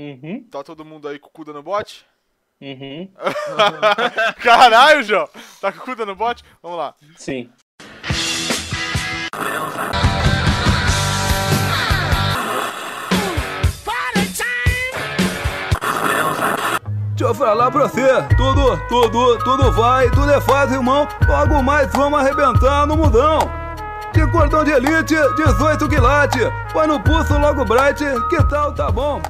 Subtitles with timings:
[0.00, 0.42] Uhum.
[0.50, 2.06] Tá todo mundo aí com o cu dando bote?
[2.58, 3.12] Uhum.
[4.42, 5.28] Caralho, João!
[5.60, 6.42] Tá com o cu dando bote?
[6.62, 6.94] Vamos lá.
[7.16, 7.50] Sim.
[17.10, 18.06] Deixa eu falar pra você,
[18.38, 21.06] tudo, tudo, tudo vai, tudo é fácil, irmão.
[21.28, 23.40] Logo mais vamos arrebentar no mundão.
[24.14, 26.38] De cordão de elite, 18 quilate.
[26.72, 29.20] Põe no pulso logo bright, que tal, tá bom?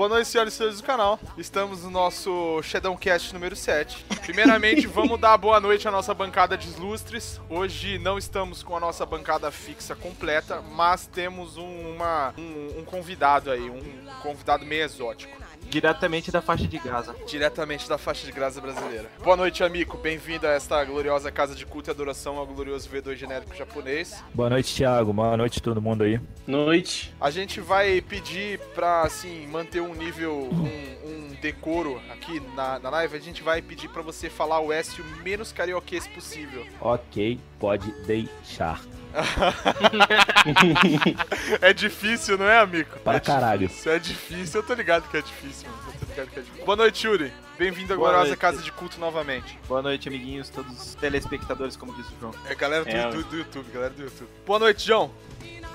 [0.00, 1.20] Boa noite, senhoras e senhores do canal.
[1.36, 4.02] Estamos no nosso Shadowcast número 7.
[4.22, 7.38] Primeiramente, vamos dar boa noite à nossa bancada de ilustres.
[7.50, 12.84] Hoje não estamos com a nossa bancada fixa completa, mas temos um, uma, um, um
[12.86, 13.82] convidado aí, um
[14.22, 15.36] convidado meio exótico.
[15.68, 17.14] Diretamente da faixa de Gaza.
[17.26, 19.10] Diretamente da faixa de graça brasileira.
[19.22, 19.96] Boa noite, amigo.
[19.96, 24.22] Bem-vindo a esta gloriosa casa de culto e adoração ao glorioso V2 genérico japonês.
[24.34, 25.12] Boa noite, Thiago.
[25.12, 26.20] Boa noite todo mundo aí.
[26.46, 27.14] Noite.
[27.20, 32.90] A gente vai pedir pra, assim, manter um nível, um, um decoro aqui na, na
[32.90, 33.16] live.
[33.16, 36.66] A gente vai pedir pra você falar o S o menos carioquês possível.
[36.80, 38.80] Ok, pode deixar.
[41.60, 42.90] é difícil, não é, amigo?
[43.04, 43.68] Para é caralho.
[43.68, 44.60] Difícil, é difícil.
[44.60, 45.82] Eu tô ligado que é difícil, mano.
[45.86, 46.64] Eu tô ligado que é difícil.
[46.64, 47.32] Boa noite, Yuri.
[47.58, 49.58] Bem-vindo à gloriosa casa de culto novamente.
[49.68, 52.34] Boa noite, amiguinhos, todos os telespectadores, como diz o João.
[52.46, 54.28] É galera do, É, do- do YouTube, galera do YouTube.
[54.46, 55.10] Boa noite, João.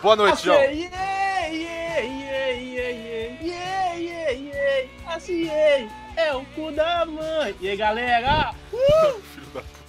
[0.01, 0.57] Boa noite, João.
[0.57, 4.89] Yeah, yeah, yeah, yeah, yeah, yeah, yeah, yeah.
[5.13, 7.55] Aciei, é o cu da mãe.
[7.61, 8.53] E aí, galera?
[8.71, 9.84] Filho da puta.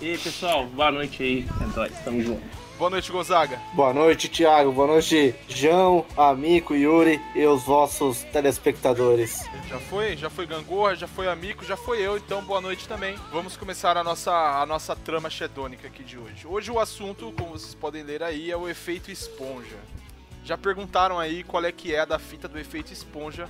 [0.00, 1.46] E aí, pessoal, boa noite aí.
[1.60, 2.42] É nóis, tamo junto.
[2.76, 3.60] Boa noite, Gonzaga.
[3.72, 4.72] Boa noite, Thiago.
[4.72, 9.48] Boa noite, João, Amico, Yuri e os vossos telespectadores.
[9.68, 13.16] Já foi, já foi Gangorra, já foi Amico, já foi eu, então boa noite também.
[13.32, 16.46] Vamos começar a nossa, a nossa trama shedônica aqui de hoje.
[16.46, 19.78] Hoje o assunto, como vocês podem ler aí, é o efeito esponja.
[20.44, 23.48] Já perguntaram aí qual é que é a da fita do efeito esponja.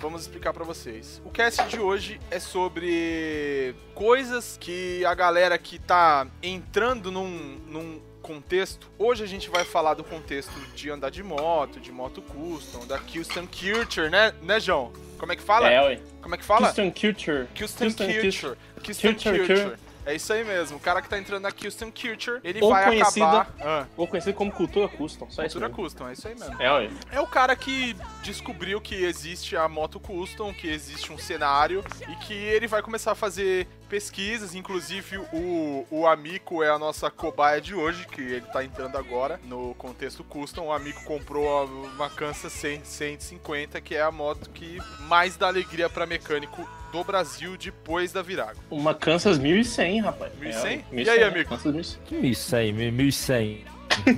[0.00, 1.20] Vamos explicar pra vocês.
[1.26, 8.00] O cast de hoje é sobre coisas que a galera que tá entrando num, num
[8.22, 8.90] contexto.
[8.98, 12.98] Hoje a gente vai falar do contexto de andar de moto, de moto custom, da
[12.98, 14.90] custom culture, né, né, João?
[15.18, 15.70] Como é que fala?
[15.70, 16.00] É, ué.
[16.22, 16.68] Como é que fala?
[16.68, 17.46] Custom Culture.
[17.54, 18.56] Custom, Custom Culture.
[18.82, 19.76] Custom Culture, Culture.
[20.06, 20.76] É isso aí mesmo.
[20.78, 23.54] O cara que tá entrando na Custom Culture, ele Ou vai conhecida- acabar...
[23.60, 25.82] Ah, Ou conhecido como cultura custom, só isso cultura mesmo.
[25.84, 26.62] custom, é isso aí mesmo.
[26.62, 26.90] É, ué.
[27.12, 32.16] É o cara que descobriu que existe a moto custom, que existe um cenário e
[32.24, 34.54] que ele vai começar a fazer pesquisas.
[34.54, 39.38] Inclusive, o, o Amico é a nossa cobaia de hoje, que ele tá entrando agora
[39.44, 40.66] no contexto custom.
[40.66, 45.88] O Amico comprou uma Kansas 100 150, que é a moto que mais dá alegria
[45.90, 48.58] pra mecânico do Brasil depois da Virago.
[48.70, 50.32] Uma Kansas 1100, rapaz.
[50.40, 50.84] 1100?
[50.92, 51.02] É, ué.
[51.02, 51.48] E aí, amigo?
[51.48, 51.98] Kansas 1100.
[52.06, 53.64] Que 1100, 1100.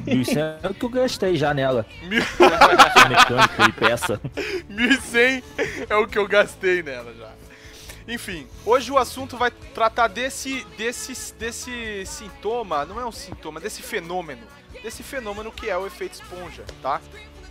[0.07, 1.87] 1100 é o que eu gastei já nela.
[2.03, 2.23] Mil-
[3.09, 4.21] Mecânica e peça.
[4.69, 5.43] 1100
[5.89, 7.31] é o que eu gastei nela já.
[8.07, 13.81] Enfim, hoje o assunto vai tratar desse, desse, desse sintoma, não é um sintoma, desse
[13.83, 14.43] fenômeno.
[14.83, 17.01] Desse fenômeno que é o efeito esponja, tá?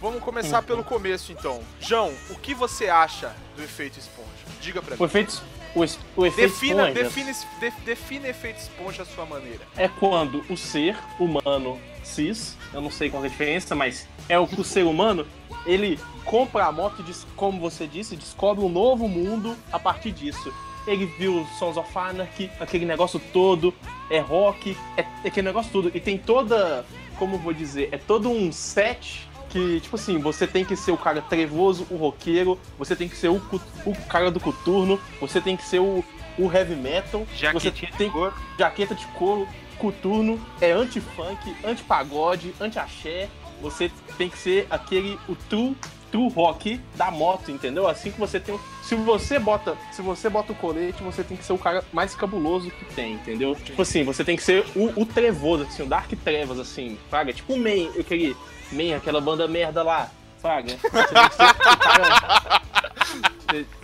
[0.02, 1.62] Vamos começar pelo começo então.
[1.80, 4.28] João, o que você acha do efeito esponja?
[4.60, 5.06] Diga pra O mim.
[5.06, 5.42] efeito,
[5.76, 9.60] o, o efeito Defina, esponja define, de- define efeito esponja à sua maneira.
[9.78, 14.40] é quando o ser humano cis, eu não sei qual é a diferença, mas é
[14.40, 15.26] o que o ser humano,
[15.68, 20.52] ele compra a moto e, como você disse, descobre um novo mundo a partir disso.
[20.88, 23.72] Ele viu Sons of Anarchy, aquele negócio todo,
[24.10, 25.92] é rock, é, é aquele negócio todo.
[25.94, 26.84] E tem toda,
[27.20, 30.98] como vou dizer, é todo um set que, tipo assim, você tem que ser o
[30.98, 33.42] cara trevoso, o roqueiro, você tem que ser o,
[33.86, 36.04] o cara do coturno, você tem que ser o,
[36.38, 38.34] o heavy metal, você tem de cor.
[38.58, 39.48] jaqueta de couro,
[39.78, 43.30] coturno, é anti-funk, anti-pagode, anti-axé.
[43.62, 45.76] Você tem que ser aquele, o true,
[46.12, 47.88] true rock da moto, entendeu?
[47.88, 48.60] Assim que você tem.
[48.84, 49.78] Se você bota.
[49.92, 53.14] Se você bota o colete, você tem que ser o cara mais cabuloso que tem,
[53.14, 53.56] entendeu?
[53.56, 57.34] Tipo assim, você tem que ser o, o trevoso, assim, o Dark Trevas, assim, fraga.
[57.34, 58.36] Tipo o Main, aquele.
[58.72, 60.10] Main, aquela banda merda lá.
[60.42, 60.76] Fraga.
[60.82, 62.62] Você tem que ser o cara.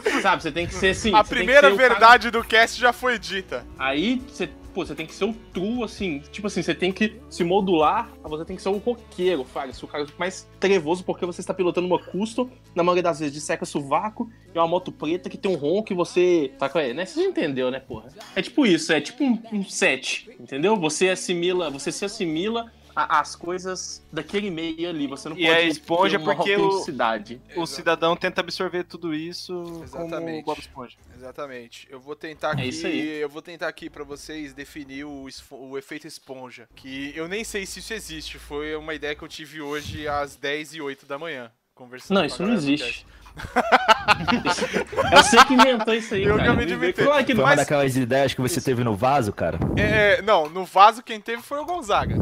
[0.02, 1.14] Você- sabe, você tem que ser assim.
[1.14, 3.66] A primeira o cara- verdade do cast já foi dita.
[3.78, 7.20] Aí você, pô, você tem que ser um true, assim, tipo assim, você tem que
[7.30, 11.26] se modular, você tem que ser um roqueiro, Fraga, ser o cara mais trevoso, porque
[11.26, 14.90] você está pilotando uma custom, na maioria das vezes de seca sovaco, e uma moto
[14.92, 16.52] preta que tem um ronco e você.
[16.58, 17.06] Tá com é, né?
[17.06, 18.08] Você já entendeu, né, porra?
[18.36, 20.78] É tipo isso, é tipo um, um set, entendeu?
[20.78, 25.52] Você assimila, você se assimila a- as coisas daquele meio ali, você não E pode
[25.60, 27.42] é esponja porque o- autenticidade.
[27.56, 30.42] O cidadão tenta absorver tudo isso como Exatamente.
[30.42, 30.98] o Bob Esponja.
[31.16, 31.88] Exatamente.
[31.90, 33.08] Eu vou tentar aqui, É isso aí.
[33.20, 37.66] eu vou tentar aqui para vocês definir o, o efeito esponja, que eu nem sei
[37.66, 41.18] se isso existe, foi uma ideia que eu tive hoje às 10 e 8 da
[41.20, 41.52] manhã.
[41.76, 43.06] conversando Não, isso não existe.
[45.12, 46.66] Eu sei que inventou isso aí, Eu cara.
[46.66, 47.06] de inventar.
[47.06, 47.44] Claro que Foi não.
[47.44, 49.60] uma Mas- daquelas ideias que você teve no vaso, cara?
[49.78, 52.16] É, não, no vaso quem teve foi o Gonzaga.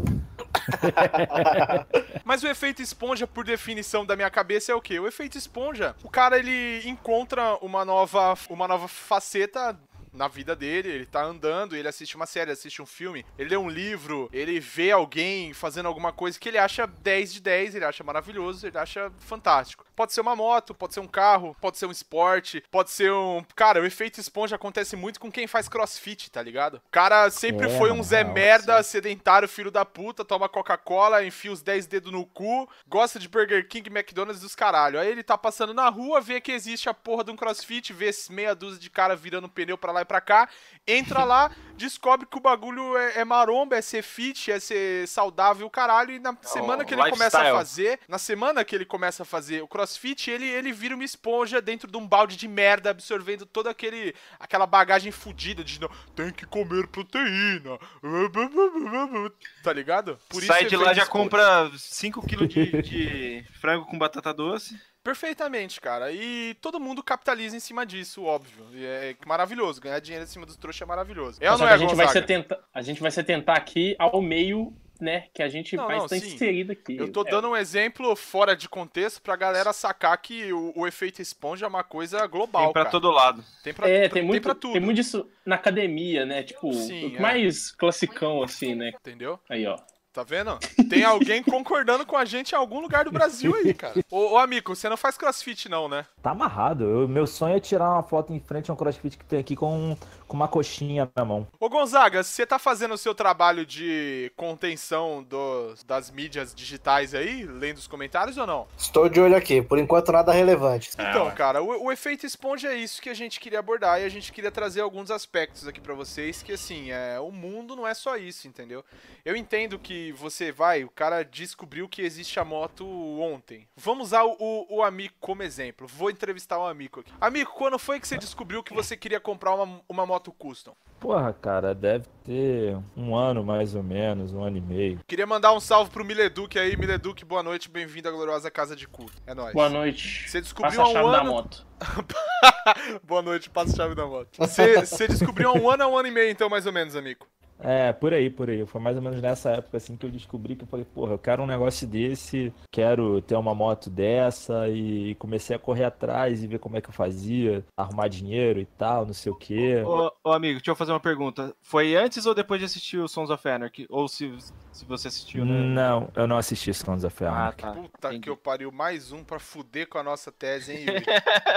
[2.24, 4.98] Mas o efeito esponja, por definição da minha cabeça, é o quê?
[4.98, 9.78] O efeito esponja, o cara ele encontra uma nova, uma nova faceta
[10.16, 13.56] na vida dele, ele tá andando, ele assiste uma série, assiste um filme, ele lê
[13.56, 17.84] um livro, ele vê alguém fazendo alguma coisa que ele acha 10 de 10, ele
[17.84, 19.84] acha maravilhoso, ele acha fantástico.
[19.94, 23.42] Pode ser uma moto, pode ser um carro, pode ser um esporte, pode ser um.
[23.54, 26.74] Cara, o efeito esponja acontece muito com quem faz crossfit, tá ligado?
[26.76, 31.24] O cara sempre É, foi um Zé real, Merda, sedentário, filho da puta, toma Coca-Cola,
[31.24, 34.98] enfia os 10 dedos no cu, gosta de Burger King, McDonald's dos caralho.
[34.98, 38.10] Aí ele tá passando na rua, vê que existe a porra de um crossfit, vê
[38.30, 40.48] meia dúzia de cara virando pneu pra lá e pra cá,
[40.86, 45.68] entra lá, descobre que o bagulho é, é maromba, é ser fit, é ser saudável,
[45.68, 47.56] caralho, e na semana que ele começa a lifestyle.
[47.56, 51.60] fazer, na semana que ele começa a fazer o crossfit, ele, ele vira uma esponja
[51.60, 55.76] dentro de um balde de merda, absorvendo toda aquele, aquela bagagem fudida de
[56.14, 57.78] tem que comer proteína,
[59.62, 60.18] tá ligado?
[60.28, 64.80] Por Sai de lá já compra 5kg de, de frango com batata doce.
[65.06, 66.10] Perfeitamente, cara.
[66.10, 68.66] E todo mundo capitaliza em cima disso, óbvio.
[68.72, 69.80] E é maravilhoso.
[69.80, 71.38] Ganhar dinheiro em cima dos trouxas é maravilhoso.
[71.40, 73.56] É ou Só não é, a gente vai se atentar, a gente vai se atentar
[73.56, 76.34] aqui ao meio, né, que a gente Não, vai não, estar sim.
[76.34, 76.96] inserido aqui.
[76.96, 80.86] Eu tô É, dando um exemplo fora de contexto pra galera sacar que o, o
[80.88, 82.90] efeito esponja é uma coisa global, Tem pra cara.
[82.90, 83.44] todo lado.
[83.62, 86.42] Tem pra, É, pra- tem muito, pra tudo, tem muito disso na academia, né?
[86.42, 87.20] Tipo, Sim, o é.
[87.20, 88.88] mais classicão, assim, né?
[88.98, 89.38] entendeu?
[89.48, 89.78] Aí, ó.
[90.16, 90.58] Tá vendo?
[90.88, 94.02] Tem alguém concordando com a gente em algum lugar do Brasil aí, cara.
[94.10, 96.06] Ô, ô amigo, você não faz crossfit não, né?
[96.22, 96.84] Tá amarrado.
[96.84, 99.54] Eu- meu sonho é tirar uma foto em frente a um crossfit que tem aqui
[99.54, 99.94] com,
[100.26, 101.46] com uma coxinha na mão.
[101.60, 107.44] Ô Gonzaga, você tá fazendo o seu trabalho de contenção dos, das mídias digitais aí,
[107.44, 108.66] lendo os comentários ou não?
[108.78, 110.92] Estou de olho aqui, por enquanto nada relevante.
[110.94, 114.08] Então, cara, o, o efeito esponja é isso que a gente queria abordar e a
[114.08, 117.92] gente queria trazer alguns aspectos aqui pra vocês que assim, é, o mundo não é
[117.92, 118.82] só isso, entendeu?
[119.22, 122.86] Eu entendo que você vai, o cara descobriu que existe a moto
[123.20, 123.66] ontem.
[123.76, 125.86] Vamos usar o, o, o amigo como exemplo.
[125.86, 127.12] Vou entrevistar o amigo aqui.
[127.20, 130.74] Amigo, quando foi que você descobriu que você queria comprar uma, uma moto custom?
[130.98, 135.00] Porra, cara, deve ter um ano mais ou menos, um ano e meio.
[135.06, 136.76] Queria mandar um salve pro Mileduc aí.
[136.76, 139.12] Mileduc, boa noite, bem-vindo à gloriosa casa de culto.
[139.26, 139.52] É nóis.
[139.52, 140.28] Boa noite.
[140.28, 141.30] Você descobriu Passa a há um chave da ano.
[141.30, 141.66] moto.
[143.04, 144.30] Boa noite, passa a chave da moto.
[144.38, 146.96] Você você descobriu há um ano, há um ano e meio, então, mais ou menos,
[146.96, 147.26] amigo.
[147.58, 148.66] É, por aí, por aí.
[148.66, 151.18] Foi mais ou menos nessa época assim que eu descobri que eu falei, porra, eu
[151.18, 156.46] quero um negócio desse, quero ter uma moto dessa e comecei a correr atrás e
[156.46, 159.82] ver como é que eu fazia, arrumar dinheiro e tal, não sei o quê.
[159.84, 161.54] Ô, ô, amigo, deixa eu fazer uma pergunta.
[161.62, 163.86] Foi antes ou depois de assistir o Sons of Anarchy?
[163.88, 164.30] Ou se,
[164.72, 165.62] se você assistiu, né?
[165.62, 167.62] Não, eu não assisti Sons of Ah, Anarchy.
[167.62, 167.72] tá.
[167.72, 168.20] Puta entendi.
[168.20, 171.04] que eu pariu, mais um pra fuder com a nossa tese, hein, Yuri?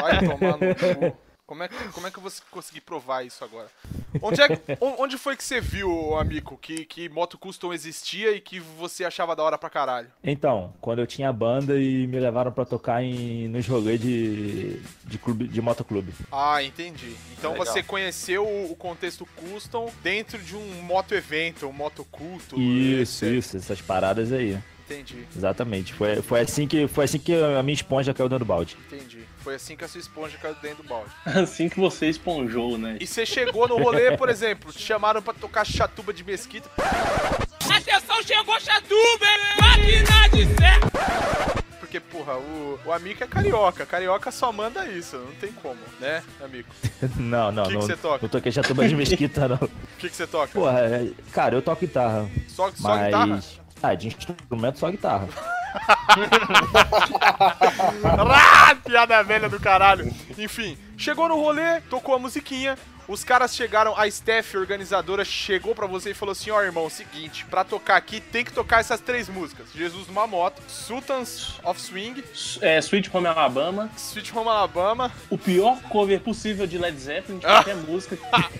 [0.01, 1.17] Vai tomar no cu.
[1.49, 3.67] Como é, que, como é que eu vou conseguir provar isso agora?
[4.21, 4.47] Onde, é,
[4.79, 9.35] onde foi que você viu, amigo, que, que moto custom existia e que você achava
[9.35, 10.09] da hora pra caralho?
[10.23, 15.17] Então, quando eu tinha banda e me levaram pra tocar em, nos rolês de, de,
[15.17, 16.13] clube, de motoclube.
[16.31, 17.15] Ah, entendi.
[17.35, 17.65] Então Legal.
[17.65, 22.59] você conheceu o o contexto custom dentro de um moto evento, um moto culto.
[22.59, 23.37] Isso, etc.
[23.37, 24.57] isso, essas paradas aí.
[24.89, 25.93] Entendi, Exatamente.
[25.93, 28.75] Foi, foi, assim que, foi assim que a minha esponja caiu dentro do balde.
[28.91, 29.19] entendi.
[29.43, 31.11] Foi assim que a sua esponja caiu dentro do balde.
[31.25, 32.97] Assim que você esponjou, né?
[32.99, 36.69] E você chegou no rolê, por exemplo, te chamaram pra tocar chatuba de mesquita.
[36.77, 39.25] Atenção, chegou Chatuba,
[39.61, 41.69] máquina de ser.
[41.79, 43.85] Porque, porra, o, o amigo é carioca.
[43.85, 46.67] Carioca só manda isso, não tem como, né, amigo?
[47.17, 47.81] Não, não, Que que não.
[47.81, 48.19] você toca?
[48.21, 49.55] Não toquei chatuba de mesquita, não.
[49.57, 50.47] O que que você toca?
[50.53, 52.29] Porra, é- cara, eu toco guitarra.
[52.47, 53.05] só só mas.
[53.05, 53.39] guitarra?
[53.81, 55.27] Ah, de instrumento só guitarra.
[58.85, 60.11] Piada velha do caralho.
[60.37, 62.77] Enfim, chegou no rolê, tocou a musiquinha.
[63.09, 67.43] Os caras chegaram, a Steph, organizadora, chegou pra você e falou assim: Ó, irmão, seguinte,
[67.45, 72.23] pra tocar aqui tem que tocar essas três músicas: Jesus numa moto, Sultans of Swing,
[72.61, 75.11] É, Sweet Home Alabama, Sweet Home Alabama.
[75.27, 78.15] o pior cover possível de Led Zeppelin, de qualquer música.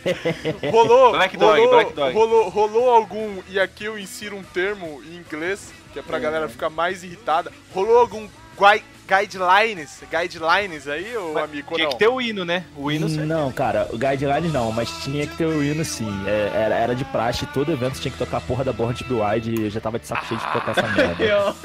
[0.71, 2.13] Rolou, Black Dog, rolou, Black Dog.
[2.13, 6.49] rolou, rolou algum, e aqui eu insiro um termo em inglês, que é pra galera
[6.49, 7.51] ficar mais irritada.
[7.71, 8.27] Rolou algum
[8.57, 11.91] gui- guidelines, guidelines aí, ô amigo, Tinha não?
[11.91, 12.63] que ter o hino, né?
[12.75, 13.25] O hino certo.
[13.25, 16.09] Não, cara, o guidelines não, mas tinha que ter o hino sim.
[16.27, 19.03] É, era, era de praxe, todo evento tinha que tocar a porra da Born to
[19.05, 21.23] Be Wide e eu já tava de saco cheio de tocar essa merda.
[21.23, 21.55] Eu-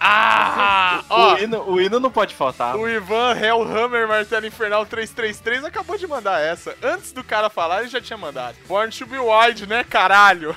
[0.00, 2.76] Ah, ó, O hino, o hino não pode faltar.
[2.76, 6.74] o Ivan Hellhammer Martelo Infernal 333 acabou de mandar essa.
[6.82, 8.56] Antes do cara falar, ele já tinha mandado.
[8.68, 10.56] Born to be Wide, né, caralho?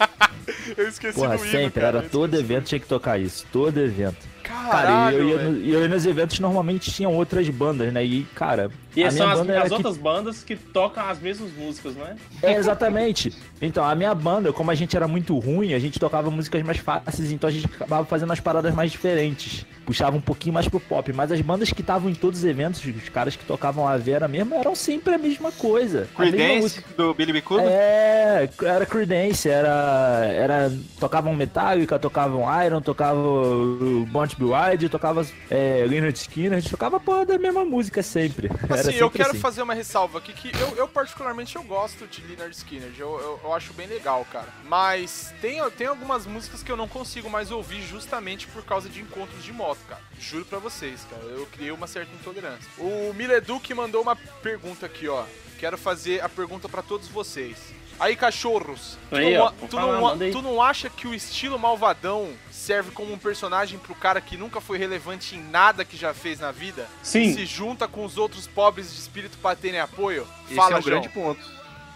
[0.76, 1.98] eu esqueci Porra, do hino, sempre, cara.
[1.98, 4.18] era todo evento tinha que tocar isso, todo evento.
[4.64, 5.50] Cara, Caralho, e eu, ia velho.
[5.52, 8.04] no- e eu ia nos eventos normalmente tinham outras bandas, né?
[8.04, 11.50] E, cara, E a são minha as, as que outras bandas que tocam as mesmas
[11.52, 12.16] músicas, não é?
[12.56, 13.32] Exatamente.
[13.60, 16.78] Então, a minha banda, como a gente era muito ruim, a gente tocava músicas mais
[16.78, 19.64] fáceis, então a gente acabava fazendo as paradas mais diferentes.
[19.84, 21.12] Puxava um pouquinho mais pro pop.
[21.12, 24.26] Mas as bandas que estavam em todos os eventos, os caras que tocavam a Vera
[24.26, 26.08] mesmo, eram sempre a mesma coisa.
[26.16, 26.84] Creedence música.
[26.96, 27.60] do Billy Bicudo?
[27.62, 30.72] É, era Creedence, era, era.
[30.98, 36.96] Tocavam Metallica, tocavam Iron, tocavam Born to Wild, tocava é, Leonard Skinner, a gente tocava
[36.96, 38.48] a porra da mesma música sempre.
[38.70, 39.38] Assim, sempre eu quero assim.
[39.38, 43.40] fazer uma ressalva aqui que eu, eu particularmente eu gosto de Leonard Skinner, eu, eu,
[43.44, 44.48] eu acho bem legal, cara.
[44.64, 49.00] Mas tem, tem algumas músicas que eu não consigo mais ouvir justamente por causa de
[49.00, 50.00] encontros de moto, cara.
[50.18, 51.22] Juro pra vocês, cara.
[51.24, 52.70] Eu criei uma certa intolerância.
[52.78, 55.24] O Mileduc mandou uma pergunta aqui, ó.
[55.58, 57.75] Quero fazer a pergunta pra todos vocês.
[57.98, 61.58] Aí, cachorros, tu, Aí, não, ó, tu, fala, não, tu não acha que o estilo
[61.58, 66.12] malvadão serve como um personagem pro cara que nunca foi relevante em nada que já
[66.12, 66.86] fez na vida?
[67.02, 67.32] Sim.
[67.32, 70.26] se junta com os outros pobres de espírito pra terem apoio?
[70.46, 71.00] Esse Fala, é um João.
[71.00, 71.40] grande ponto.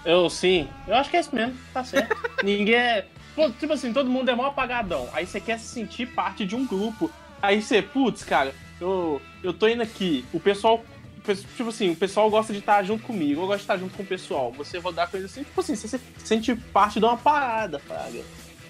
[0.04, 0.68] Eu sim.
[0.86, 2.16] Eu acho que é isso mesmo, tá certo.
[2.42, 3.06] Ninguém é.
[3.34, 5.08] Pô, tipo assim, todo mundo é mó apagadão.
[5.12, 7.10] Aí você quer se sentir parte de um grupo.
[7.42, 10.24] Aí você, putz, cara, eu, eu tô indo aqui.
[10.32, 10.82] O pessoal.
[11.56, 14.02] Tipo assim, o pessoal gosta de estar junto comigo, eu gosto de estar junto com
[14.02, 14.52] o pessoal.
[14.52, 18.20] Você vai dar coisa assim, tipo assim, você se sente parte de uma parada, Fraga.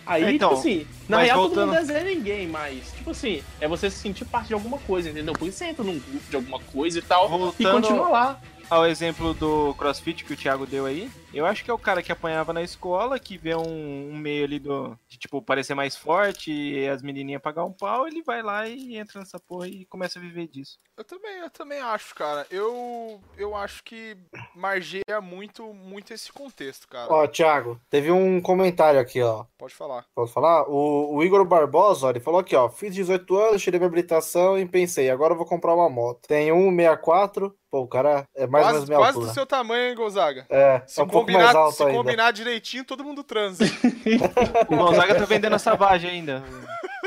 [0.06, 3.68] Aí, Então, tipo assim, na real todo voltando- mundo desenha ninguém, mas, tipo assim, é
[3.68, 5.34] você se sentir parte de alguma coisa, entendeu?
[5.34, 8.40] Por isso você entra num grupo de alguma coisa e tal, e Voltando- continua lá.
[8.68, 12.02] Ao exemplo do crossfit que o Thiago deu aí, eu acho que é o cara
[12.02, 15.96] que apanhava na escola, que vê um, um meio ali do, de, tipo, parecer mais
[15.96, 19.84] forte e as menininhas pagar um pau, ele vai lá e entra nessa porra e
[19.84, 20.78] começa a viver disso.
[20.96, 22.46] Eu também, eu também acho, cara.
[22.50, 24.16] Eu, eu acho que
[24.54, 27.12] margeia muito, muito esse contexto, cara.
[27.12, 29.44] Ó, Thiago, teve um comentário aqui, ó.
[29.56, 30.04] Pode falar.
[30.14, 30.68] Pode falar?
[30.68, 32.68] O, o Igor Barbosa, ele falou aqui, ó.
[32.68, 36.26] Fiz 18 anos, tirei minha habilitação e pensei, agora eu vou comprar uma moto.
[36.26, 37.56] Tem um 64.
[37.70, 39.26] Pô, o cara é mais quase, ou menos minha quase altura.
[39.26, 40.46] Quase do seu tamanho, hein, Gonzaga?
[40.50, 41.94] É, é 50 combinar, se ainda.
[41.94, 43.64] combinar direitinho, todo mundo transa.
[44.68, 46.44] o Gonzaga tá vendendo essa vagem ainda.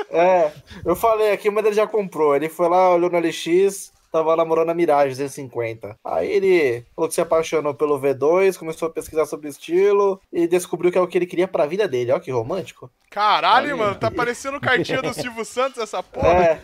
[0.09, 0.51] É,
[0.85, 2.35] eu falei aqui, mas ele já comprou.
[2.35, 5.97] Ele foi lá, olhou no LX, tava namorando a Mirage 250.
[6.05, 10.47] Aí ele falou que se apaixonou pelo V2, começou a pesquisar sobre o estilo e
[10.47, 12.11] descobriu que é o que ele queria pra vida dele.
[12.11, 12.91] Ó que romântico.
[13.09, 16.27] Caralho, Aí, mano, tá parecendo cartinha do Silvio Santos essa porra.
[16.27, 16.61] É.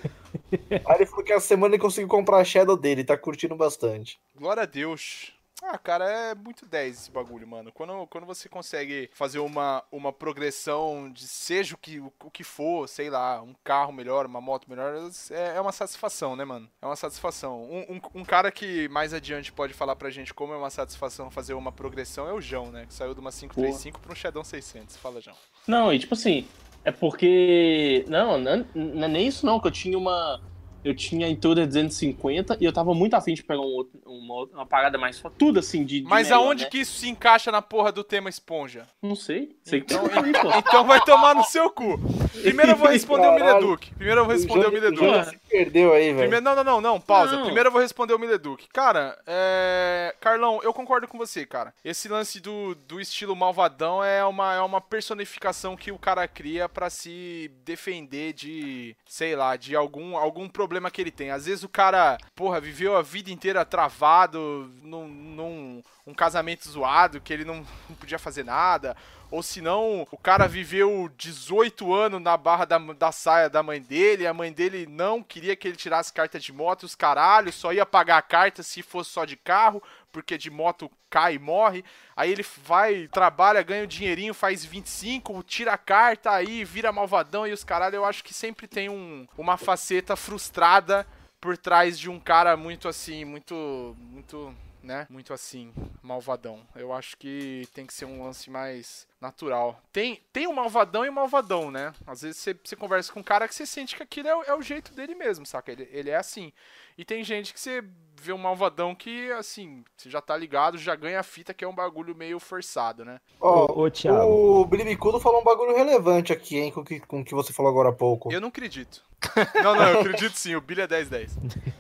[0.86, 4.20] Aí ele falou que essa semana ele conseguiu comprar a Shadow dele, tá curtindo bastante.
[4.36, 5.34] Glória a Deus.
[5.62, 7.72] Ah, cara, é muito 10 esse bagulho, mano.
[7.72, 12.44] Quando, quando você consegue fazer uma, uma progressão de seja o que, o, o que
[12.44, 14.94] for, sei lá, um carro melhor, uma moto melhor,
[15.32, 16.70] é, é uma satisfação, né, mano?
[16.82, 17.64] É uma satisfação.
[17.64, 21.30] Um, um, um cara que mais adiante pode falar pra gente como é uma satisfação
[21.30, 22.86] fazer uma progressão é o João, né?
[22.86, 24.98] Que saiu de uma 535 pra um Shadow 600.
[24.98, 25.36] Fala, João.
[25.68, 26.48] Não, e tipo assim,
[26.84, 28.06] é porque.
[28.08, 30.42] Não, não, não é nem isso não, que eu tinha uma.
[30.84, 34.44] Eu tinha em toda 250 e eu tava muito afim de pegar um outro, uma,
[34.46, 35.30] uma parada mais só.
[35.30, 36.02] Tudo assim de.
[36.02, 36.70] de Mas melhor, aonde né?
[36.70, 38.88] que isso se encaixa na porra do tema esponja?
[39.02, 39.56] Não sei.
[39.64, 40.50] Sei que Então, tá aí, pô.
[40.58, 42.00] então vai tomar no seu cu.
[42.42, 43.34] Primeiro eu vou responder o.
[43.36, 43.94] Mileduc.
[43.96, 45.30] Primeiro eu vou responder o já, Mileduc.
[45.30, 46.18] se perdeu aí, velho.
[46.20, 47.36] Primeiro, não, não, não, não, pausa.
[47.36, 47.44] Não.
[47.44, 48.68] Primeiro eu vou responder o Mileduc.
[48.74, 50.16] Cara, é.
[50.20, 51.74] Carlão, eu concordo com você, cara.
[51.84, 56.70] Esse lance do, do estilo malvadão é uma, é uma personificação que o cara cria
[56.70, 61.32] pra se defender de, sei lá, de algum, algum problema que ele tem.
[61.32, 67.22] Às vezes o cara, porra, viveu a vida inteira travado num, num um casamento zoado,
[67.22, 68.96] que ele não, não podia fazer nada.
[69.32, 73.80] Ou se não, o cara viveu 18 anos na barra da, da saia da mãe
[73.80, 77.72] dele, a mãe dele não queria que ele tirasse carta de moto, os caralhos, só
[77.72, 81.84] ia pagar a carta se fosse só de carro, porque de moto cai e morre.
[82.16, 87.48] Aí ele vai, trabalha, ganha o dinheirinho, faz 25, tira a carta, aí vira malvadão
[87.48, 87.96] e os caralho.
[87.96, 91.06] Eu acho que sempre tem um, uma faceta frustrada
[91.40, 93.96] por trás de um cara muito assim, muito.
[94.00, 95.06] muito né?
[95.10, 96.66] Muito assim, malvadão.
[96.74, 99.78] Eu acho que tem que ser um lance mais natural.
[99.92, 101.94] Tem, tem um malvadão e um malvadão, né?
[102.08, 104.44] Às vezes você, você conversa com um cara que você sente que aquilo é, o-
[104.44, 105.70] é o jeito dele mesmo, saca?
[105.74, 106.54] Ele, ele é assim.
[106.98, 107.84] E tem gente que você
[108.20, 111.68] vê um malvadão que, assim, você já tá ligado, já ganha a fita, que é
[111.68, 113.20] um bagulho meio forçado, né?
[113.40, 114.62] Ó, Ô, ô, Thiago.
[114.62, 117.72] o Bilibicudo falou um bagulho relevante aqui, hein, com o que, com que você falou
[117.72, 118.32] agora há pouco.
[118.32, 119.04] Eu não acredito.
[119.62, 121.32] não, não, eu acredito sim, o Billy é 10-10.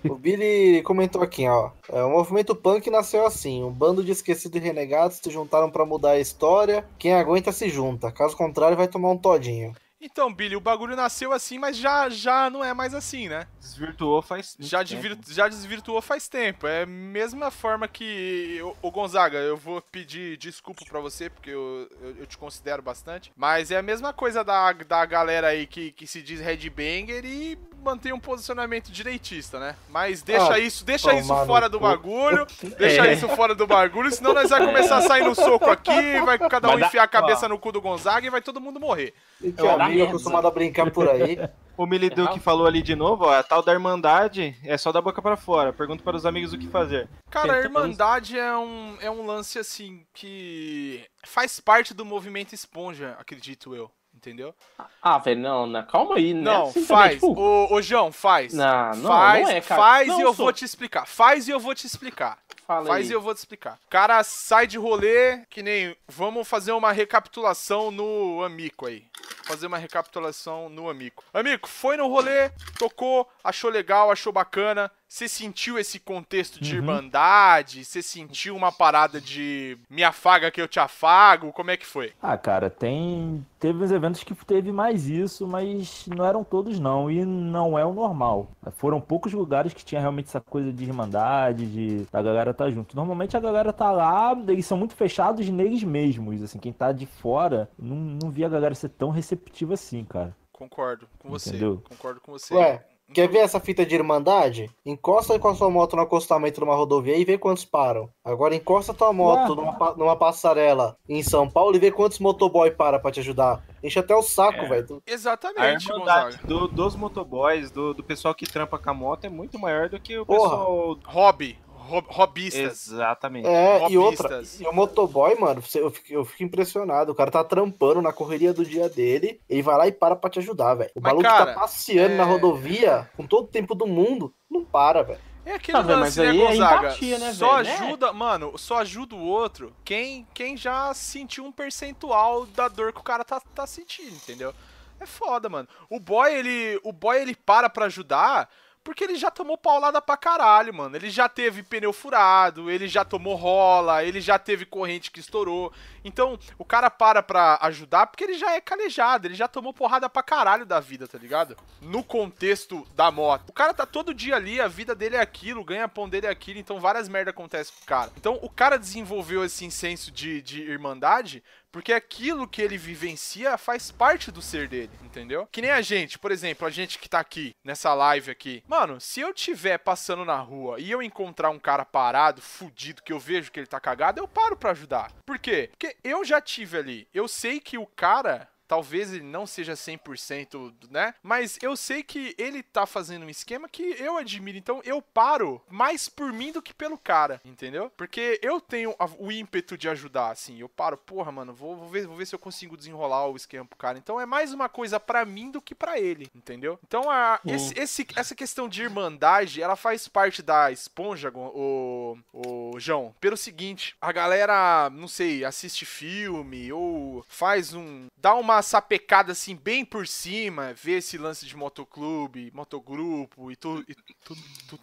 [0.09, 1.71] O Billy comentou aqui, ó.
[1.87, 5.85] É, o movimento punk nasceu assim: um bando de esquecidos e renegados se juntaram pra
[5.85, 6.85] mudar a história.
[6.97, 9.73] Quem aguenta se junta, caso contrário, vai tomar um todinho.
[10.11, 13.47] Então, Billy, o bagulho nasceu assim, mas já, já não é mais assim, né?
[13.59, 14.55] Desvirtuou faz.
[14.59, 15.01] Já, tempo.
[15.01, 16.67] devir- já desvirtuou faz tempo.
[16.67, 18.59] É a mesma forma que.
[18.81, 23.31] O Gonzaga, eu vou pedir desculpa pra você, porque eu, eu, eu te considero bastante.
[23.35, 27.57] Mas é a mesma coisa da, da galera aí que, que se diz headbanger e
[27.81, 29.75] mantém um posicionamento direitista, né?
[29.89, 32.45] Mas deixa Ah, isso, deixa isso fora do bagulho.
[32.77, 33.13] Deixa É.
[33.13, 36.69] isso fora do bagulho, senão nós vai começar a sair no soco aqui, vai cada
[36.69, 39.13] um enfiar a cabeça no cu do Gonzaga e vai todo mundo morrer.
[39.41, 40.09] E que Eu amigo merda.
[40.11, 41.37] acostumado a brincar por aí.
[41.79, 45.01] O Milidu que falou ali de novo, ó, a tal da Irmandade é só da
[45.01, 45.71] boca pra fora.
[45.71, 47.07] Pergunta para os amigos o que fazer.
[47.31, 53.15] Cara, a Irmandade é um, é um lance assim que faz parte do movimento esponja,
[53.17, 53.89] acredito eu.
[54.13, 54.53] Entendeu?
[55.01, 56.41] Ah, velho, não, não, calma aí, né?
[56.41, 57.13] Não, Assim também, faz.
[57.13, 58.53] tipo, Ô, ô, João, faz.
[58.53, 59.81] Não, não, faz, não é, cara.
[59.81, 61.05] faz Não, e eu sou- vou te explicar.
[61.07, 62.37] Faz e eu vou te explicar.
[62.69, 63.11] Fala Faz aí.
[63.11, 63.79] e eu vou te explicar.
[63.87, 65.97] O cara sai de rolê, que nem.
[66.07, 69.07] Vamos fazer uma recapitulação no Amico aí.
[69.43, 71.23] Fazer uma recapitulação no Amico.
[71.33, 74.91] Amico, foi no rolê, tocou, achou legal, achou bacana.
[75.11, 76.77] Você sentiu esse contexto de Uhum.
[76.83, 77.83] irmandade?
[77.83, 81.51] Você sentiu uma parada de me afaga que eu te afago?
[81.51, 82.13] Como é que foi?
[82.21, 83.43] Ah, cara, tem.
[83.59, 87.09] Teve uns eventos que teve mais isso, mas não eram todos não.
[87.09, 88.51] E não é o normal.
[88.73, 92.95] Foram poucos lugares que tinha realmente essa coisa de irmandade, de da galera tá junto.
[92.95, 96.43] Normalmente a galera tá lá, eles são muito fechados neles mesmos.
[96.43, 100.37] Assim, quem tá de fora não, não via a galera ser tão receptiva assim, cara.
[100.51, 101.49] Concordo com você.
[101.49, 101.81] Entendeu?
[101.87, 102.53] Concordo com você.
[102.53, 104.69] Ué, quer ver essa fita de irmandade?
[104.85, 108.09] Encosta com a sua moto no acostamento numa rodovia e vê quantos param.
[108.23, 112.99] Agora encosta tua moto numa, numa passarela em São Paulo e vê quantos motoboy para
[112.99, 113.63] pra te ajudar.
[113.83, 114.67] Enche até o saco, É.
[114.67, 114.87] velho.
[114.87, 119.25] Tu- A Exatamente, irmandade do- dos motoboys, do, do pessoal que trampa com a moto
[119.25, 120.49] é muito maior do que o Porra.
[120.49, 120.97] pessoal.
[121.07, 121.57] Hobby.
[121.89, 122.87] Rob- Robistas.
[122.87, 123.47] Exatamente.
[123.47, 124.41] É, e outra.
[124.59, 127.11] E o motoboy, mano, eu fico, eu fico impressionado.
[127.11, 129.41] O cara tá trampando na correria do dia dele.
[129.49, 130.91] Ele vai lá e para pra te ajudar, velho.
[130.95, 134.33] O Mas, maluco cara, tá passeando na é- rodovia com todo o tempo do mundo.
[134.49, 135.19] Não para, velho.
[135.45, 136.87] É aquele Ah, velho, lance, mas né, aí é Gonzaga?
[136.87, 137.73] empatia, né, só velho, né?
[137.87, 142.99] ajuda, mano, só ajuda o outro quem, quem já sentiu um percentual da dor que
[142.99, 144.53] o cara tá, tá sentindo, entendeu?
[144.99, 145.67] É foda, mano.
[145.89, 148.47] O boy, ele, o boy, ele para pra ajudar
[148.83, 150.95] porque ele já tomou paulada pra caralho, mano.
[150.95, 155.71] Ele já teve pneu furado, ele já tomou rola, ele já teve corrente que estourou.
[156.03, 160.09] Então, o cara para pra ajudar porque ele já é calejado, ele já tomou porrada
[160.09, 161.55] pra caralho da vida, tá ligado?
[161.81, 163.49] No contexto da moto.
[163.49, 166.29] O cara tá todo dia ali, a vida dele é aquilo, o ganha-pão dele é
[166.29, 168.11] aquilo, então várias merda acontecem com o cara.
[168.17, 173.91] Então, o cara desenvolveu esse senso de, de irmandade porque aquilo que ele vivencia faz
[173.91, 175.47] parte do ser dele, entendeu?
[175.51, 178.63] Que nem a gente, por exemplo, a gente que tá aqui, nessa live aqui.
[178.67, 183.13] Mano, se eu tiver passando na rua e eu encontrar um cara parado, fudido, que
[183.13, 185.11] eu vejo que ele tá cagado, eu paro pra ajudar.
[185.25, 185.69] Por quê?
[185.71, 187.07] Porque eu já tive ali.
[187.13, 191.13] Eu sei que o cara Talvez ele não seja 100%, né?
[191.21, 194.57] Mas eu sei que ele tá fazendo um esquema que eu admiro.
[194.57, 197.91] Então eu paro mais por mim do que pelo cara, entendeu?
[197.97, 200.59] Porque eu tenho o ímpeto de ajudar, assim.
[200.59, 203.65] Eu paro, porra, mano, vou, vou ver, vou ver se eu consigo desenrolar o esquema
[203.65, 203.97] pro cara.
[203.97, 206.79] Então é mais uma coisa pra mim do que pra ele, entendeu?
[206.87, 212.79] Então a, esse, esse- essa questão de irmandade, ela faz parte da esponja, o, o
[212.79, 218.07] João, pelo seguinte: a galera, não sei, assiste filme ou faz um.
[218.17, 223.83] dá uma sapecada assim bem por cima, vê esse lance de motoclube, motogrupo e, tu,
[223.87, 224.35] e tu-
[224.67, 224.79] tu-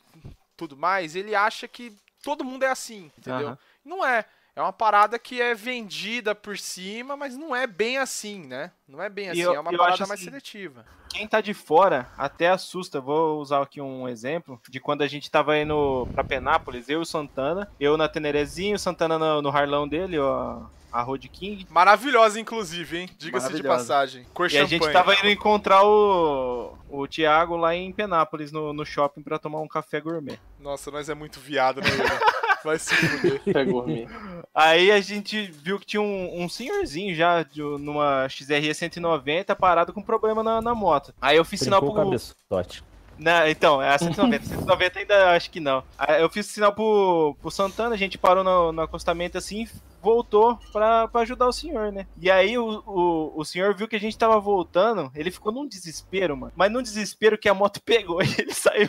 [0.56, 3.48] tudo mais, ele acha que todo mundo é assim, entendeu?
[3.48, 3.58] Aham.
[3.84, 4.24] Não é.
[4.54, 8.72] É uma parada que é vendida por cima, mas não é bem assim, né?
[8.88, 10.86] Não é bem assim, eu- é uma parada mais assim, seletiva.
[11.10, 13.00] Quem tá de fora até assusta.
[13.00, 17.02] Vou usar aqui um exemplo de quando a gente tava indo pra Penápolis, eu e
[17.02, 20.62] o Santana, eu na Tenerezinho, o Santana no, no Harlão dele, ó,
[20.96, 21.66] a Road King.
[21.68, 23.10] Maravilhosa, inclusive, hein?
[23.18, 24.24] Diga-se de passagem.
[24.32, 28.84] Cor E a gente tava indo encontrar o, o Thiago lá em Penápolis, no, no
[28.84, 30.38] shopping, pra tomar um café gourmet.
[30.58, 31.88] Nossa, nós é muito viado, né?
[32.64, 33.40] Vai se fuder.
[33.44, 34.08] Pegou me.
[34.52, 39.92] Aí a gente viu que tinha um, um senhorzinho já de- numa XRE 190 parado
[39.92, 41.14] com problema na, na moto.
[41.20, 42.82] Aí eu fiz sinal pro, cabeçote.
[43.18, 44.44] Não, então, é a 190.
[44.46, 45.82] 190 ainda acho que não.
[45.98, 49.66] Aí Eu fiz sinal pro, pro Santana, a gente parou no, no acostamento assim,
[50.06, 52.06] voltou pra ajudar o senhor, né?
[52.20, 55.66] E aí o, o, o senhor viu que a gente tava voltando, ele ficou num
[55.66, 56.52] desespero, mano.
[56.54, 58.88] Mas num desespero que a moto pegou e ele saiu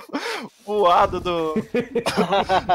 [0.63, 1.55] voado do,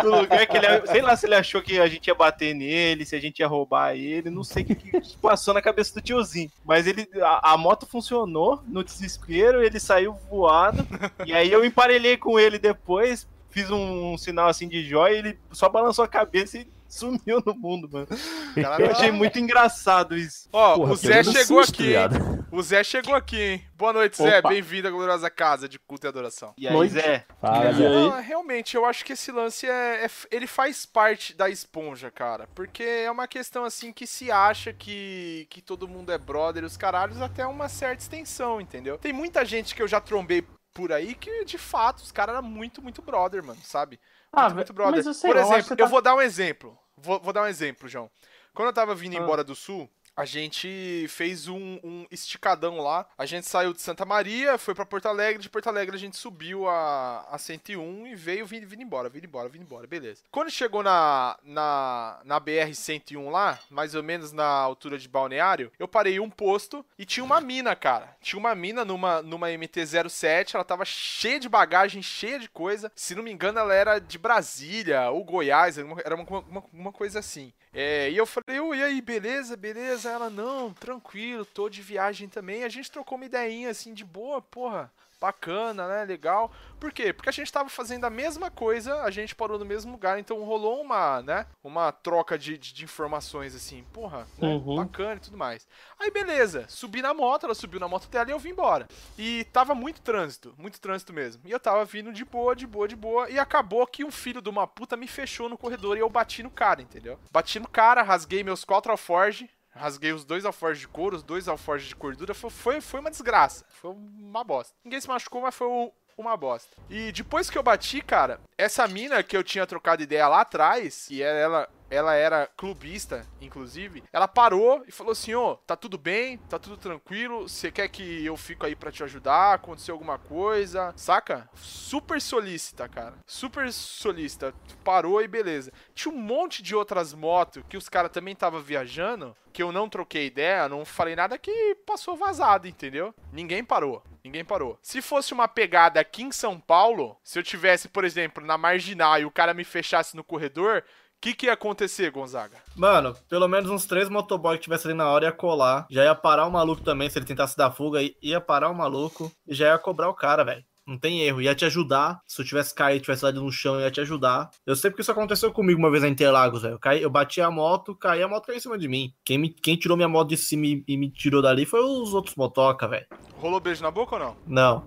[0.03, 0.87] do lugar que ele.
[0.89, 3.47] Sei lá se ele achou que a gente ia bater nele, se a gente ia
[3.47, 6.51] roubar ele, não sei o que, que passou na cabeça do tiozinho.
[6.65, 7.09] Mas ele.
[7.23, 10.85] A, a moto funcionou no desespero, ele saiu voado.
[11.25, 15.69] E aí eu emparelhei com ele depois, fiz um, sinal assim de joia, ele só
[15.69, 18.07] balançou a cabeça e sumiu no mundo, mano.
[18.55, 18.85] Caralho.
[18.87, 20.49] Eu achei muito engraçado isso.
[20.53, 21.89] Ó, Porra, o Zé chegou susto, aqui.
[21.89, 22.43] viado.
[22.53, 23.65] O Zé chegou aqui, hein?
[23.77, 24.39] Boa noite, Zé.
[24.41, 24.51] Opa.
[24.51, 26.53] Bem-vindo à gloriosa casa de culto e adoração.
[26.59, 26.93] E aí, Noite.
[26.95, 27.25] Zé?
[27.41, 27.89] Fala, Zé.
[27.89, 32.47] Não, realmente, eu acho que esse lance é, é- Ele faz parte da esponja, cara.
[32.55, 36.77] Porque é uma questão assim que se acha que, que todo mundo é brother, os
[36.77, 38.99] caralhos, até uma certa extensão, entendeu?
[38.99, 42.47] Tem muita gente que eu já trombei por aí que, de fato, os caras eram
[42.47, 43.99] muito, muito brother, mano, sabe?
[44.33, 44.97] Ah, Muito, muito brother.
[44.97, 46.79] mas eu sei por exemplo, você eu tá- vou dar um exemplo.
[47.03, 48.11] Vou, vou dar um exemplo, João.
[48.55, 49.21] Quando eu tava vindo Ah.
[49.21, 53.07] embora do sul, a gente fez um, um esticadão lá.
[53.17, 55.43] A gente saiu de Santa Maria, foi pra Porto Alegre.
[55.43, 59.25] De Porto Alegre a gente subiu a, a 101 e veio vindo, vindo embora, vindo
[59.25, 60.23] embora, vindo embora, beleza.
[60.31, 65.89] Quando chegou na, na, na BR-101 lá, mais ou menos na altura de Balneário, eu
[65.89, 68.17] parei um posto e tinha uma mina, cara.
[68.21, 72.91] Tinha uma mina numa, numa MT-07, ela tava cheia de bagagem, cheia de coisa.
[72.95, 77.19] Se não me engano, ela era de Brasília ou Goiás, era uma, uma, uma- coisa
[77.21, 77.53] assim.
[77.73, 80.02] É, e eu falei, "Ô, e aí, beleza, beleza?
[80.05, 82.65] Ela, não, tranquilo, tô de viagem também.
[82.65, 86.51] A gente trocou uma ideinha assim, de boa, porra, bacana, né, legal.
[86.81, 87.13] Por quê?
[87.13, 90.43] Porque a gente tava fazendo a mesma coisa, a gente parou no mesmo lugar, então
[90.43, 94.75] rolou uma, né, uma troca de, de, de informações assim, porra, né, Uhum.
[94.75, 95.65] bacana e tudo mais.
[95.97, 98.89] Aí beleza, subi na moto, ela subiu na moto dela e eu vim embora.
[99.17, 101.41] E tava muito trânsito, muito trânsito mesmo.
[101.47, 103.31] E eu tava vindo de boa, de boa, de boa.
[103.31, 106.43] E acabou que um filho de uma puta me fechou no corredor e eu bati
[106.43, 107.17] no cara, entendeu?
[107.31, 109.49] Bati no cara, rasguei meus quatro alforge.
[109.75, 112.35] Rasguei os dois alforjes de couro, os dois alforjes de cordura.
[112.35, 113.65] Foi, foi, foi uma desgraça.
[113.69, 114.75] Foi uma bosta.
[114.85, 115.69] Ninguém se machucou, mas foi
[116.17, 116.77] uma bosta.
[116.91, 121.07] E depois que eu bati, cara, essa mina que eu tinha trocado ideia lá atrás,
[121.09, 125.99] que era ela, ela era clubista, inclusive, ela parou e falou assim: Ô, tá tudo
[125.99, 129.53] bem, tá tudo tranquilo, você quer que eu fico aí pra te ajudar?
[129.53, 130.95] Aconteceu alguma coisa?
[130.97, 131.51] Saca?
[131.55, 133.17] Super solícita, cara.
[133.27, 134.55] Super solícita.
[134.83, 135.71] Parou e beleza.
[135.95, 139.87] Tinha um monte de outras motos que os caras também tava viajando, que eu não
[139.87, 143.15] troquei ideia, não falei nada que passou vazado, entendeu?
[143.31, 144.03] Ninguém parou.
[144.25, 144.79] Ninguém parou.
[144.81, 149.21] Se fosse uma pegada aqui em São Paulo, se eu tivesse, por exemplo, na marginal
[149.21, 150.85] e o cara me fechasse no corredor,
[151.23, 152.57] que, que ia acontecer, Gonzaga?
[152.75, 155.87] Mano, pelo menos uns três motoboy que tivesse ali na hora ia colar.
[155.89, 159.31] Já ia parar o maluco também, se ele tentasse dar fuga, ia parar o maluco
[159.47, 160.65] e já ia cobrar o cara, velho.
[160.87, 161.41] Não tem erro.
[161.41, 162.21] Ia te ajudar.
[162.27, 164.51] Se eu tivesse caído, tivesse lá no chão, ia te ajudar.
[164.67, 166.75] Eu sei porque isso aconteceu comigo uma vez na Interlagos, velho.
[166.75, 169.13] Eu, caí- eu bati a moto, caí, a moto caiu em cima de mim.
[169.25, 172.13] Quem, me, quem tirou minha moto de cima e, e me tirou dali foi os
[172.15, 173.07] outros motoca, velho.
[173.37, 174.37] Rolou beijo na boca ou não?
[174.47, 174.85] Não.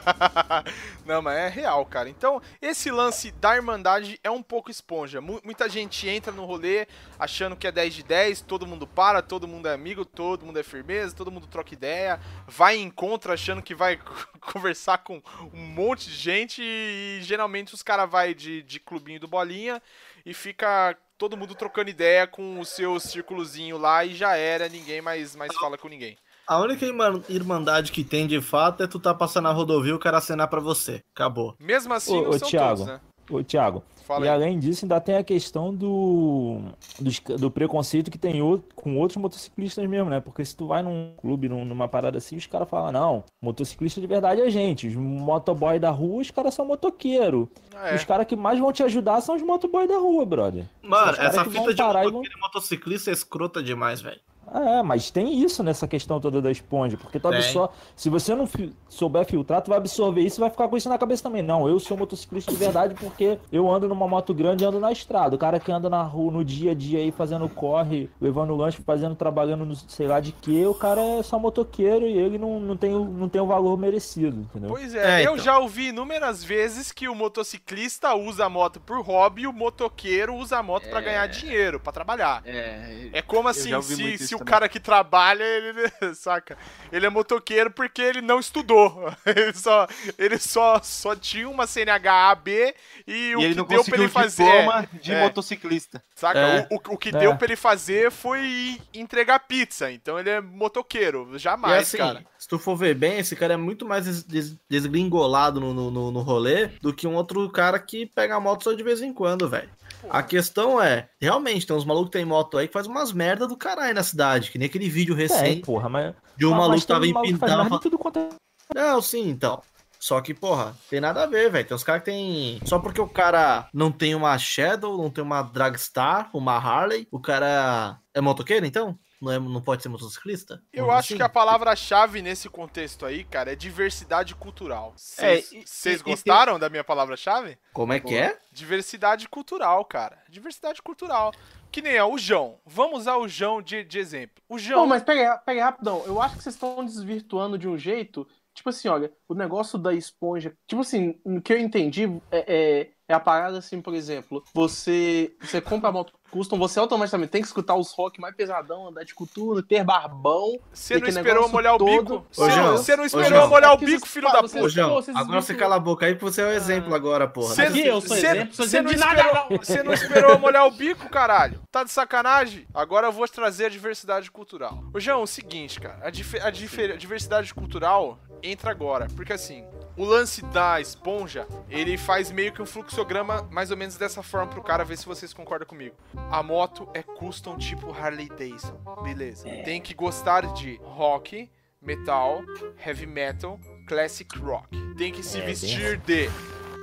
[1.06, 2.08] não, mas é real, cara.
[2.08, 5.20] Então, esse lance da Irmandade é um pouco esponja.
[5.20, 6.86] Mu- muita gente entra no rolê
[7.18, 10.58] achando que é 10 de 10, todo mundo para, todo mundo é amigo, todo mundo
[10.58, 13.98] é firmeza, todo mundo troca ideia, vai em encontro achando que vai
[14.40, 15.20] conversar com
[15.52, 19.82] um monte de gente e geralmente os caras vai de, de clubinho do bolinha
[20.24, 25.00] e fica todo mundo trocando ideia com o seu círculozinho lá e já era, ninguém
[25.02, 26.16] mais, mais fala com ninguém.
[26.46, 29.94] A única irma- irmandade que tem de fato é tu tá passando na rodovia e
[29.94, 31.02] o cara acenar pra você.
[31.14, 31.54] Acabou.
[31.60, 33.00] Mesmo assim, Ô, não ô, são Thiago, todos, né?
[33.30, 34.34] Ô, Thiago, Fala e aí.
[34.34, 36.62] além disso, ainda tem a questão do,
[36.98, 40.18] dos- do, preconceito que tem o- com outros motociclistas mesmo, né?
[40.18, 44.00] Porque se tu vai num clube, num- numa parada assim, os caras falam, não, motociclista
[44.00, 44.88] de verdade é gente.
[44.88, 47.48] Os motoboy da rua, os caras são motoqueiro.
[47.84, 47.94] É.
[47.94, 50.64] Os caras que mais vão te ajudar são os motoboy da rua, brother.
[50.82, 54.20] Mano, essa fita de motoqueiro e motociclista é escrota demais, velho.
[54.52, 58.46] É, mas tem isso nessa questão toda da esponja, porque tu absorve, se você não
[58.46, 61.42] fi- souber filtrar, tu vai absorver isso e vai ficar com isso na cabeça também.
[61.42, 64.90] Não, eu sou motociclista de verdade porque eu ando numa moto grande e ando na
[64.90, 65.36] estrada.
[65.36, 68.82] O cara que anda na rua no dia a dia aí fazendo corre, levando lanche,
[68.82, 72.58] fazendo, trabalhando no sei lá de que, o cara é só motoqueiro e ele não,
[72.58, 74.68] não, tem, o- não tem o valor merecido, entendeu?
[74.70, 75.38] Pois é, É, eu então.
[75.44, 80.34] já ouvi inúmeras vezes que o motociclista usa a moto por hobby e o motoqueiro
[80.34, 81.02] usa a moto pra É.
[81.02, 82.42] ganhar dinheiro, pra trabalhar.
[82.44, 84.52] É, É como assim, se, se o também.
[84.52, 85.72] cara que trabalha, ele,
[86.14, 86.58] saca?
[86.92, 89.12] Ele é motoqueiro porque ele não estudou.
[89.24, 89.86] Ele só,
[90.18, 92.74] ele só, só tinha uma CNH AB
[93.06, 94.44] e, o e ele que deu pra ele o fazer.
[94.44, 95.20] diploma de é.
[95.22, 96.02] motociclista.
[96.14, 96.38] Saca?
[96.38, 96.68] É.
[96.70, 97.12] O, o- o que É.
[97.12, 99.90] deu pra ele fazer foi entregar pizza.
[99.92, 101.38] Então ele é motoqueiro.
[101.38, 102.24] Jamais, assim, cara.
[102.38, 106.10] se tu for ver bem, esse cara é muito mais des- des- desgringolado no, no-
[106.10, 109.12] no rolê do que um outro cara que pega a moto só de vez em
[109.12, 109.70] quando, velho.
[110.08, 113.46] A questão é, realmente, tem uns malucos que tem moto aí que faz umas merda
[113.46, 116.14] do caralho na cidade, que nem aquele vídeo É, recente porra, mas.
[116.36, 118.28] de um mas maluco que tava tudo quanto é
[118.74, 119.62] Não, sim, então.
[119.98, 121.66] Só que, porra, tem nada a ver, velho.
[121.68, 122.58] Tem uns caras que tem.
[122.64, 127.20] Só porque o cara não tem uma Shadow, não tem uma Dragstar, uma Harley, o
[127.20, 128.98] cara é motoqueiro, então?
[129.20, 130.62] Não, é, não pode ser motociclista?
[130.72, 131.16] Eu acho assim?
[131.16, 134.94] que a palavra-chave nesse contexto aí, cara, é diversidade cultural.
[135.18, 137.58] É, Vocês e- vocês e- gostaram da minha palavra-chave?
[137.72, 138.38] Como é que é?
[138.50, 140.18] Diversidade cultural, cara.
[140.28, 141.32] Diversidade cultural.
[141.70, 142.58] Que nem é o João.
[142.66, 144.42] Vamos usar o João de, de exemplo.
[144.48, 144.80] O João.
[144.80, 146.02] Não, mas pega, aí- pega rapidão.
[146.06, 148.26] Eu acho que vocês estão desvirtuando de um jeito.
[148.52, 150.52] Tipo assim, olha, o negócio da esponja.
[150.66, 155.34] Tipo assim, no que eu entendi, é, é, é a parada assim, por exemplo, você,
[155.40, 159.04] você compra a moto custom, você automaticamente tem que escutar os rock mais pesadão, andar
[159.04, 160.58] de cultura, ter barbão.
[160.72, 161.90] Você não esperou molhar o todo.
[161.90, 162.14] bico?
[162.16, 163.48] Ô, Você João, não- Você não ô, esperou João.
[163.48, 164.68] molhar o bico, filho da puta?
[164.68, 167.54] João, agora você cala a boca aí porque você é o exemplo agora, porra.
[167.54, 169.58] Cê- Aqui, eu sou cê- exemplo, sou cê exemplo não não.
[169.58, 171.60] Você não esperou molhar o bico, caralho?
[171.70, 172.66] Tá de sacanagem?
[172.72, 174.82] Agora eu vou trazer a diversidade cultural.
[174.94, 175.98] Ô, João, é o seguinte, cara.
[176.02, 176.50] A, dife- a a
[176.96, 179.06] diversidade cultural entra agora.
[179.14, 179.64] Porque assim,
[180.00, 184.46] o lance da esponja, ele faz meio que um fluxograma mais ou menos dessa forma
[184.46, 185.94] pro cara ver se vocês concordam comigo.
[186.30, 188.78] A moto é custom tipo Harley Davidson.
[189.02, 189.44] Beleza.
[189.64, 191.50] Tem que gostar de rock,
[191.82, 192.42] metal,
[192.84, 194.68] heavy metal, classic rock.
[194.96, 196.30] Tem que se É, vestir de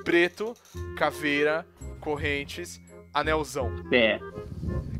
[0.04, 0.54] preto,
[0.96, 1.66] caveira,
[2.00, 2.80] correntes,
[3.14, 3.72] anelzão.
[3.92, 4.20] É.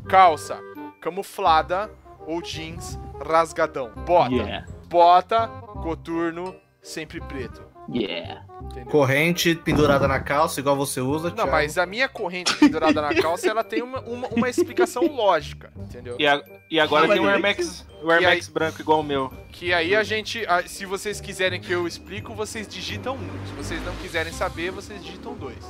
[0.08, 0.58] Calça
[1.00, 1.88] camuflada
[2.26, 3.92] ou jeans rasgadão.
[4.04, 4.66] Bota, Yeah.
[4.88, 5.48] bota,
[5.82, 7.67] coturno, sempre preto.
[7.90, 8.42] Yeah.
[8.62, 8.86] Entendeu?
[8.90, 11.28] Corrente pendurada na calça, igual você usa.
[11.30, 11.50] Não, Thiago.
[11.52, 16.16] mas a minha corrente pendurada na calça, ela tem uma, uma, uma explicação lógica, entendeu?
[16.18, 19.00] E, a- e agora tem um Air Max, o Air E aí- Max branco igual
[19.00, 19.32] o meu.
[19.50, 23.46] Que aí a gente, a- se vocês quiserem que eu explico, vocês digitam um.
[23.46, 25.64] Se vocês não quiserem saber, vocês digitam dois.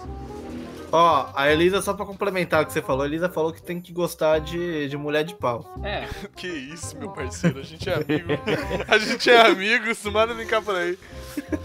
[0.90, 3.79] Ó, a Elisa, só pra complementar o que você falou, a Elisa falou que tem
[3.81, 5.74] que gostar de, de mulher de pau.
[5.85, 6.07] É.
[6.35, 8.29] Que isso, meu parceiro, a gente é amigo.
[8.88, 10.98] A gente é amigo, isso manda brincar por aí.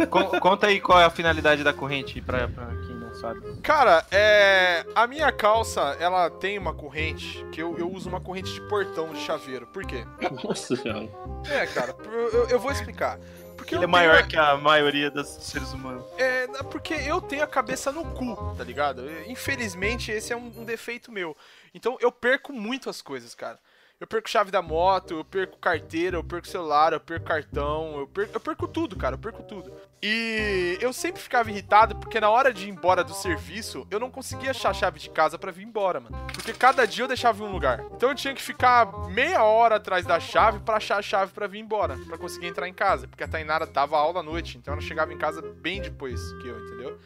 [0.09, 3.39] Con- conta aí qual é a finalidade da corrente pra, pra quem não sabe.
[3.61, 4.85] Cara, é.
[4.95, 9.13] A minha calça, ela tem uma corrente que eu, eu uso uma corrente de portão
[9.13, 9.67] de chaveiro.
[9.67, 10.03] Por quê?
[10.43, 11.07] Nossa senhora.
[11.49, 13.19] É, cara, eu, eu- eu vou explicar.
[13.63, 16.05] Porque Ele é maior tenho, que a maioria dos seres humanos.
[16.17, 19.09] é, porque eu tenho a cabeça no cu, tá ligado?
[19.27, 21.35] Infelizmente, esse é um, um defeito meu.
[21.73, 23.59] Então eu perco muito as coisas, cara.
[24.03, 28.05] Eu perco chave da moto, eu perco carteira, eu perco celular, eu perco cartão, eu
[28.05, 29.71] perco, eu perco tudo, cara, eu perco tudo.
[30.01, 34.11] E eu sempre ficava irritado porque na hora de ir embora do serviço, eu não
[34.11, 36.17] conseguia achar a chave de casa pra vir embora, mano.
[36.33, 37.81] Porque cada dia eu deixava em um lugar.
[37.95, 41.47] Então eu tinha que ficar meia hora atrás da chave pra achar a chave pra
[41.47, 44.73] vir embora, pra conseguir entrar em casa, porque a Tainara dava aula à noite, então
[44.73, 46.99] ela chegava em casa bem depois que eu, entendeu?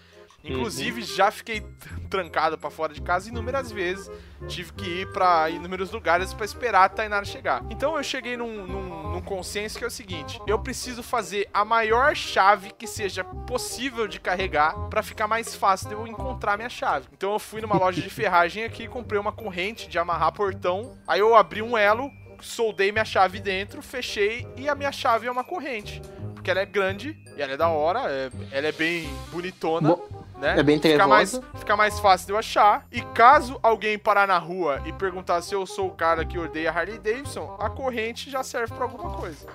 [0.43, 1.61] Inclusive, já fiquei
[2.09, 4.09] trancado pra fora de casa inúmeras vezes.
[4.47, 7.63] Tive que ir pra inúmeros lugares pra esperar a Tainara chegar.
[7.69, 11.65] Então eu cheguei num, num, num consenso que é o seguinte: eu preciso fazer a
[11.65, 16.69] maior chave que seja possível de carregar pra ficar mais fácil de eu encontrar minha
[16.69, 17.07] chave.
[17.11, 20.97] Então eu fui numa loja de ferragem aqui e comprei uma corrente de amarrar portão.
[21.07, 25.31] Aí eu abri um elo, soldei minha chave dentro, fechei e a minha chave é
[25.31, 26.01] uma corrente.
[26.35, 29.89] Porque ela é grande e ela é da hora, é- ela é bem bonitona.
[29.89, 30.59] Bo- né?
[30.59, 31.51] É bem Fica mais, trevosa.
[31.59, 32.85] fica mais fácil de eu achar.
[32.91, 36.71] E caso alguém parar na rua e perguntar se eu sou o cara que odeia
[36.71, 39.47] Harley Davidson, a corrente já serve pra alguma coisa.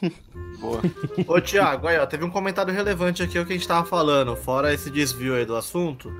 [0.58, 0.80] Boa.
[1.26, 4.34] Ô, Thiago, aí, ó, teve um comentário relevante aqui, o que a gente tava falando,
[4.34, 6.10] fora esse desvio aí do assunto.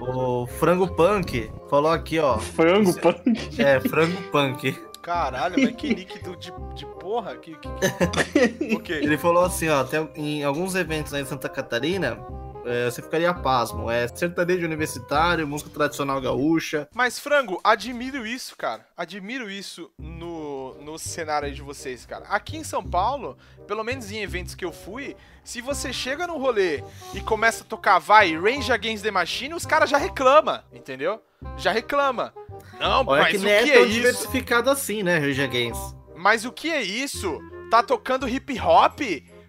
[0.00, 2.38] O Frango Punk falou aqui, ó.
[2.38, 3.62] Frango punk.
[3.62, 4.76] É, Frango Punk.
[5.00, 7.36] Caralho, mas que líquido de, de porra?
[7.36, 8.74] Que, que, que...
[8.74, 8.96] ok.
[8.96, 12.18] Ele falou assim, ó, tem, em alguns eventos aí em Santa Catarina,
[12.64, 13.90] é, você ficaria pasmo.
[13.90, 16.88] É sertanejo universitário, música tradicional gaúcha.
[16.94, 18.86] Mas, Frango, admiro isso, cara.
[18.96, 22.24] Admiro isso no, no cenário de vocês, cara.
[22.26, 26.38] Aqui em São Paulo, pelo menos em eventos que eu fui, se você chega no
[26.38, 26.82] rolê
[27.14, 31.20] e começa a tocar, vai, Range Against the Machine, os caras já reclama, entendeu?
[31.56, 32.32] Já reclama.
[32.78, 33.92] Não, Olha mas que o não é que tão é isso?
[33.94, 35.94] diversificado assim, né, Rage Against.
[36.16, 37.38] Mas o que é isso?
[37.70, 39.00] Tá tocando hip hop?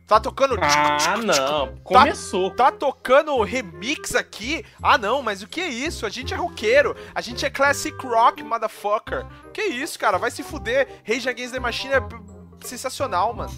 [0.06, 0.58] Tá tocando.
[0.62, 1.78] Ah, não.
[1.78, 2.52] Começou.
[2.52, 4.66] Tá tocando remix aqui?
[4.82, 6.06] Ah, não, mas o que é isso?
[6.06, 6.96] A gente é roqueiro.
[7.16, 9.26] A gente é classic rock, motherfucker.
[9.54, 10.18] Que isso, cara?
[10.18, 10.88] Vai se fuder.
[11.08, 12.02] Rage Against the Machine é
[12.66, 13.52] sensacional, mano.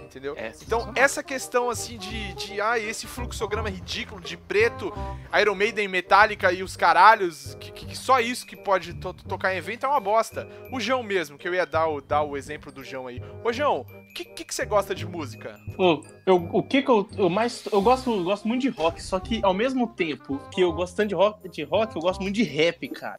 [0.00, 0.34] Entendeu?
[0.36, 2.60] É então, essa questão assim de, de.
[2.60, 4.92] Ah, esse fluxograma ridículo de preto,
[5.40, 9.56] Iron Maiden, Metallica e os caralhos, que, que- só isso que pode to- tocar em
[9.56, 10.46] evento é uma bosta.
[10.70, 13.22] O João mesmo, que eu ia dar o, dar o exemplo do João aí.
[13.42, 15.58] Ô, João, que, que, que você gosta de música?
[15.78, 17.64] Ô, eu, o que que eu, eu mais.
[17.72, 20.96] Eu gosto, eu gosto muito de rock, só que ao mesmo tempo que eu gosto
[20.96, 23.18] tanto de rock, de rock, eu gosto muito de rap, cara.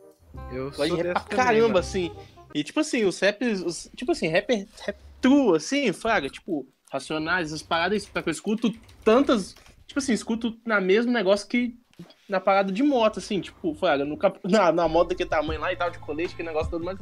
[0.51, 2.12] Eu Eu gosto de rap pra caramba, assim.
[2.53, 3.62] E tipo assim, os raps.
[3.62, 8.32] os- tipo assim, rapper rap true, assim, fraga, tipo, racionais, essas paradas, só que eu
[8.32, 8.71] escuto
[9.03, 9.56] tantas.
[9.88, 11.75] Tipo assim, escuto na mesmo negócio que
[12.27, 15.75] na parada de moto, assim, tipo, fraga, no na, na moto daquele tamanho lá e
[15.75, 16.97] tal, de colete, que negócio todo mais.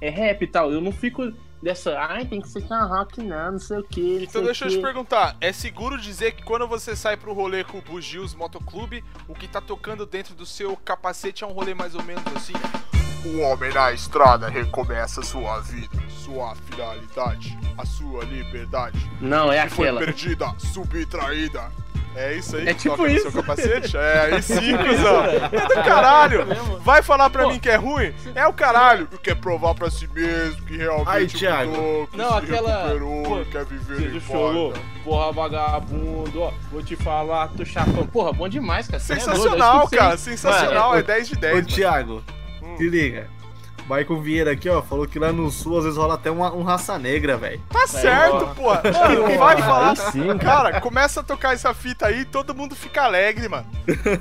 [0.00, 0.72] É rap e tal.
[0.72, 1.98] Eu não fico dessa.
[1.98, 4.24] Ai, tem que ser só rock, não, não sei o que.
[4.24, 7.32] Então deixa o eu te quê." perguntar, é seguro dizer que quando você sai pro
[7.32, 11.52] rolê com o Bugios Motoclube, o que tá tocando dentro do seu capacete é um
[11.52, 12.52] rolê mais ou menos assim?
[13.26, 18.98] Um homem na estrada recomeça sua vida, sua finalidade, a sua liberdade.
[19.18, 20.04] Não, é que foi aquela.
[20.04, 21.72] perdida, subtraída.
[22.16, 23.30] É isso aí É que tipo toca no isso.
[23.30, 23.96] seu capacete?
[23.96, 25.24] É, aí sim, cuzão.
[25.24, 26.46] É do caralho.
[26.80, 27.50] Vai falar pra Pô.
[27.50, 28.14] mim que é ruim?
[28.34, 29.08] É o caralho.
[29.12, 31.70] E quer provar pra si mesmo que realmente Aí, Thiago.
[31.72, 34.72] mudou, que Não, se aquela- recuperou, pô, quer viver do chorou,
[35.02, 38.06] porra vagabundo, ó, vou te falar, tô chapão.
[38.06, 39.02] Porra, bom demais, cara.
[39.02, 40.16] é doido, Sensacional, escuto cara.
[40.16, 40.88] Sensacional.
[40.90, 41.54] Mano, É 10 de Ô, 10.
[41.54, 41.66] mano.
[41.66, 42.22] Thiago,
[42.62, 42.76] Hum.
[42.76, 43.28] se liga.
[43.88, 46.62] Michael Vieira aqui, ó, falou que lá no sul às vezes rola até uma, um
[46.62, 47.60] raça negra, velho.
[47.70, 48.62] Tá certo, pô.
[48.64, 49.94] Pô, Vai aí falar.
[49.96, 53.66] sim, Cara, começa a tocar essa fita aí e todo mundo fica alegre, mano.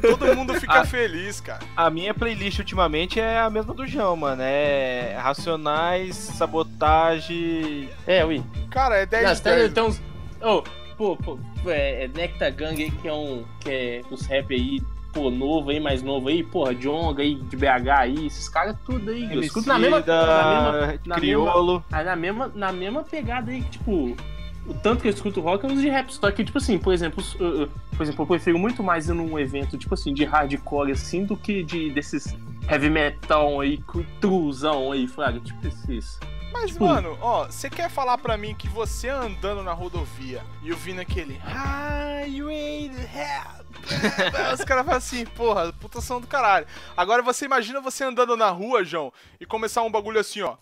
[0.01, 0.85] Todo mundo fica Ah.
[0.85, 1.59] feliz, cara.
[1.77, 4.41] A minha playlist ultimamente é a mesma do João, mano.
[4.43, 7.89] É Racionais, Sabotagem.
[8.05, 8.43] É, ui.
[8.69, 9.73] Cara, é 10 Não, de tem, 10.
[9.73, 10.01] tem uns.
[10.41, 10.63] Oh,
[10.97, 13.45] pô, pô, é, é Nectar Gang aí, que é um.
[13.59, 14.81] Que é os rap aí,
[15.13, 19.11] pô, novo aí, mais novo aí, porra, Jonga aí, de BH aí, esses caras tudo
[19.11, 19.31] aí.
[19.31, 19.97] Eu escuto na mesma.
[19.97, 21.85] Emicida, Na mesma, na Criolo.
[21.91, 24.17] Aí na mesma, na mesma pegada aí, tipo,
[24.65, 26.09] o tanto que eu escuto rock é os de rap.
[26.13, 29.37] Só que, tipo assim, por exemplo, uh, por exemplo, eu prefiro muito mais ir num
[29.37, 32.35] evento, tipo assim, de hardcore assim, do que de desses
[32.67, 33.79] heavy metal aí,
[34.19, 36.19] truzão aí, fraga, tipo esses.
[36.53, 40.71] Mas, Tipo- mano, ó, você quer falar pra mim que você andando na rodovia e
[40.71, 46.67] ouvindo aquele Highway to Hell, os caras falam assim, porra, puta som do caralho.
[46.95, 49.11] Agora você imagina você andando na rua, João,
[49.41, 50.55] e começar um bagulho assim, ó.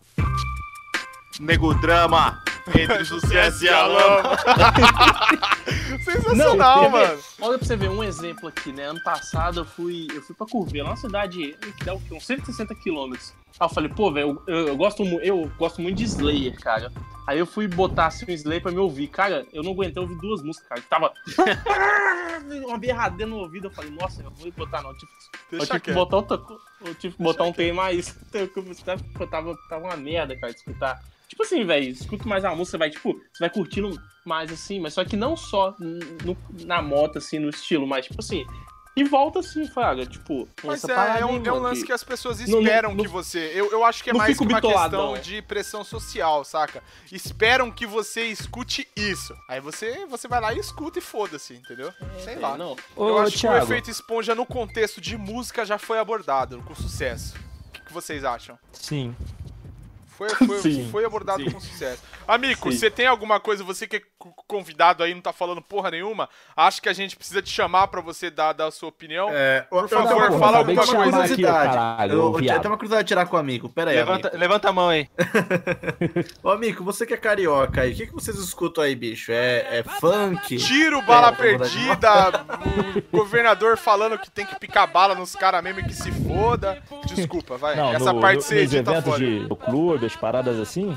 [1.39, 2.41] Negodrama.
[2.67, 4.37] Entre o sucesso e a lama.
[6.03, 6.89] Sensacional, ver?
[6.89, 7.19] mano.
[7.41, 8.85] Olha pra você ver um exemplo aqui, né?
[8.85, 12.13] Ano passado eu fui, eu fui pra Curvelo, uma cidade que dá o quê?
[12.13, 13.33] uns 160 quilômetros.
[13.59, 16.91] Aí eu falei, pô, velho, eu, eu gosto, eu gosto muito de Slayer, cara.
[17.27, 19.07] Aí eu fui botar assim um Slayer pra me ouvir.
[19.07, 20.81] Cara, eu não aguentei ouvir duas músicas, cara.
[20.89, 21.13] Tava
[22.65, 23.67] uma berradeira no ouvido.
[23.67, 24.93] Eu falei, nossa, eu não vou botar não.
[24.95, 25.11] Tipo,
[25.51, 28.15] eu tive que botar outra co- Eu tive que botar um tema mais.
[28.33, 30.99] Eu tava, tava uma merda, cara, de escutar.
[31.27, 34.79] Tipo assim, velho, escuta mais a música, você vai, tipo, você vai curtindo mais assim,
[34.79, 38.45] mas só que não só no- na moto, assim, no estilo, mas, tipo assim,
[38.95, 42.03] e volta assim, Fraga, tipo, Mas é, é, um, é um lance que- que as
[42.03, 43.51] pessoas Não- não- esperam não- que você.
[43.55, 45.19] Eu, eu acho que é mais uma bitoladão, questão é.
[45.19, 46.83] de pressão social, saca?
[47.11, 49.33] Esperam que você escute isso.
[49.47, 51.93] Aí você, você vai lá e escuta e foda-se, entendeu?
[52.23, 52.55] Sei lá.
[52.55, 55.77] É, Não, Ô, eu acho que o Thiago, efeito esponja no contexto de música já
[55.77, 57.35] foi abordado com sucesso.
[57.67, 58.57] O que, que vocês acham?
[58.73, 59.15] sim.
[60.29, 60.87] Foi, foi, Sim.
[60.91, 62.01] foi abordado com sucesso.
[62.27, 62.77] Amigo, Sim.
[62.77, 66.29] você tem alguma coisa, você que é co- convidado aí, não tá falando porra nenhuma,
[66.55, 69.29] acha que a gente precisa te chamar pra você dar, dar a sua opinião?
[69.31, 71.17] É, Por favor, uma- fala eu tenho alguma uma coisa.
[71.17, 71.73] curiosidade.
[71.75, 73.67] Caralho, eu, eu, tenho uma curiosidade de tirar com o amigo.
[73.69, 74.39] Pera aí, Levanta, amigo.
[74.39, 75.07] levanta a mão aí.
[76.43, 79.31] Ô, amigo, você que é carioca aí, o que, que vocês escutam aí, bicho?
[79.31, 80.57] É, é funk?
[80.57, 82.45] Tiro, bala É, tô mandando perdida,
[83.11, 86.81] o governador falando que tem que picar bala nos caras mesmo e que se foda.
[87.05, 87.75] Desculpa, vai.
[87.75, 89.17] Não, Essa no, parte no, você edita fora.
[89.19, 90.95] de no clube, as paradas assim,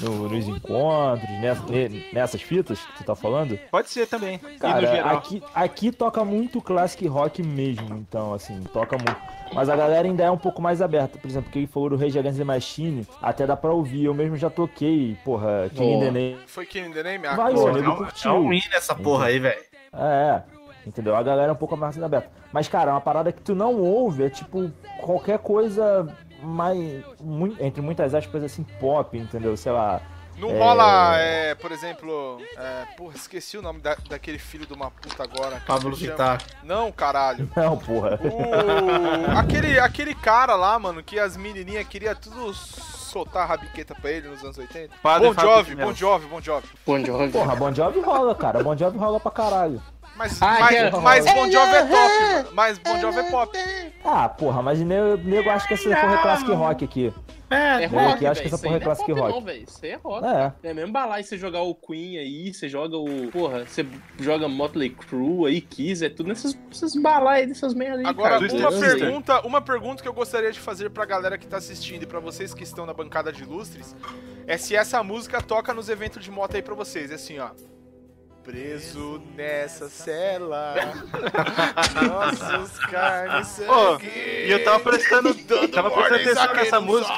[0.00, 4.38] no- nos encontros, nessa- ne- nessas fitas que tu tá falando, Pode ser também.
[4.42, 5.16] e no cara, geral.
[5.16, 9.16] aqui, aqui toca muito classic rock mesmo, então, assim, toca muito.
[9.52, 12.18] Mas a galera ainda é um pouco mais aberta, por exemplo, quem for o Rage
[12.18, 16.10] Against the Machine, até dá pra ouvir, eu mesmo já toquei, porra, King in the
[16.10, 17.26] Name, Foi Killing the Name?
[17.26, 18.30] Ah, Vai, com ô, É um, curtiu.
[18.30, 19.60] é um hino essa porra aí, velho.
[19.92, 20.42] É,
[20.86, 21.14] entendeu?
[21.14, 22.28] A galera é um pouco mais aberta.
[22.52, 26.06] Mas, cara, uma parada que tu não ouve é tipo qualquer coisa
[26.44, 27.02] mais.
[27.20, 29.56] mui- entre muitas aspas, assim, pop, entendeu?
[29.56, 30.00] Sei lá.
[30.36, 30.58] Não É.
[30.58, 32.38] rola, é, por exemplo.
[32.56, 35.62] É, porra, esqueci o nome da- daquele filho de uma puta agora.
[35.64, 35.94] Pablo?
[35.94, 36.42] Vittar.
[36.64, 37.48] Não, caralho.
[37.54, 38.18] Não, porra.
[38.20, 39.38] O...
[39.38, 44.26] aquele, aquele cara lá, mano, que as menininhas queriam tudo soltar a rabiqueta pra ele
[44.28, 44.92] nos anos 80.
[45.00, 45.74] Padre Bon Jovi.
[45.76, 46.66] Bon Jovi, Bon Jovi.
[46.84, 47.30] Bon Jovi.
[47.32, 48.60] Porra, Bon Jovi rola, cara.
[48.60, 49.80] Bon Jovi rola pra caralho.
[50.16, 51.92] Mas, Ah, mas, que- mas Bon Jovi é top,
[52.32, 52.48] mano.
[52.52, 53.58] Mas Bon Jovi é pop.
[54.04, 57.12] Ah, porra, mas nego, nego acha que essa porra é classic rock aqui.
[57.50, 59.32] É Nego rock, aqui acha que essa porra é é classic pop rock.
[59.34, 60.26] não, velho, isso aí é rock.
[60.26, 60.52] É.
[60.70, 63.28] É mesmo balar e você jogar o Queen aí, você joga o.
[63.32, 63.84] Porra, você
[64.18, 68.06] joga Motley Crue aí, Kiss, é tudo nessas, nessas balas aí, dessas merda aí.
[68.06, 71.56] Agora, cara, uma pergunta, uma pergunta que eu gostaria de fazer pra galera que tá
[71.56, 73.94] assistindo e pra vocês que estão na bancada de ilustres
[74.46, 77.10] é se essa música toca nos eventos de moto aí pra vocês.
[77.10, 77.50] É assim, ó.
[78.44, 80.74] Preso nessa cela,
[82.06, 84.06] nossos carnes sangue.
[84.46, 85.34] E eu tava prestando,
[85.72, 87.14] tava prestando atenção nessa música.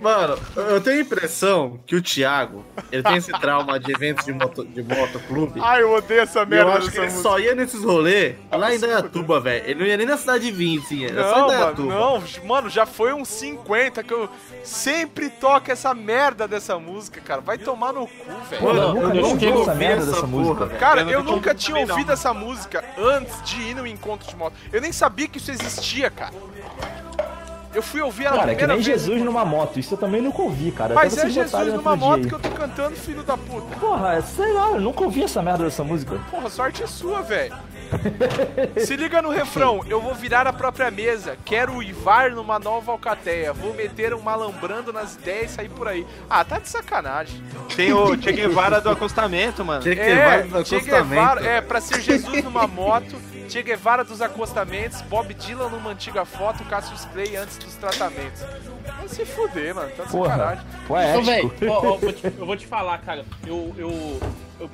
[0.00, 4.32] Mano, eu tenho a impressão que o Thiago, ele tem esse trauma de eventos de,
[4.32, 5.60] moto, de motoclube.
[5.62, 7.22] Ai, eu odeio essa E eu merda acho que ele música.
[7.22, 9.64] só ia nesses rolês lá em Dayatuba, velho.
[9.66, 11.94] Ele não ia nem na cidade de Vinci, era só em Não, mano, Dayatuba.
[11.94, 14.28] não, mano, já foi uns 50 que eu
[14.64, 17.40] sempre toco essa merda dessa música, cara.
[17.40, 18.63] Vai tomar no cu, velho.
[18.64, 20.66] Mano, Eu nunca não nem vou ouvi essa ouvir merda essa dessa música.
[20.66, 20.80] velho.
[20.80, 23.86] Cara, Eu eu nunca nunca tinha tinha ouvido ouvido essa música antes de ir no
[23.86, 24.54] encontro de moto.
[24.72, 26.32] Eu nem sabia que isso existia, cara.
[27.74, 29.02] Eu fui ouvir ela Cara, é que primeira nem vez.
[29.02, 29.80] Jesus numa moto.
[29.80, 30.94] Isso eu também nunca ouvi, cara.
[30.94, 33.76] Mas é Jesus numa moto dia que eu tô cantando, filho da puta.
[33.80, 36.16] Porra, sei lá, eu nunca ouvi essa merda dessa música.
[36.30, 37.52] Porra, sorte é sua, velho.
[38.78, 43.52] Se liga no refrão, eu vou virar a própria mesa, quero uivar numa nova alcateia,
[43.52, 46.06] vou meter um malambrando nas ideias e sair por aí.
[46.28, 47.42] Ah, tá de sacanagem.
[47.76, 49.82] Tem o Che Guevara do acostamento, mano.
[49.82, 51.08] Tinha que ter É, vários Che acostamentos.
[51.08, 53.16] Guevara, é, pra ser Jesus numa moto,
[53.48, 58.42] Che Guevara dos acostamentos, Bob Dylan numa antiga foto, Cassius Clay antes dos tratamentos.
[58.98, 60.64] Vai se fuder, mano, tá de Porra, sacanagem.
[60.86, 61.24] Poético.
[61.24, 63.24] velho, ó, ó, vou te- eu vou te falar, cara.
[63.46, 64.20] Eu, eu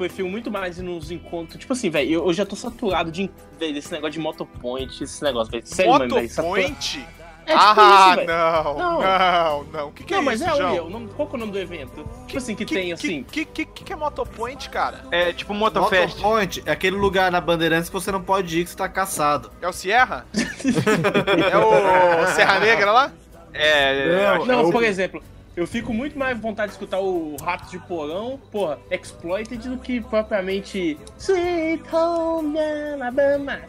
[0.01, 1.59] prefiro muito mais ir nos encontros.
[1.61, 5.23] Tipo assim, velho, eu, eu já tô saturado de véio, desse negócio de motopoint, esse
[5.23, 5.67] negócio, velho.
[5.67, 7.07] Sério, satura- Motopoint?
[7.47, 9.01] É tipo ah, isso, não, Não.
[9.01, 9.89] não, não.
[9.89, 10.85] O que, que Não, é mas isso, é João?
[10.85, 12.09] o o nome, qual que é o nome do evento?
[12.27, 13.25] Tipo assim, que, que, tem assim.
[13.25, 15.05] Que, que, que, que é Motopoint, cara?
[15.11, 16.17] É tipo Motofest.
[16.17, 19.51] Motopoint é aquele lugar na Bandeirantes que você não pode ir, que você tá caçado.
[19.61, 20.27] É o Sierra?
[21.53, 23.13] é o Serra Negra lá?
[23.53, 25.21] É, Não, Não, eu- por exemplo,
[25.61, 30.01] eu fico muito mais vontade de escutar o Ratos de Porão, porra, Exploited, do que
[30.01, 32.59] propriamente Sweet Home
[32.95, 33.61] Alabama.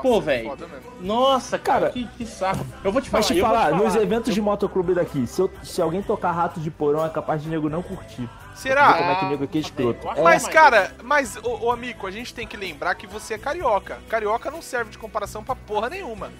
[0.00, 0.56] Pô, Nossa, velho.
[1.02, 2.64] Nossa, cara, Cara, que, que saco.
[2.82, 4.02] Eu vou te falar, Mas te eu vou falar, te nos falar.
[4.02, 7.48] eventos de motoclube daqui, se, eu- se alguém tocar rato de porão, é capaz de
[7.50, 8.28] nego não curtir.
[8.54, 8.94] Será?
[8.94, 10.08] como é que nego aqui é escroto.
[10.08, 13.34] Ah, É, Mas, cara, mas, ô, ô amigo, a gente tem que lembrar que você
[13.34, 13.98] é carioca.
[14.08, 16.30] Carioca não serve de comparação pra porra nenhuma.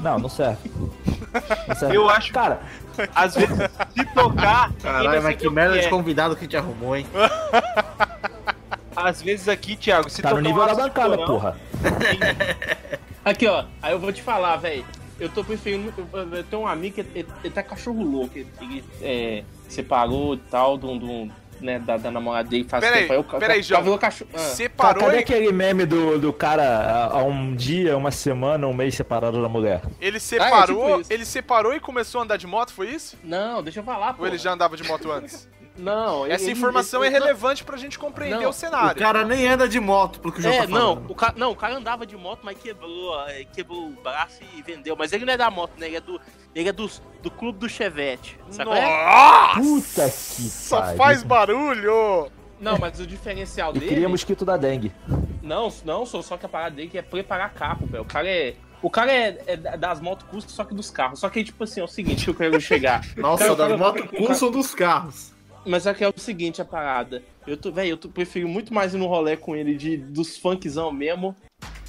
[0.00, 0.70] Não, não serve.
[1.76, 1.96] Serve.
[1.96, 2.60] Eu acho- Cara,
[3.14, 3.56] Às vezes,
[3.96, 4.72] se tocar.
[4.82, 5.80] Caralho, mas saber que o merda é.
[5.80, 7.06] de convidado que a gente arrumou, hein?
[8.96, 11.26] Às vezes aqui, Thiago, se tá no tocar nível um da Aço de bancada, Porão,
[11.26, 11.56] porra.
[13.24, 13.64] Aqui, ó.
[13.82, 14.84] Aí eu vou te falar, velho.
[15.18, 15.92] Eu tô preferindo.
[16.12, 18.36] Eu, eu tenho um amigo que ele, ele tá cachorro louco.
[18.38, 21.30] Ele, ele, é, separou e tal, do, do,
[21.64, 23.12] né, da, da namorada dele faz Peraí, tempo.
[23.14, 23.98] Aí o peraí, ca- João.
[23.98, 24.30] cachorro.
[24.34, 24.38] Ah.
[24.38, 28.74] Separou Cadê e aquele meme do, do cara há- há um dia, uma semana, um
[28.74, 29.80] mês separado da mulher?
[30.00, 31.12] ele separou, tipo isso.
[31.12, 33.16] ele separou e começou a andar de moto, foi isso?
[33.24, 34.22] Não, deixa eu falar, pô.
[34.22, 35.48] Ou ele já andava de moto antes?
[35.76, 38.92] Não, Essa ele- informação ele- é relevante pra gente compreender Não, o cenário.
[38.92, 41.10] O cara nem anda de moto, pelo que o João É, tá não, falando.
[41.10, 44.62] o cara, não, o cara andava de moto, mas quebrou, é, quebrou o braço e
[44.62, 44.94] vendeu.
[44.96, 45.86] Mas ele não é da moto, né?
[45.86, 46.20] Ele é do,
[46.54, 46.88] ele é do,
[47.22, 48.38] do clube do Chevette.
[48.50, 48.82] Sabe é?
[49.04, 49.60] Nossa!
[49.60, 52.30] Puta que Só faz barulho!
[52.60, 53.88] Não, mas o diferencial dele.
[53.88, 54.92] queria mosquito da dengue.
[55.42, 58.02] Não, não, só, só que a parada dele que é preparar carro, velho.
[58.02, 58.54] O cara é.
[58.80, 61.18] O cara é, é das motos só que dos carros.
[61.18, 63.02] Só que, tipo assim, é o seguinte que eu quero chegar.
[63.16, 65.33] Nossa, Cara, das motos o cara- custam dos carros.
[65.66, 67.22] Mas é que é o seguinte, a parada.
[67.46, 70.36] Eu tô, velho, eu tô, prefiro muito mais ir no rolê com ele de, dos
[70.36, 71.34] funkzão mesmo.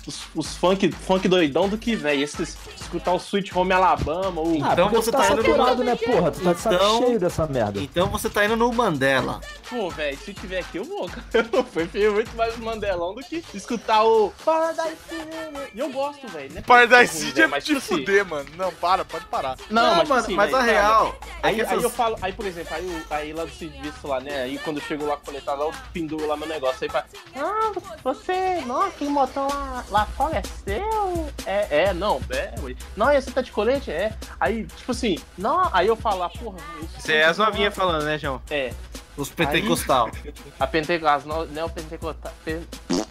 [0.08, 4.64] Os, os funk, funk doidão do que, velho, esses escutar o Sweet Home Alabama, o.
[4.64, 6.32] Ah, Então você tá tá indo no- saturado, né, porra?
[6.32, 7.80] Tu tá Então- cheio dessa merda.
[7.82, 9.42] Então você tá indo no Mandela.
[9.68, 11.48] Pô, velho, se tiver aqui eu vou, cara.
[11.52, 15.72] Eu prefiro muito mais o Mandelão do que escutar o Paradise City.
[15.74, 16.62] E eu gosto, velho, né?
[16.62, 18.48] Paradise City é de tipo assim, fuder, mano.
[18.56, 19.58] Não, para, pode parar.
[19.72, 21.84] Não, mas, mano, assim, mas velho, a cara, real é Aí, que aí essas...
[21.84, 24.44] eu falo, aí por exemplo, aí, aí lá do serviço lá, né?
[24.44, 26.78] Aí quando eu chego lá coletar lá, eu penduro lá meu negócio.
[26.82, 27.72] Aí fala, ah,
[28.04, 31.30] você, nossa, aquele motão lá, lá fora é seu?
[31.46, 32.76] É, é, não, é, ué.
[32.96, 33.90] Não, e você tá de colete?
[33.92, 34.14] É.
[34.40, 38.04] Aí, tipo assim, não, aí eu falo, ah, porra, isso Isso é as novinhas falando,
[38.04, 38.42] né, João?
[38.50, 38.74] É,
[39.16, 40.10] Os pentecostal.
[40.60, 42.34] a Pentecostal, as neopentecostal.
[42.44, 42.68] pen-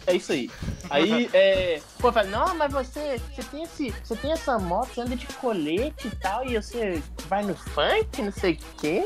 [0.07, 0.51] É isso aí.
[0.91, 1.81] Aí, é.
[1.97, 3.89] Pô, fala, não, mas você, você tem esse.
[4.03, 8.21] Você tem essa moto, você anda de colete e tal, e você vai no funk,
[8.21, 9.03] não sei o quê.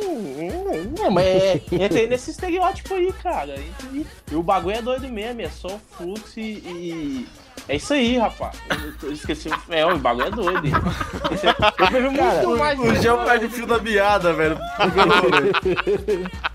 [1.02, 3.56] É, mas é, entrei nesse estereótipo aí, cara.
[3.58, 6.58] E, e o bagulho é doido mesmo, é só o fluxo e.
[6.58, 7.28] e-
[7.70, 8.58] É isso aí, rapaz.
[8.70, 9.48] Eu, eu esqueci.
[9.48, 10.66] o- É, o bagulho é doido.
[10.68, 10.74] hein?
[10.74, 12.80] É- Eu vejo Cara, muito mais.
[12.80, 14.58] O João perde o fio da meada, velho.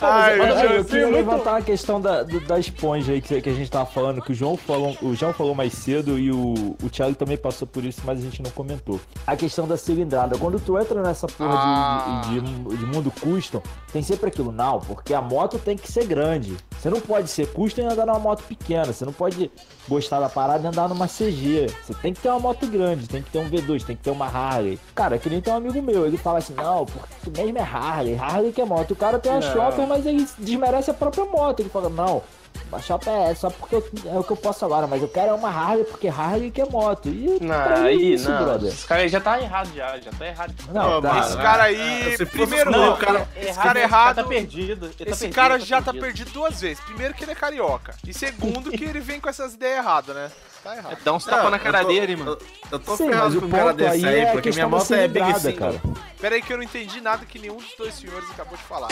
[0.00, 3.52] Ai, Mas, eu queria muito- levantar a questão da, da esponja aí que, que a
[3.54, 6.88] gente tava falando, que o João falou, o João falou mais cedo e o, o
[6.90, 9.00] Thiago também passou por isso, mas a gente não comentou.
[9.26, 10.38] A questão da cilindrada.
[10.38, 12.22] Quando tu entra nessa porra de- Ah.
[12.26, 16.04] de, de, de mundo custom, tem sempre aquilo, não, porque a moto tem que ser
[16.06, 16.56] grande.
[16.78, 18.86] Você não pode ser custom e andar numa moto pequena.
[18.92, 19.50] Você não pode
[19.88, 21.66] gostar da parada e andar numa CG.
[21.82, 24.10] Você tem que ter uma moto grande, tem que ter um V2, tem que ter
[24.10, 24.78] uma Harley.
[24.94, 27.62] Cara, que nem tem um amigo meu, ele fala assim, não, porque tu mesmo é
[27.62, 28.92] Harley, Harley que é moto.
[28.92, 29.52] O cara tem uma Não.
[29.52, 31.60] Chopper, mas ele desmerece a própria moto.
[31.60, 32.22] Ele fala, não,
[32.68, 35.30] baixar o PS só porque eu- é o que eu posso agora, mas eu quero
[35.30, 37.08] é uma Harley porque Harley que é moto.
[37.08, 38.44] E Não, é aí, isso, não.
[38.44, 38.68] brother.
[38.72, 40.54] Esse cara aí já tá errado já, já tá errado.
[40.72, 41.18] Não, Ô, tá.
[41.20, 44.16] Esse cara aí, fosse primeiro, não, não, o cara- esse errado, cara esse errado.
[44.16, 44.88] tá perdido.
[44.88, 46.80] tá Esse perdido, cara tá já tá perdido duas vezes.
[46.84, 47.94] Primeiro que ele é carioca.
[48.06, 50.30] E segundo que ele vem com essas ideias erradas, né?
[50.62, 50.98] Tá errado.
[51.02, 52.32] Dá uns tapas Não, na cara tô- dele, mano.
[52.32, 52.38] Eu,
[52.72, 54.92] eu tô Sim, ferrado o com um cara desse aí aí, é porque minha moto
[54.92, 55.80] é Big cara.
[56.20, 58.88] Pera aí que eu não entendi nada que nenhum dos dois senhores acabou de falar.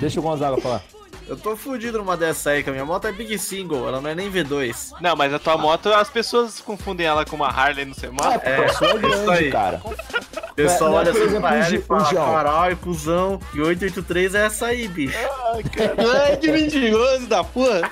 [0.00, 0.82] Deixa o Gonzaga falar.
[1.28, 4.10] Eu tô fudido numa dessa aí, que a minha moto é Big Single, ela não
[4.10, 4.92] é nem V2.
[5.00, 8.40] Não, mas a tua moto, as pessoas confundem ela com uma Harley no É, semáforo.
[8.74, 9.50] sua é isso grande, aí.
[9.50, 9.80] cara.
[9.84, 14.66] O pessoal Não, olha assim pra ela e fala, caralho, cuzão, e 883 é essa
[14.66, 15.16] aí, bicho.
[15.56, 17.90] Ai, que mentiroso da porra.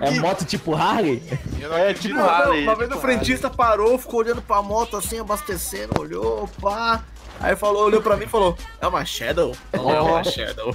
[0.00, 1.22] É moto tipo Harley?
[1.60, 4.96] Não É, tipo Não, Harley, uma vez tipo o frentista parou, ficou olhando pra moto
[4.96, 7.02] assim, abastecendo, olhou, pá.
[7.40, 9.56] Aí falou, olhou pra mim e falou, é uma Shadow?
[9.72, 10.74] Não, é uma Shadow.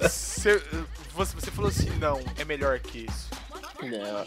[0.00, 0.62] Você,
[1.14, 3.28] você, falou assim, não, é melhor que isso.
[3.82, 4.26] Não.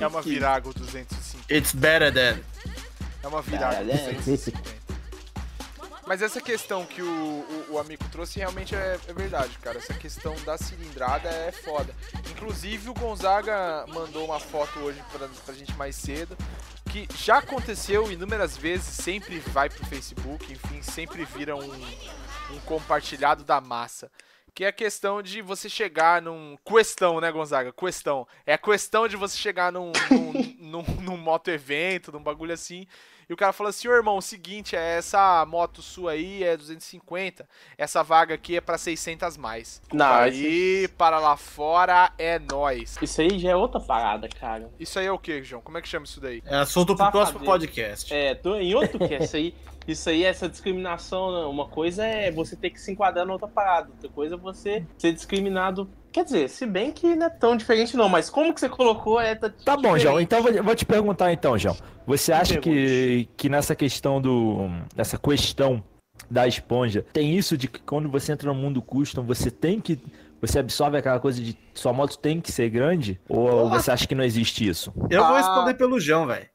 [0.00, 1.52] É uma Virago 250.
[1.52, 2.40] It's better than.
[3.22, 4.12] É uma Virago Caralho, é.
[4.12, 4.80] 250.
[6.10, 9.78] Mas essa questão que o, o, o amigo trouxe realmente é, é verdade, cara.
[9.78, 11.94] Essa questão da cilindrada é foda.
[12.32, 16.36] Inclusive o Gonzaga mandou uma foto hoje pra, pra gente mais cedo.
[16.90, 21.72] Que já aconteceu inúmeras vezes, sempre vai pro Facebook, enfim, sempre vira um,
[22.52, 24.10] um compartilhado da massa.
[24.52, 26.58] Que é a questão de você chegar num.
[26.64, 27.72] Questão, né, Gonzaga?
[27.72, 28.26] Questão.
[28.44, 30.32] É a questão de você chegar num, num,
[30.82, 32.86] num, num moto evento, num bagulho assim.
[33.30, 36.56] E o cara fala assim: ô irmão, o seguinte, é essa moto sua aí é
[36.56, 37.48] 250.
[37.78, 39.80] Essa vaga aqui é pra 600 mais.
[39.92, 42.98] Não, aí, para lá fora é nós.
[43.00, 44.68] Isso aí já é outra parada, cara.
[44.80, 45.62] Isso aí é o que, João?
[45.62, 46.42] Como é que chama isso daí?
[46.44, 47.30] É assunto pro Safadeza.
[47.30, 48.12] próximo podcast.
[48.12, 49.54] É, tô em outro que é isso aí.
[49.86, 51.46] Isso aí, essa discriminação, né?
[51.46, 54.84] uma coisa é você ter que se enquadrar na outra parada, outra coisa é você
[54.98, 55.88] ser discriminado.
[56.12, 59.20] Quer dizer, se bem que não é tão diferente não, mas como que você colocou
[59.20, 59.96] é tá, Tá bom.
[59.98, 60.20] João.
[60.20, 61.76] Então eu vou- vou te perguntar então, João.
[62.06, 64.68] Você acha que, que nessa questão do.
[64.96, 65.82] nessa questão
[66.30, 69.98] da esponja, tem isso de que quando você entra no mundo custom, você tem que.
[70.40, 73.20] Você absorve aquela coisa de sua moto tem que ser grande?
[73.28, 74.92] Ou você acha que não existe isso?
[75.10, 75.38] Eu vou Ah.
[75.38, 76.46] responder pelo João, velho.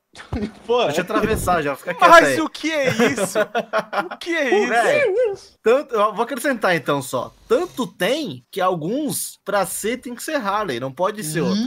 [0.65, 2.41] Pô, Deixa eu atravessar já, fica quieto Mas aí.
[2.41, 3.39] o que é isso?
[3.39, 4.69] o que é isso?
[4.69, 7.33] Velho, tanto, eu vou acrescentar então só.
[7.47, 11.63] Tanto tem que alguns, pra ser, tem que ser Harley, não pode ser outro.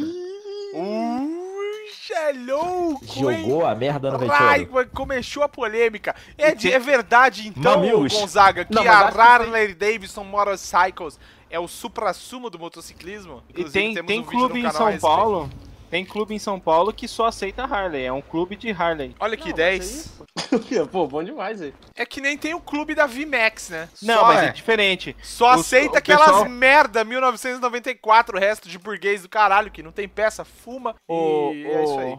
[0.75, 3.43] Ui, é louco, hein?
[3.45, 4.89] Jogou a merda no Ai, ventilador.
[4.95, 6.15] começou a polêmica.
[6.37, 8.13] É, de- é verdade, então, Mamilos.
[8.13, 11.19] Gonzaga, que Não, a acho que Harley Davidson Motorcycles
[11.51, 13.43] é o supra-sumo do motociclismo?
[13.55, 14.99] E tem, temos tem um vídeo no clube em São.
[14.99, 15.51] Paulo.
[15.91, 18.05] Tem clube em São Paulo que só aceita Harley.
[18.05, 19.15] É um clube de Harley.
[19.19, 20.21] Olha que Não, 10.
[20.93, 21.75] Pô, bom demais aí.
[21.95, 23.89] É que nem tem o clube da VMAX, né?
[24.03, 24.53] Não, Só, mas é, é.
[24.53, 25.17] diferente.
[25.23, 29.83] só o- aceita o aquelas pessoal- merda 1994, o resto de burguês do caralho, que
[29.83, 32.19] não tem peça, fuma O, e é isso aí.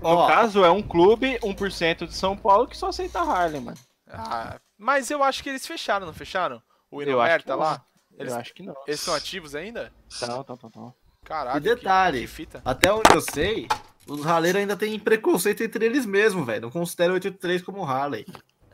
[0.00, 0.26] no Ó.
[0.26, 3.78] caso, é um clube, 1% de São Paulo, que só aceita Harley, mano.
[4.10, 6.62] Ah, mas eu acho que eles fecharam, não fecharam?
[6.90, 7.82] O Inomer tá lá?
[8.18, 8.74] Eles, Eu acho que não.
[8.86, 9.92] eles são ativos ainda?
[10.22, 10.94] Não, não, não, não.
[11.28, 12.62] Caralho, E detalhe, que, que fita.
[12.64, 13.68] até onde eu sei,
[14.08, 16.62] os Harley's ainda têm preconceito entre eles mesmos, velho.
[16.62, 18.24] Não consideram o 883 como Harley.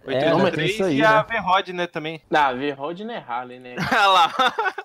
[0.06, 1.26] É, não, mas tem 83 isso aí, e a né?
[1.28, 2.20] V-Rod, né, também.
[2.32, 3.74] Ah, V-Rod não é Harley, né?
[3.90, 4.32] Olha lá.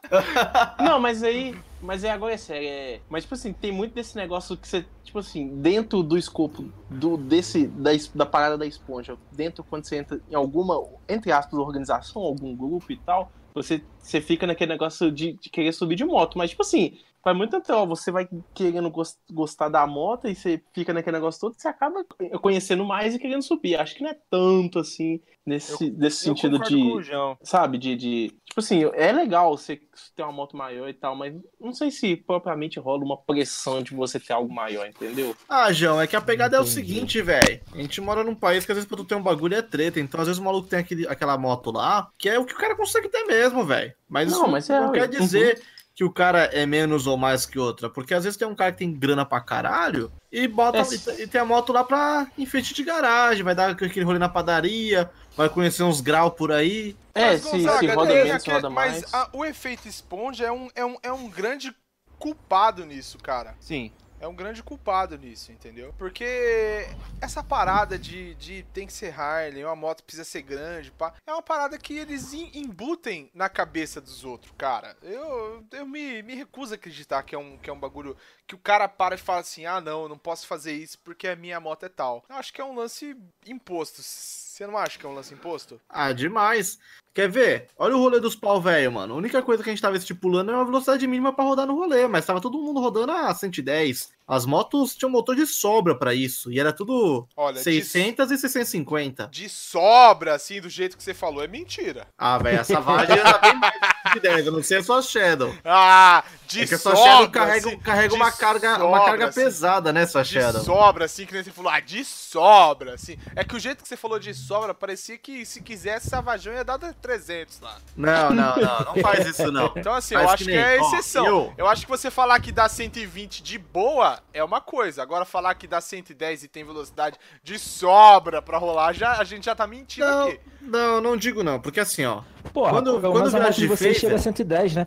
[0.80, 1.56] Não, mas aí.
[1.82, 2.68] Mas é agora é sério.
[2.68, 3.00] É...
[3.10, 4.86] Mas, tipo assim, tem muito desse negócio que você.
[5.04, 9.98] Tipo assim, dentro do escopo do, desse, da, da parada da esponja, dentro quando você
[9.98, 15.12] entra em alguma, entre aspas, organização, algum grupo e tal, você, você fica naquele negócio
[15.12, 16.38] de, de querer subir de moto.
[16.38, 20.36] Mas, tipo assim, faz muito tempo, ó, você vai querendo gos- gostar da moto e
[20.36, 22.04] você fica naquele negócio todo, você acaba
[22.42, 23.76] conhecendo mais e querendo subir.
[23.80, 27.38] Acho que não é tanto assim, nesse, nesse Eu sentido de com o João.
[27.44, 28.28] sabe, de, de.
[28.46, 29.80] Tipo assim, é legal você
[30.16, 33.94] ter uma moto maior e tal, mas não sei se propriamente rola uma pressão de
[33.94, 35.36] você ter algo maior, entendeu?
[35.48, 36.76] Ah, João, é que a pegada é o Entendi.
[36.76, 37.62] seguinte, velho.
[37.74, 40.00] A gente mora num país que às vezes pra tu ter um bagulho é treta.
[40.00, 42.58] Então, às vezes o maluco tem aquele, aquela moto lá, que é o que o
[42.58, 43.94] cara consegue ter mesmo, velho.
[44.08, 45.00] Mas Não, isso mas é, não ué.
[45.00, 45.62] quer dizer
[46.00, 47.90] que o cara é menos ou mais que outra.
[47.90, 51.28] Porque às vezes tem um cara que tem grana pra caralho e bota É, e,
[51.28, 55.50] tem a moto lá pra enfeite de garagem, vai dar aquele rolê na padaria, vai
[55.50, 56.96] conhecer uns graus por aí.
[57.14, 59.02] É, Mas, se, Gonzaga, se roda menos, roda mais.
[59.02, 61.76] Mas a- o efeito esponja é um, é, um, é um grande
[62.18, 63.58] culpado nisso, cara.
[63.60, 63.92] Sim.
[64.20, 65.94] É um grande culpado nisso, entendeu?
[65.98, 66.88] Porque
[67.22, 71.32] essa parada de, de tem que ser Harley, uma moto precisa ser grande, pá, é
[71.32, 74.98] uma parada que eles em- embutem na cabeça dos outros, cara.
[75.02, 78.16] Eu, eu me, me recuso a acreditar que é, um, que é um bagulho
[78.46, 81.28] que o cara para e fala assim: ah, não, eu não posso fazer isso porque
[81.28, 82.24] a minha moto é tal.
[82.28, 83.16] Eu acho que é um lance
[83.46, 84.02] imposto.
[84.02, 85.80] Você não acha que é um lance imposto?
[85.88, 86.78] Ah, demais.
[87.14, 87.68] Quer ver?
[87.78, 89.14] Olha o rolê dos pau velho, mano.
[89.14, 91.76] A única coisa que a gente tava estipulando era uma velocidade mínima pra rodar no
[91.76, 94.10] rolê, mas tava todo mundo rodando a 110.
[94.28, 98.38] As motos tinham motor de sobra pra isso, e era tudo Olha, de- 600 e
[98.38, 99.28] 650.
[99.32, 102.06] De sobra, assim, do jeito que você falou, é mentira.
[102.16, 105.52] Ah, velho, a Savage anda bem mais de 110, eu não sei a sua Shadow.
[105.66, 107.12] Ah, de É que a sua sobra.
[107.12, 109.44] Shadow carrega, assim, carrega de uma carga, uma sobra, carga assim.
[109.44, 110.64] pesada, né, sua De Shadow?
[110.64, 113.18] sobra, assim, que nem você falou, ah, de sobra, assim.
[113.36, 116.64] É que o jeito que você falou de sobra, parecia que se quisesse, Savajão ia
[116.64, 117.78] dar 300 lá.
[117.96, 119.74] Não, não, não, não faz isso não.
[119.76, 121.26] Então, assim, Faz eu que acho que, nem- é ó, exceção.
[121.26, 121.68] eu- Eu...
[121.68, 125.02] acho que você falar que dá 120 de boa é uma coisa.
[125.02, 129.46] Agora, falar que dá 110 e tem velocidade de sobra pra rolar, já, a gente
[129.46, 130.40] já tá mentindo Não, aqui.
[130.62, 132.22] não, não digo não, porque assim, ó.
[132.54, 134.86] Porra, Quando- pelo quando menos a moto de Phaser- chega a 110, né?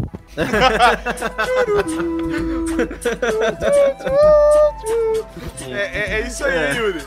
[5.70, 6.74] É, é- é isso aí, É.
[6.76, 7.02] Yuri.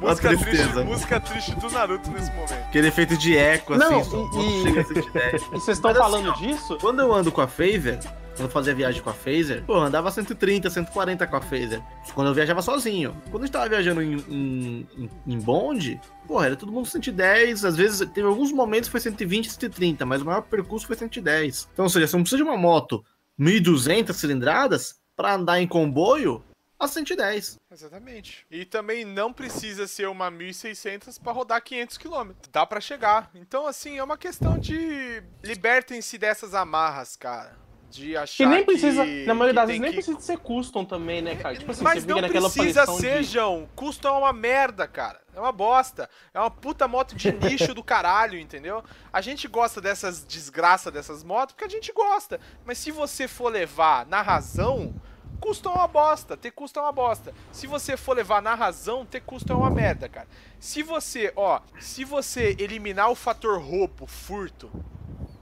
[0.00, 2.52] Música triste, música triste do Naruto nesse momento.
[2.68, 5.42] Aquele efeito de eco, assim, Não, só- e- só e- chega a 110.
[5.42, 6.78] E vocês estão assim, falando ó, disso?
[6.80, 7.98] Quando eu ando com a Phaser,
[8.36, 11.82] quando eu fazia viagem com a Phaser, pô, eu andava 130, 140 com a Phaser.
[12.14, 13.16] Quando eu viajava sozinho.
[13.30, 17.64] Quando a gente tava viajando em, em, em- bonde, porra, era todo mundo 110.
[17.64, 21.68] Às vezes, teve alguns momentos foi 120, 130, mas o maior percurso foi 110.
[21.72, 23.04] Então, ou seja, você não precisa de uma moto
[23.38, 26.42] 1200 cilindradas pra andar em comboio
[26.78, 27.56] a 110.
[27.70, 28.44] Exatamente.
[28.50, 32.30] E também não precisa ser uma 1600 pra rodar 500 km.
[32.52, 33.30] Dá pra chegar.
[33.34, 37.56] Então, assim, é uma questão de libertem-se dessas amarras, cara.
[37.94, 40.84] De achar Que nem precisa, que- na maioria das vezes, nem que- precisa ser custom
[40.84, 41.56] também, né, cara?
[41.56, 43.24] Tipo assim, Mas você não precisa ser, de...
[43.24, 43.68] João.
[43.76, 45.20] Custo é uma merda, cara.
[45.34, 46.10] É uma bosta.
[46.32, 48.82] É uma puta moto de nicho do caralho, entendeu?
[49.12, 52.40] A gente gosta dessas desgraças dessas motos porque a gente gosta.
[52.64, 54.94] Mas se você for levar na razão,
[55.40, 56.36] custo é uma bosta.
[56.36, 57.32] Ter custo é uma bosta.
[57.52, 60.26] Se você for levar na razão, ter custo é uma merda, cara.
[60.58, 64.70] Se você, ó, se você eliminar o fator roubo, furto,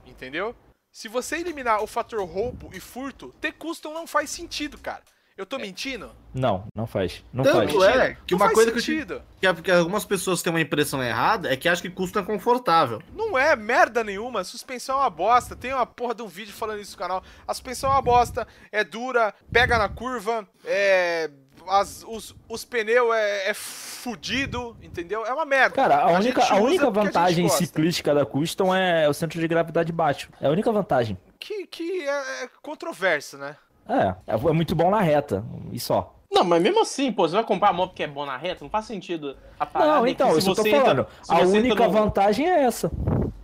[0.05, 0.55] entendeu?
[0.93, 5.01] Se você eliminar o fator roubo e furto, ter custom não faz sentido, cara.
[5.35, 6.11] Eu tô mentindo?
[6.31, 7.23] Não, não faz.
[7.33, 7.71] Não faz.
[7.71, 9.23] Tanto é que Não uma faz coisa que, eu te- sentido.
[9.41, 12.23] que, é porque algumas pessoas têm uma impressão errada é que acham que custo é
[12.23, 13.01] confortável.
[13.15, 15.55] Não é merda nenhuma, suspensão é uma bosta.
[15.55, 17.23] Tem uma porra de um vídeo falando isso no canal.
[17.47, 21.31] A suspensão é uma bosta, é dura, pega na curva, é.
[21.67, 25.25] As- os, os pneus é, é fudido, entendeu?
[25.25, 25.75] É uma merda.
[25.75, 27.57] Cara, a, única, a única a gente vantagem gosta.
[27.65, 30.29] ciclística da Custom é o centro de gravidade baixo.
[30.41, 31.17] É a única vantagem.
[31.39, 33.55] Que, que é, é controverso, né?
[33.87, 35.43] É, é é muito bom na reta.
[35.71, 36.15] E só.
[36.31, 38.63] Não, mas mesmo assim, pô, você vai comprar uma moto porque é bom na reta?
[38.63, 39.37] Não faz sentido.
[39.59, 41.07] A parada Não, é então, que isso eu tô entra- falando.
[41.21, 42.91] se A você única entra no- vantagem é essa.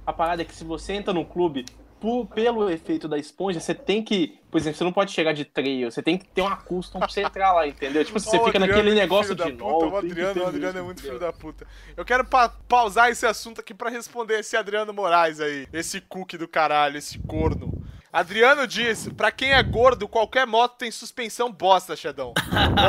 [0.08, 1.66] A parada é que se você entra no clube,
[2.00, 4.40] por- pelo efeito da esponja, você tem que.
[4.50, 7.08] Por exemplo, você não pode chegar de trail, você tem que ter uma custom pra
[7.08, 8.04] você entrar lá, entendeu?
[8.04, 9.96] Tipo, você fica naquele é negócio filho de da puta, novo.
[9.96, 11.68] O Adriano, o Adriano é muito filho da puta.
[11.96, 15.68] Eu quero pa- pausar esse assunto aqui pra responder esse Adriano Moraes aí.
[15.72, 17.84] Esse cookie do caralho, esse corno.
[18.12, 22.34] Adriano disse, pra quem é gordo, qualquer moto tem suspensão bosta, Xedão.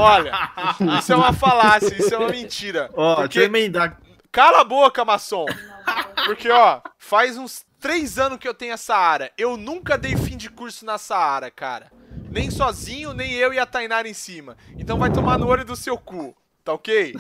[0.00, 0.32] Olha,
[0.98, 2.88] isso é uma falácia, isso é uma mentira.
[2.94, 4.00] Ó, Porque- deixa eu emendar.
[4.32, 5.44] Cala a boca, maçom!
[6.24, 9.32] Porque, ó, faz uns três anos que eu tenho a Saara.
[9.36, 11.90] Eu nunca dei fim de curso na Saara, cara.
[12.30, 14.56] Nem sozinho, nem eu e a Tainara em cima.
[14.76, 16.36] Então vai tomar no olho do seu cu.
[16.70, 17.16] Tá ok?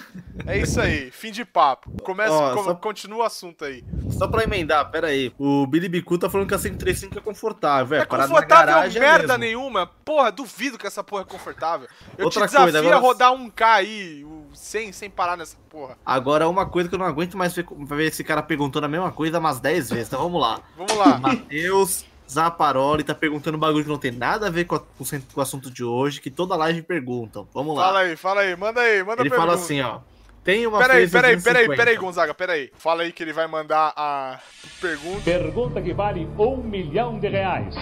[0.46, 1.90] É isso aí, fim de papo.
[2.04, 3.84] Começa, Ó, com- só- continua o assunto aí.
[4.10, 5.32] Só pra emendar, pera aí.
[5.36, 7.98] O Billy Bicu tá falando que a 135 é confortável.
[7.98, 9.86] É, É confortável na garagem é merda nenhuma.
[10.04, 11.88] Porra, duvido que essa porra é confortável.
[12.16, 14.24] Eu Outra te desafio coisa, agora- a rodar um K aí,
[14.54, 15.98] sem, sem parar nessa porra.
[16.06, 19.10] Agora, uma coisa que eu não aguento mais ver, ver esse cara perguntando a mesma
[19.10, 20.06] coisa umas 10 vezes.
[20.08, 20.60] Então vamos lá.
[20.76, 21.18] Vamos lá.
[21.18, 25.04] Matheus Zaparoli tá perguntando um bagulho que não tem nada a ver com, a- com
[25.36, 27.46] o assunto de hoje, que toda live perguntam.
[27.52, 27.84] Vamos lá.
[27.86, 29.36] Fala aí, fala aí, manda aí, manda Ele pergunta.
[29.50, 29.98] fala assim, ó.
[30.42, 31.76] Tem uma Peraí, peraí, peraí, 250.
[31.76, 32.70] peraí, Gonzaga, peraí.
[32.78, 34.38] Fala aí que ele vai mandar a
[34.80, 35.20] pergunta.
[35.22, 37.74] Pergunta que vale um milhão de reais.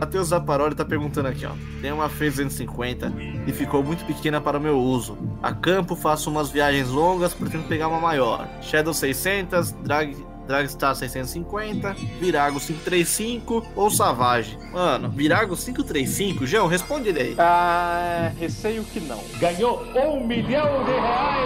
[0.00, 1.50] Matheus Zaparoli tá perguntando aqui, ó.
[1.82, 3.12] Tem uma Phaser 250
[3.46, 5.16] e ficou muito pequena para o meu uso.
[5.42, 8.48] A campo faço umas viagens longas, pretendo pegar uma maior.
[8.62, 10.16] Shadow 600, Drag,
[10.50, 14.58] Dragstar 650, Virago 535 ou Savage.
[14.72, 16.44] Mano, Virago 535?
[16.44, 17.36] João, responde ele aí.
[17.38, 19.22] Ah, receio que não.
[19.38, 21.44] Ganhou um milhão de reais.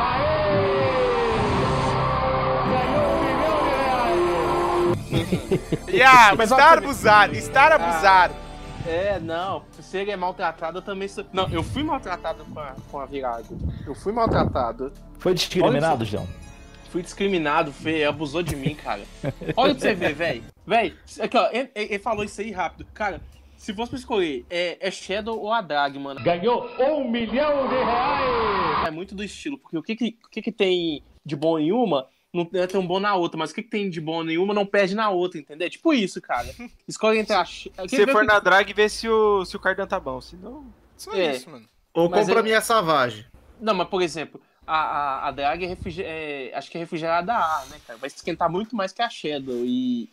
[0.00, 0.90] Aê!
[2.72, 3.62] Ganhou um milhão
[5.06, 5.94] de reais.
[5.94, 8.34] Yeah, Mas, estar abusado, estar abusado.
[8.84, 11.24] É, não, se ele é maltratado, eu também sou.
[11.32, 13.56] Não, eu fui maltratado com a, com a Virago.
[13.86, 14.92] Eu fui maltratado.
[15.20, 16.26] Foi discriminado, João?
[16.90, 19.02] Fui discriminado, Fê, abusou de mim, cara.
[19.56, 20.44] Olha pra você ver, velho.
[20.66, 22.84] Velho, aqui ó, ele, ele falou isso aí rápido.
[22.92, 23.20] Cara,
[23.56, 26.20] se fosse pra escolher, é, é Shadow ou a Drag, mano.
[26.20, 28.88] Ganhou um milhão de reais.
[28.88, 31.70] É muito do estilo, porque o que que, o que, que tem de bom em
[31.70, 34.38] uma não é tão bom na outra, mas o que, que tem de bom em
[34.38, 35.66] uma não perde na outra, entendeu?
[35.66, 36.48] É tipo isso, cara.
[36.88, 37.44] Escolhe entre a.
[37.44, 40.20] Se o for que- na drag, vê se o, se o cardan tá bom.
[40.20, 40.64] Senão.
[40.96, 41.32] Só É.
[41.36, 41.66] isso, mano.
[41.94, 43.26] Ou Mas compra é- minha Savage.
[43.60, 44.40] Não, mas por exemplo,
[44.70, 47.98] a, a, a drag é, é, acho que é refrigerada a ar, né, cara?
[47.98, 49.62] Vai esquentar muito mais que a Shadow.
[49.64, 50.08] E.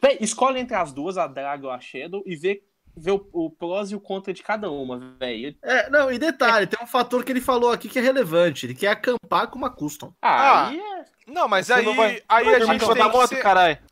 [0.00, 2.62] Véi, escolhe entre as duas, a drag ou a Shadow, e vê,
[2.96, 5.54] vê o, o prós e o contra de cada uma, velho.
[5.62, 8.66] É, não, e detalhe, tem um fator que ele falou aqui que é relevante.
[8.66, 10.12] Ele quer acampar com uma custom.
[10.20, 11.04] Ah, Aí é.
[11.26, 13.40] Não, mas aí, não vai- aí Vai a gente com tem da que moto, ser...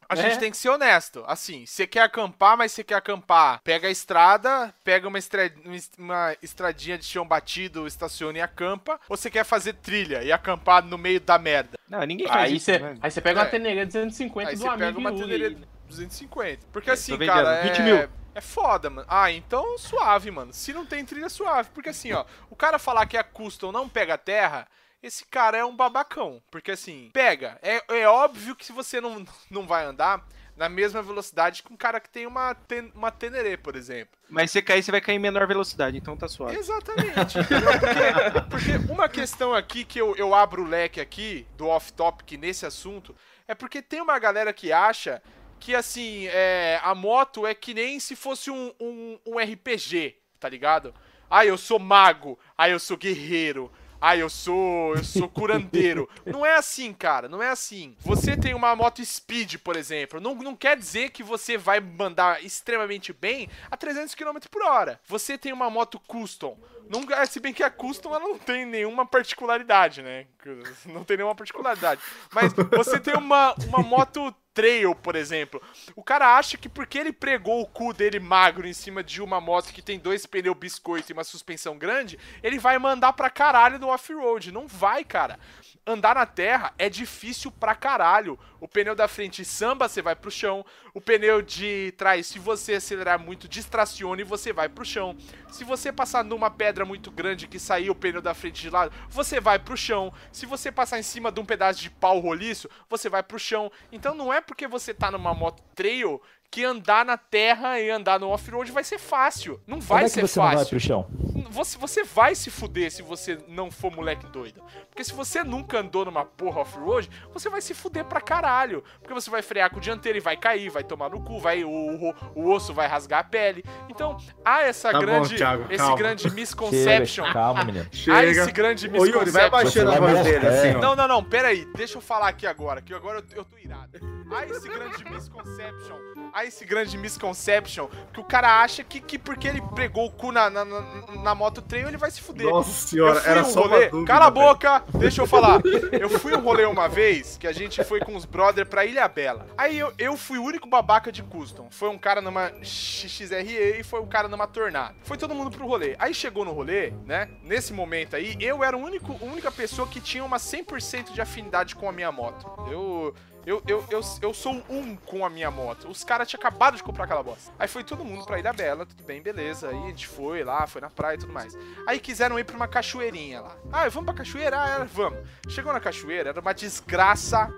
[0.08, 0.36] A gente É.
[0.38, 1.22] tem que ser honesto.
[1.26, 3.60] Assim, você quer acampar, mas você quer acampar.
[3.62, 5.52] Pega a estrada, pega uma, estra-
[5.98, 8.98] uma estradinha de chão batido, estaciona e acampa.
[9.08, 11.78] Ou você quer fazer trilha e acampar no meio da merda?
[11.88, 12.64] Não, ninguém faz Aí isso.
[12.66, 12.96] você né?
[13.02, 13.50] aí você pega uma É.
[13.50, 15.66] Teneré 250 Aí do você amigo pega uma Yuri Teneré aí, né?
[15.88, 16.66] 250.
[16.72, 17.82] Porque É, assim, cara, 20 é...
[17.82, 18.08] mil.
[18.34, 19.06] é foda, mano.
[19.10, 20.52] Ah, então suave, mano.
[20.54, 21.68] Se não tem trilha, suave.
[21.74, 24.66] Porque assim, ó, o cara falar que a custom não pega terra,
[25.02, 26.42] esse cara é um babacão.
[26.50, 27.58] Porque assim, pega.
[27.62, 30.26] É, é óbvio que se você não, não vai andar
[30.56, 34.18] na mesma velocidade que um cara que tem uma, ten, uma Teneré, por exemplo.
[34.28, 36.56] Mas se cair, você vai cair em menor velocidade, então tá suave.
[36.56, 37.38] Exatamente.
[37.38, 42.66] porque, porque uma questão aqui que eu, eu abro o leque aqui do off-topic nesse
[42.66, 43.14] assunto
[43.46, 45.22] é porque tem uma galera que acha
[45.60, 50.48] que assim, é, a moto é que nem se fosse um, um, um RPG, tá
[50.48, 50.92] ligado?
[51.30, 53.70] Ah, eu sou mago, ah, eu sou guerreiro.
[54.00, 56.08] Ah, eu sou, eu sou curandeiro.
[56.24, 57.96] não é assim, cara, não é assim.
[58.00, 62.44] Você tem uma moto speed, por exemplo, não, não quer dizer que você vai mandar
[62.44, 65.00] extremamente bem a 300 km por hora.
[65.06, 66.56] Você tem uma moto custom.
[66.88, 70.26] Não, é, se bem que a custom ela não tem nenhuma particularidade, né?
[70.86, 72.00] Não tem nenhuma particularidade.
[72.32, 75.62] Mas você tem uma, uma moto trail, por exemplo.
[75.94, 79.40] O cara acha que porque ele pregou o cu dele magro em cima de uma
[79.40, 83.78] moto que tem dois pneus biscoito e uma suspensão grande, ele vai mandar pra caralho
[83.78, 84.50] no off-road.
[84.50, 85.38] Não vai, cara.
[85.86, 88.36] Andar na terra é difícil pra caralho.
[88.60, 90.64] O pneu da frente samba, você vai pro chão.
[90.92, 95.16] O pneu de trás, se você acelerar muito, distraciona e você vai pro chão.
[95.50, 98.92] Se você passar numa pedra muito grande que sair o pneu da frente de lado,
[99.08, 100.12] você vai pro chão.
[100.32, 103.70] Se você passar em cima de um pedaço de pau roliço, você vai pro chão.
[103.92, 106.20] Então não é porque você tá numa moto trail
[106.50, 109.60] que andar na terra e andar no off-road vai ser fácil.
[109.66, 111.06] Não vai Como é que ser você não vai fácil pro chão?
[111.50, 114.62] você, você vai se fuder se você não for moleque doido.
[114.88, 118.82] Porque se você nunca andou numa porra off-road, você vai se fuder pra caralho.
[119.00, 121.64] Porque você vai frear com o dianteiro e vai cair, vai tomar no cu, vai,
[121.64, 123.62] o, o, o osso vai rasgar a pele.
[123.88, 125.36] Então, há essa Tá bom, grande.
[125.36, 125.96] Thiago, esse calma.
[125.96, 127.24] grande misconception.
[127.26, 127.86] Chega, calma, menino.
[128.10, 129.50] Há esse grande Ô, Yuri, vai misconception.
[129.50, 130.58] baixando a voz dele, morrer.
[130.68, 130.80] assim, ó.
[130.80, 133.58] Não, não, não, pera aí, deixa eu falar aqui agora, que agora eu, eu tô
[133.58, 133.98] irado.
[134.30, 135.96] Há esse grande misconception,
[136.38, 140.30] há esse grande misconception, que o cara acha que, que porque ele pregou o cu
[140.30, 140.82] na, na, na,
[141.22, 142.48] na moto trail, ele vai se fuder.
[142.48, 143.84] Nossa senhora, era um só rolê...
[143.84, 144.12] uma dúvida.
[144.12, 144.46] Cala a velho.
[144.46, 145.60] boca, deixa eu falar.
[145.92, 149.08] Eu fui um rolê uma vez que a gente foi com os brother pra Ilha
[149.08, 149.46] Bela.
[149.56, 151.68] Aí eu, eu fui o único babaca de custom.
[151.70, 154.94] Foi um cara numa XRE e foi um cara numa Tornado.
[155.02, 155.94] Foi todo mundo pro rolê.
[155.98, 157.28] Aí chegou no rolê, né?
[157.42, 161.20] Nesse momento aí, eu era o único, a única pessoa que tinha uma 100% de
[161.20, 162.46] afinidade com a minha moto.
[162.70, 163.14] Eu.
[163.48, 165.88] Eu, eu, eu, eu sou um com a minha moto.
[165.88, 167.50] Os caras tinham acabado de comprar aquela bosta.
[167.58, 169.70] Aí foi todo mundo pra Ilha Bela, tudo bem, beleza.
[169.70, 171.56] Aí a gente foi lá, foi na praia e tudo mais.
[171.86, 173.56] Aí quiseram ir pra uma cachoeirinha lá.
[173.72, 174.60] Ah, vamos pra cachoeira?
[174.60, 175.20] Ah, vamos.
[175.48, 177.50] Chegou na cachoeira, era uma desgraça,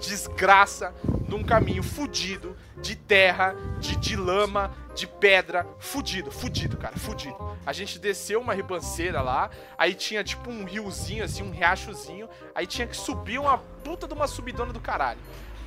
[0.00, 0.94] desgraça,
[1.28, 7.36] num caminho fudido, de terra, de, de lama, de pedra, fudido, fudido, cara, fudido.
[7.64, 12.66] A gente desceu uma ribanceira lá, aí tinha tipo um riozinho, assim, um riachozinho, aí
[12.66, 15.20] tinha que subir uma puta de uma subidona do caralho.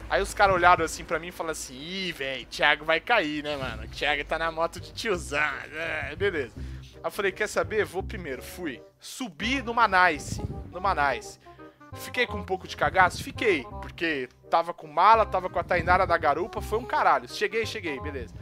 [0.09, 3.43] Aí os caras olharam assim pra mim e falaram assim: Ih, velho, Thiago vai cair,
[3.43, 3.83] né, mano?
[3.83, 5.39] O Thiago tá na moto de tiozão.
[5.73, 6.53] É, beleza.
[6.57, 7.83] Aí eu falei: Quer saber?
[7.83, 8.41] Vou primeiro.
[8.41, 8.81] Fui.
[8.99, 10.41] Subi no Nice.
[10.71, 11.39] No Nice.
[11.93, 13.23] Fiquei com um pouco de cagaço?
[13.23, 13.63] Fiquei.
[13.81, 17.27] Porque tava com mala, tava com a Tainara da garupa, foi um caralho.
[17.29, 18.33] Cheguei, cheguei, beleza.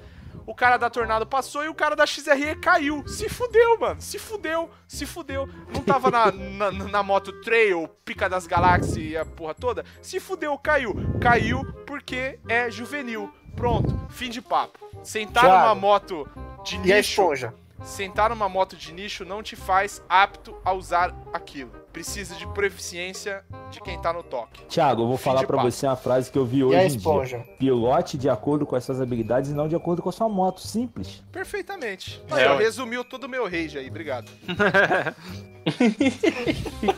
[0.47, 3.03] O cara da Tornado passou e o cara da XRE caiu.
[3.07, 3.99] Se fudeu, mano.
[3.99, 5.49] Se fudeu, se fudeu.
[5.73, 9.83] Não tava na, na, na moto Trail, Pica das Galáxias e a porra toda.
[10.03, 10.95] Se fudeu, caiu.
[11.19, 13.33] Caiu porque é juvenil.
[13.55, 14.77] Pronto, fim de papo.
[15.03, 15.61] Sentar Thiago.
[15.61, 16.29] numa moto
[16.63, 17.09] de E a nicho.
[17.21, 17.53] esponja?
[17.83, 21.71] Sentar numa moto de nicho não te faz apto a usar aquilo.
[21.95, 23.41] Precisa de proficiência
[23.71, 24.65] de quem tá no toque.
[24.65, 25.61] Thiago, eu vou Fim falar papo.
[25.63, 26.97] você uma frase que eu vi E hoje a em dia.
[26.97, 27.39] esponja?
[27.57, 30.59] Pilote de acordo com as suas habilidades e não de acordo com a sua moto.
[30.59, 31.23] Simples.
[31.31, 32.21] Perfeitamente.
[32.31, 32.63] É, Aí, ó, ué.
[32.65, 34.29] resumiu todo o meu rage aí, obrigado.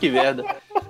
[0.00, 0.44] que merda.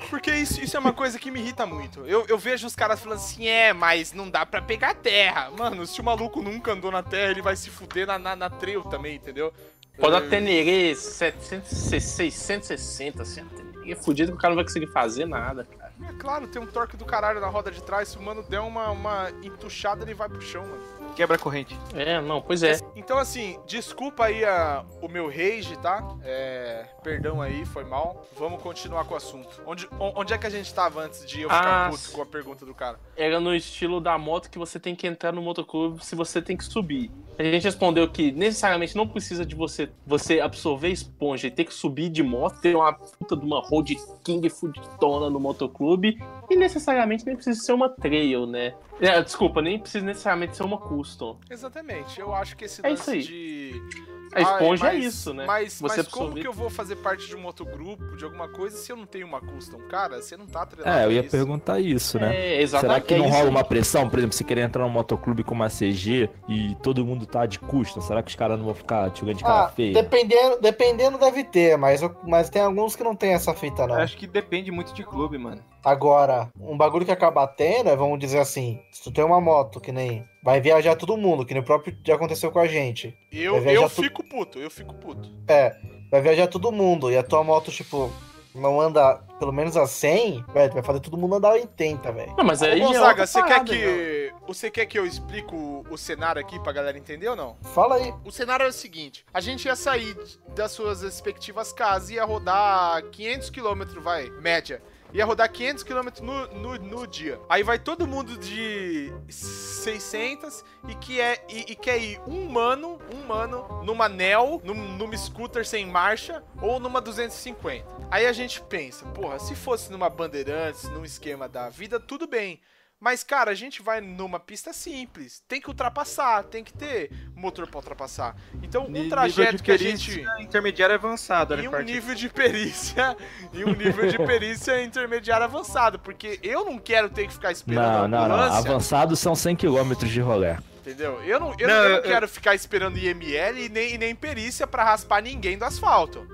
[0.09, 2.01] Porque isso, isso é uma coisa que me irrita muito.
[2.07, 5.51] Eu, eu vejo os caras falando assim, é, mas não dá pra pegar terra.
[5.51, 8.49] Mano, se o maluco nunca andou na terra, ele vai se fuder na, na, na
[8.49, 9.53] trail também, entendeu?
[10.01, 13.45] Pode Eu- até Tenerê 700, 660, assim.
[13.93, 15.93] É fudido que o cara não vai conseguir fazer nada, cara.
[16.09, 18.09] É claro, tem um torque do caralho na roda de trás.
[18.09, 20.83] Se o mano der uma, uma entuchada, ele vai pro chão, mano.
[21.17, 21.77] Quebra a corrente.
[21.95, 22.79] É, não, pois é.
[22.95, 26.07] Então, assim, desculpa aí a- o meu rage, tá?
[26.23, 28.25] É, perdão aí, foi mal.
[28.39, 29.61] Vamos continuar com o assunto.
[29.67, 32.23] Onde, on- onde é que a gente tava antes de eu ficar Ah, puto com
[32.23, 33.01] a pergunta do cara?
[33.17, 36.57] Era no estilo da moto que você tem que entrar no motoclube se você tem
[36.57, 37.11] que subir.
[37.39, 41.73] A gente respondeu que necessariamente não precisa de você você absorver esponja e ter que
[41.73, 46.19] subir de moto, ter uma puta de uma road king fuditona no motoclube,
[46.51, 48.75] e necessariamente nem precisa ser uma trail, né?
[49.01, 51.39] É, desculpa, nem precisa necessariamente ser uma custom.
[51.49, 53.23] Exatamente, eu acho que esse É lance isso aí.
[53.23, 54.18] de.
[54.35, 55.45] A esponja Ai, é isso, né?
[55.47, 58.77] Mas, Você mas como que eu vou fazer parte de um motogrupo, de alguma coisa,
[58.77, 59.79] se eu não tenho uma custom?
[59.89, 61.31] Cara, você não tá atrelado É, eu ia isso.
[61.31, 62.29] perguntar isso, né?
[62.35, 63.07] É, Será exatamente.
[63.07, 63.51] que não é isso rola aí.
[63.51, 64.09] uma pressão?
[64.09, 67.59] Por exemplo, você querer entrar num motoclube com uma CG e todo mundo tá de
[67.59, 69.95] custo, será que os caras não vão ficar te jogando de cara Ah, feia?
[69.95, 73.97] dependendo, dependendo deve ter, mas, eu- mas tem alguns que não tem essa fita, não.
[73.97, 75.63] Acho que depende muito de clube, mano.
[75.85, 79.81] Agora, um bagulho que acaba tendo é, vamos dizer assim, se tu tem uma moto
[79.81, 80.27] que nem.
[80.43, 83.17] Vai viajar todo mundo, que nem o próprio já aconteceu com a gente.
[83.31, 85.29] Eu, eu tu- fico puto, eu fico puto.
[85.47, 85.77] É,
[86.11, 88.11] vai viajar todo mundo e a tua moto, tipo,
[88.55, 92.13] não anda pelo menos a 100, velho, tu vai fazer todo mundo andar a 80,
[92.13, 92.35] velho.
[92.37, 94.33] Não, mas Ô, aí é Gonzaga, você quer que.
[94.47, 97.57] Você quer que eu explique o, o cenário aqui pra galera entender ou não?
[97.75, 98.15] Fala aí.
[98.25, 100.17] O cenário é o seguinte: a gente ia sair
[100.55, 104.83] das suas respectivas casas e ia rodar 500 km, vai, média.
[105.13, 107.41] Ia rodar 500 km no, no, no dia.
[107.49, 112.99] Aí vai todo mundo de 600 e, que é, e, e quer ir um mano,
[113.15, 117.87] um mano, numa Nel, num, numa scooter sem marcha ou numa 250.
[118.11, 122.61] Aí a gente pensa, porra, se fosse numa Bandeirantes, num esquema da vida, tudo bem.
[123.01, 125.41] Mas, cara, a gente vai numa pista simples.
[125.47, 128.35] Tem que ultrapassar, tem que ter motor pra ultrapassar.
[128.61, 130.25] Então, um Nível trajeto de que a gente.
[130.41, 133.17] intermediário avançado, né, E um nível de perícia.
[133.53, 135.99] E um nível de perícia intermediário avançado.
[136.01, 139.17] Porque eu não quero ter que ficar esperando Não, a não, não.
[139.17, 140.57] são 100 km de rolê.
[140.81, 141.23] Entendeu?
[141.23, 143.99] Eu não, eu Não, não, eu não eu- quero ficar esperando IML e nem, e
[143.99, 146.27] nem perícia pra raspar ninguém do asfalto.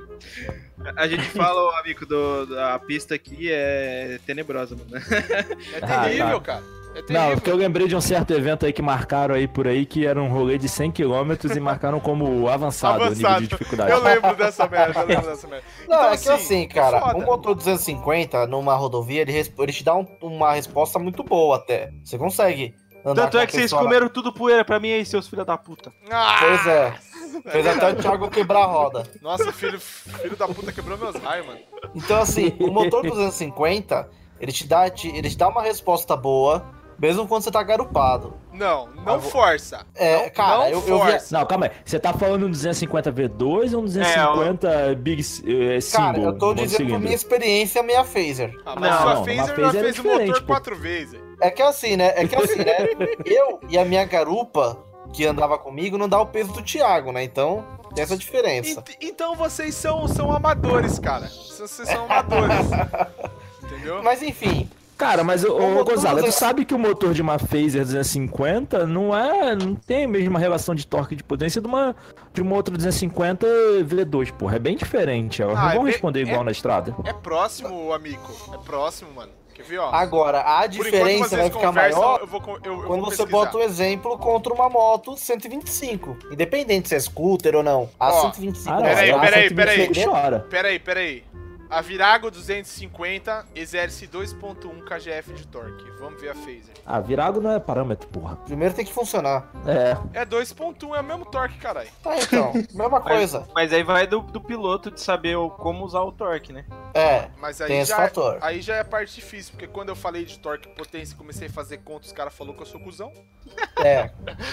[0.96, 4.90] A gente fala, amigo, do, da pista aqui é tenebrosa, mano.
[4.96, 6.46] É Ah, terrível, tá.
[6.54, 6.62] cara.
[6.94, 7.20] É terrível.
[7.28, 10.06] Não, porque eu lembrei de um certo evento aí que marcaram aí por aí que
[10.06, 13.90] era um rolê de 100 km e marcaram como avançado, o nível de dificuldade.
[13.90, 15.64] Eu lembro dessa merda, eu lembro dessa merda.
[15.88, 17.18] Não, Então, é que assim, cara, foda.
[17.18, 21.90] um motor 250 numa rodovia, ele, ele te dá um- uma resposta muito boa até.
[22.04, 25.26] Você consegue andar Tanto com é que vocês comeram tudo poeira pra mim aí, seus
[25.28, 25.92] filhos da puta.
[26.10, 26.94] Ah, Pois é.
[27.42, 29.02] Fez até o Thiago quebrar a roda.
[29.22, 31.58] Nossa, filho, filho da puta quebrou meus raios, mano.
[31.94, 34.08] Então, assim, o motor 250,
[34.40, 36.64] ele te dá, te- ele te dá uma resposta boa,
[36.98, 38.34] mesmo quando você tá garupado.
[38.52, 39.84] Não, não Ah, vou- força.
[39.96, 41.36] É, não, cara, não eu- eu vi- força.
[41.38, 41.72] Não, calma aí.
[41.84, 46.06] Você tá falando um 250 V2 ou um 250 Big eh, Single?
[46.06, 47.00] Cara, eu tô dizendo por monocilindro?
[47.00, 48.54] minha experiência meia phaser.
[48.64, 50.46] Ah, mas Não, sua não, Phaser já é fez o diferente, motor pô.
[50.46, 51.20] quatro vezes.
[51.40, 52.12] É que assim, né?
[52.16, 52.64] É que assim, né?
[53.26, 54.78] Eu e a minha garupa,
[55.14, 57.22] que andava comigo, não dá o peso do Thiago, né?
[57.22, 58.80] Então, tem essa diferença.
[58.80, 61.26] Ent- então vocês são, são amadores, cara.
[61.28, 62.66] Vocês são amadores.
[63.62, 64.02] Entendeu?
[64.02, 67.20] Mas enfim, Cara, mas ô, O motor Gonzaga, tu 200 sabe que o motor de
[67.20, 71.60] uma Phaser 250 não é, não tem a mesma relação de torque e de potência
[71.60, 71.96] de uma
[72.32, 73.44] de uma outra 250
[73.84, 75.42] V2, porra, é bem diferente.
[75.42, 76.94] Elas Ah, não é vão bem- responder igual é- na estrada.
[77.04, 78.22] É próximo, amigo.
[78.52, 79.32] É próximo, mano.
[79.54, 79.90] Quer ver, ó?
[79.90, 83.56] agora, a diferença vai ficar conversam, maior eu vou, eu, eu quando vou você bota
[83.56, 86.18] o exemplo contra uma moto 125.
[86.32, 87.88] Independente se é scooter ou não.
[87.98, 90.10] A Ó, 125 Ah, não, Peraí, ela peraí, 125
[90.80, 91.24] peraí.
[91.74, 95.90] A Virago 250 exerce 2.1 kgf de torque.
[95.98, 96.72] Vamos ver a Phaser.
[96.86, 98.36] Ah, Virago não é parâmetro, porra.
[98.36, 99.50] Primeiro tem que funcionar.
[99.66, 100.20] É.
[100.20, 101.88] É 2.1, é o mesmo torque, caralho.
[102.04, 103.48] Ah, então, mesma coisa.
[103.52, 106.64] Mas aí vai do, do piloto de saber o- como usar o torque, né?
[106.94, 108.38] É, Mas aí tem esse já, fator.
[108.40, 111.16] aí já é a parte difícil, porque quando eu falei de torque e potência e
[111.16, 113.12] comecei a fazer conta, os caras falaram que eu sou cuzão.
[113.84, 114.10] É.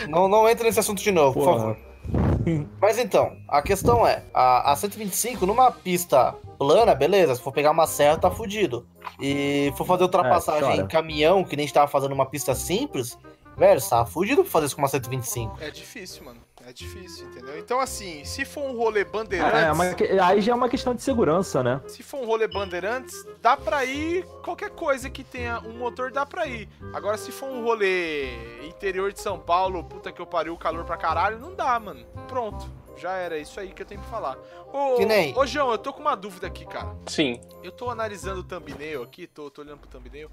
[0.09, 1.59] Não, não entra nesse assunto de novo, por Porra.
[1.59, 1.77] favor.
[2.79, 7.71] Mas então, a questão é, a, a 125 numa pista plana, beleza, se for pegar
[7.71, 8.85] uma serra tá fudido.
[9.19, 10.81] E for fazer ultrapassagem chora.
[10.81, 13.17] em caminhão, que nem a gente tava fazendo numa pista simples,
[13.57, 15.57] velho, você tá fudido pra fazer isso com uma 125.
[15.61, 16.40] É difícil, mano.
[16.71, 17.59] É difícil, entendeu?
[17.59, 20.95] Então, assim, se for um rolê É, bandeirantes, é que- aí já é uma questão
[20.95, 21.81] de segurança, né?
[21.85, 26.25] se for um rolê bandeirantes, dá pra ir qualquer coisa que tenha um motor, dá
[26.25, 26.69] pra ir.
[26.93, 30.95] Agora, se for um rolê interior de São Paulo, puta que eu pariu, calor pra
[30.95, 32.05] caralho, não dá, mano.
[32.29, 32.65] Pronto.
[32.95, 34.37] Já era, é isso aí que eu tenho que falar.
[34.71, 36.95] Ô, Que nem- ô João, eu tô com uma dúvida aqui, cara.
[37.07, 37.41] Sim.
[37.61, 40.29] Eu tô analisando o thumbnail aqui, tô, tô olhando pro thumbnail.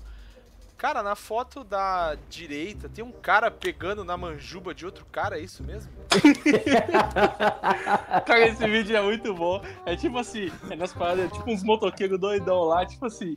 [0.78, 5.42] Cara, na foto da direita tem um cara pegando na manjuba de outro cara, é
[5.42, 5.90] isso mesmo?
[8.24, 9.60] Cara, esse vídeo é muito bom.
[9.84, 13.36] É tipo assim, é nas paradas, é tipo uns motoqueiros doidão lá, tipo assim.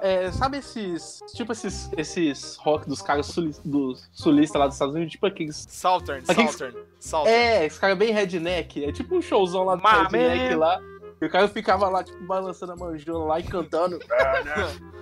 [0.00, 1.20] é, sabe esses.
[1.34, 5.12] Tipo esses, esses rock dos caras suli, dos sulistas lá dos Estados Unidos?
[5.12, 5.66] Tipo aqueles.
[5.68, 7.36] Southern, Aqui- Southern, Southern.
[7.36, 8.82] É, esse cara bem redneck.
[8.82, 10.80] É tipo um showzão lá do Mas redneck lá.
[11.20, 13.98] E o cara ficava lá, tipo, balançando a manjola lá e cantando.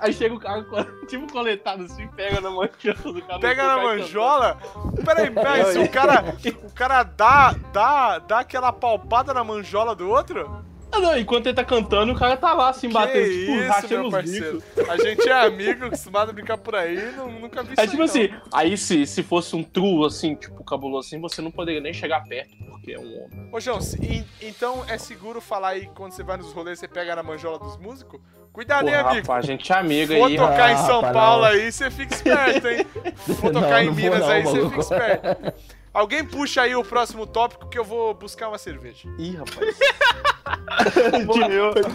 [0.00, 0.64] Aí chega o cara,
[1.08, 3.40] tipo, coletado assim, pega na manjola do cara.
[3.40, 4.58] Pega na manjola?
[5.04, 6.24] Peraí, peraí, se o cara,
[6.64, 10.64] o cara dá, dá, dá aquela palpada na manjola do outro?
[10.90, 13.94] Ah, não, enquanto ele tá cantando, o cara tá lá, assim, batendo, tipo, isso, rachando
[13.94, 14.62] meu os parceiro.
[14.62, 14.88] bicos.
[14.88, 17.88] A gente é amigo, acostumado a brincar por aí, não, nunca vi isso É aí,
[17.88, 18.04] tipo não.
[18.04, 21.92] assim, aí se, se fosse um true, assim, tipo, cabuloso assim, você não poderia nem
[21.92, 23.48] chegar perto, porque é um homem.
[23.52, 26.88] Ô, João, se- en- então é seguro falar aí quando você vai nos rolês, você
[26.88, 28.20] pega na manjola dos músicos?
[28.52, 29.26] Cuidado, hein, amigo?
[29.26, 31.50] rapaz, a gente é amigo aí, tocar em Ah, São rapaz, Paulo não.
[31.50, 32.86] aí, você fica esperto, hein?
[33.52, 35.54] Não, tocar em não vou Minas não, aí, você fica esperto.
[35.96, 39.08] Alguém puxa aí o próximo tópico que eu vou buscar uma cerveja.
[39.18, 39.78] Ih, rapaz.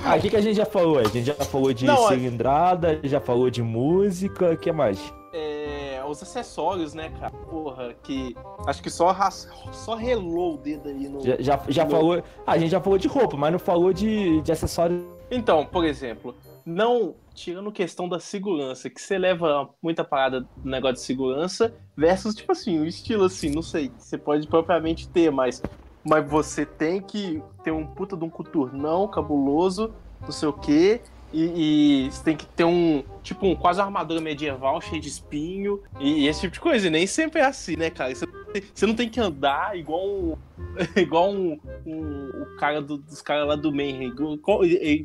[0.04, 1.00] Ah, o que, que a gente já falou?
[1.00, 5.00] A gente já falou de Não, é- cilindrada, já falou de música, o que mais?
[5.34, 7.32] É, os acessórios, né, cara?
[7.32, 8.36] Porra, que
[8.68, 11.22] acho que só, ras- só relou o dedo aí no...
[11.24, 12.24] Já, já, já no- falou.
[12.46, 15.08] Ah, a gente já falou de roupa, mas não falou de, de acessório.
[15.30, 16.36] Então, por exemplo,
[16.66, 22.36] não tirando questão da segurança, que você leva muita parada do negócio de segurança, versus,
[22.36, 25.62] tipo assim, o estilo assim, não sei, você pode propriamente ter, mas,
[26.04, 31.02] mas você tem que ter um puta de um coturnão cabuloso, não sei o quê,
[31.34, 35.08] e, e você tem que ter um, tipo, um quase uma armadura medieval cheio de
[35.08, 38.14] espinho, e, e esse tipo de coisa, e nem sempre é assim, né, cara?
[38.14, 38.28] Você,
[38.74, 40.38] você não tem que andar igual um,
[40.96, 44.14] igual um, um- o cara do- dos caras lá do Mayhem.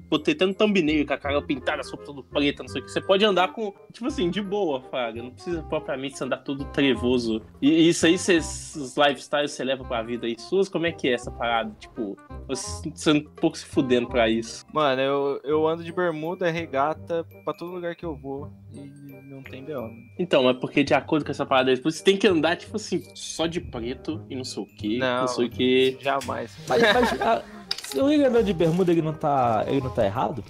[0.08, 2.84] Botei até no thumbnail com a cara pintada, a roupa toda preta, não sei o
[2.84, 2.90] que.
[2.90, 5.22] Você pode andar com, tipo assim, de boa, Fraga.
[5.22, 7.42] Não precisa propriamente andar todo trevoso.
[7.60, 11.08] E, isso aí, cê, os lifestyles você leva pra vida aí suas, como é que
[11.08, 11.74] é essa parada?
[11.78, 14.64] Tipo, você, um pouco se fudendo pra isso.
[14.72, 19.42] Mano, eu, eu ando de bermuda, regata, pra todo lugar que eu vou e não
[19.42, 19.82] tem B.O.
[19.82, 19.94] mano.
[20.18, 23.46] Então, é porque de acordo com essa parada você tem que andar, tipo assim, só
[23.46, 25.28] de preto e não sei o que, não, Não.
[25.28, 25.98] sei o que.
[26.00, 26.52] Jamais.
[26.68, 27.42] Mas, mas ah,
[27.82, 29.64] se o Igor andando de bermuda, ele não tá.
[29.66, 30.44] ele não tá errado?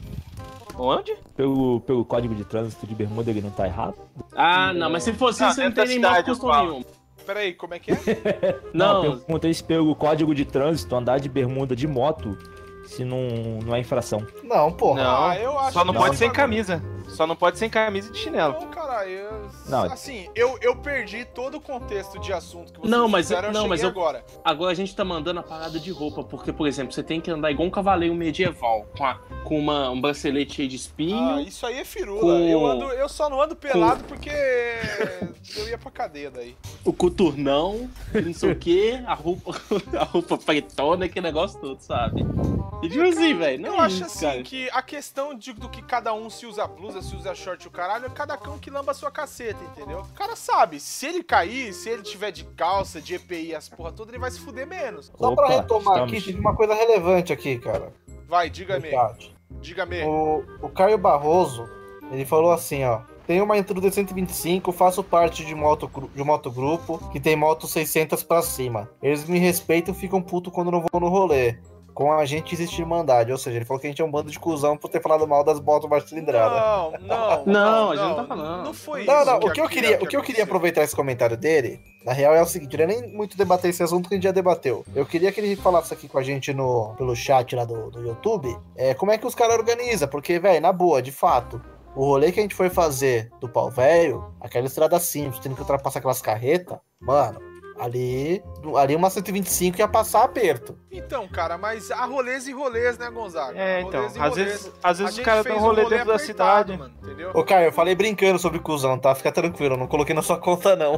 [0.79, 1.15] Onde?
[1.35, 3.95] Pelo, pelo código de trânsito de bermuda, ele não tá errado?
[4.35, 6.85] Ah, não, mas se fosse Ah, isso, não dentro da tem nem eu custo nenhum.
[7.25, 7.97] Peraí, como é que é?
[8.73, 12.39] Não, eu perguntei se pelo código de trânsito andar de bermuda de moto,
[12.87, 13.19] se não,
[13.65, 14.27] não é infração.
[14.43, 15.03] Não, porra.
[15.03, 16.19] Não, Ah, eu acho só não que pode não.
[16.19, 16.83] sem camisa.
[17.09, 18.55] Só não pode sem camisa e de chinelo.
[18.55, 19.85] Não, cara, eu, Não.
[19.85, 23.55] assim, eu, eu perdi todo o contexto de assunto que vocês Não, mas- fizeram, eu
[23.55, 24.25] não, mas eu- agora.
[24.45, 27.31] Agora a gente tá mandando a parada de roupa, porque, por exemplo, você tem que
[27.31, 31.37] andar igual um cavaleiro medieval, com, a- com uma, um bracelete cheio de espinho.
[31.37, 32.21] Ah, isso aí é firula.
[32.21, 34.31] Com- Eu, ando, eu só não ando pelado porque
[35.57, 36.57] eu ia pra cadeia daí.
[36.85, 39.53] o coturnão, não sei o que, a roupa,
[39.99, 42.25] a roupa pretona, aquele negócio todo, sabe?
[42.83, 44.43] E tipo assim, velho, não eu é acho isso, assim cara.
[44.43, 47.71] que a questão de, do que cada um se usa blusa, se usa short o
[47.71, 50.01] caralho, é cada cão que lamba a sua caceta, entendeu?
[50.01, 53.93] O cara sabe, se ele cair, se ele tiver de calça, de EPI, as porra
[53.93, 55.11] toda, ele vai se fuder menos.
[55.17, 56.13] Só pra retomar estamos.
[56.13, 57.93] aqui, teve uma coisa relevante aqui, cara.
[58.29, 58.91] Vai, diga-me,
[59.61, 60.05] diga-me.
[60.05, 61.69] O, o Caio Barroso,
[62.11, 63.01] ele falou assim, ó.
[63.27, 68.23] Tenho uma Intruder 125, faço parte de, moto, de um motogrupo que tem moto 600
[68.23, 68.89] pra cima.
[69.03, 71.57] Eles me respeitam e ficam puto quando não vou no rolê.
[71.97, 74.31] Com a gente existe irmandade, ou seja, ele falou que a gente é um bando
[74.31, 76.55] de cuzão por ter falado mal das motos baixo cilindrada.
[76.55, 78.65] Não, não, Não, a gente não tá falando.
[78.65, 79.25] Não foi Não, isso.
[79.25, 82.35] não, o que eu queria, o que eu queria aproveitar esse comentário dele, na real
[82.35, 84.85] é o seguinte, eu nem muito debater esse assunto que a gente já debateu.
[84.95, 88.07] Eu queria que ele falasse aqui com a gente no, pelo chat lá do, do
[88.07, 91.63] YouTube, é, como é que os caras organizam, porque, velho, na boa, de fato,
[91.95, 95.63] o rolê que a gente foi fazer do pau velho, aquela estrada simples, tendo que
[95.63, 97.41] ultrapassar aquelas carretas, mano,
[97.79, 98.43] ali,
[98.77, 100.79] ali uma 125 ia passar aperto.
[100.91, 103.59] Então, cara, mas há rolês e rolês, né, Gonzaga?
[103.59, 104.01] É, então.
[104.01, 104.49] Rolês Às rolês.
[104.49, 106.79] vezes, às vezes os caras fez dão um rolê rolê dentro da apertado, cidade.
[106.79, 107.31] Mano, entendeu?
[107.35, 109.15] Ô, Caio, eu falei brincando sobre cuzão, tá?
[109.15, 110.95] Fica tranquilo, eu não coloquei na sua conta, não.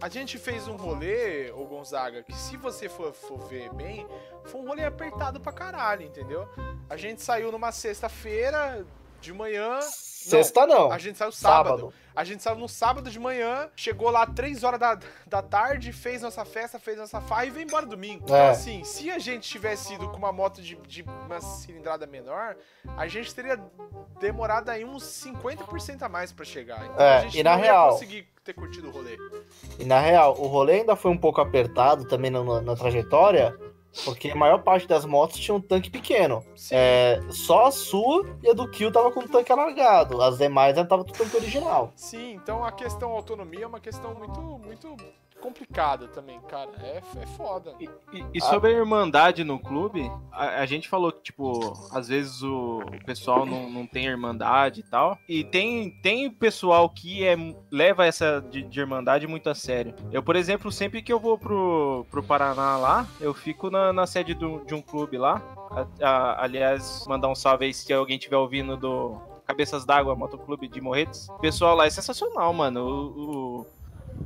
[0.00, 4.06] A gente fez um rolê, ô Gonzaga, que se você for, for ver bem,
[4.44, 6.48] foi um rolê apertado pra caralho, entendeu?
[6.88, 8.84] A gente saiu numa sexta-feira
[9.20, 9.78] de manhã,
[10.28, 10.90] Sexta não.
[10.92, 11.68] A gente saiu sábado.
[11.76, 11.94] Sábado.
[12.14, 16.20] A gente saiu no sábado de manhã, chegou lá 3 horas da, da tarde, fez
[16.22, 18.24] nossa festa, fez nossa farra e veio embora domingo.
[18.24, 18.50] Então, É.
[18.50, 22.56] assim, se a gente tivesse ido com uma moto de, de uma cilindrada menor,
[22.96, 23.58] a gente teria
[24.18, 26.84] demorado aí uns 50% a mais pra chegar.
[26.84, 29.16] Então É, a gente e na não real- ia conseguir ter curtido o rolê.
[29.78, 33.56] E na real, o rolê ainda foi um pouco apertado também na, na- na trajetória,
[34.04, 36.44] porque a maior parte das motos tinha um tanque pequeno.
[36.70, 40.20] É, só a sua e a do Kill tava com o tanque alargado.
[40.22, 41.92] As demais ainda tava com o tanque original.
[41.96, 44.96] Sim, então a questão autonomia é uma questão muito, muito
[45.40, 46.70] complicada também, cara.
[46.82, 47.74] É, é foda.
[47.80, 52.08] E, e- e sobre a irmandade no clube, a, a gente falou que, tipo, às
[52.08, 55.18] vezes o, o pessoal não, não tem irmandade e tal.
[55.28, 57.36] E tem, tem pessoal que é,
[57.70, 59.94] leva essa de, de irmandade muito a sério.
[60.12, 64.06] Eu, por exemplo, sempre que eu vou pro, pro Paraná lá, eu fico na, na
[64.06, 65.42] sede do- de um clube lá.
[65.70, 69.16] A- a- aliás, mandar um salve aí se alguém estiver ouvindo do
[69.46, 71.28] Cabeças d'Água Motoclube de Morretes.
[71.28, 72.80] O pessoal lá é sensacional, mano.
[72.86, 73.66] O- o-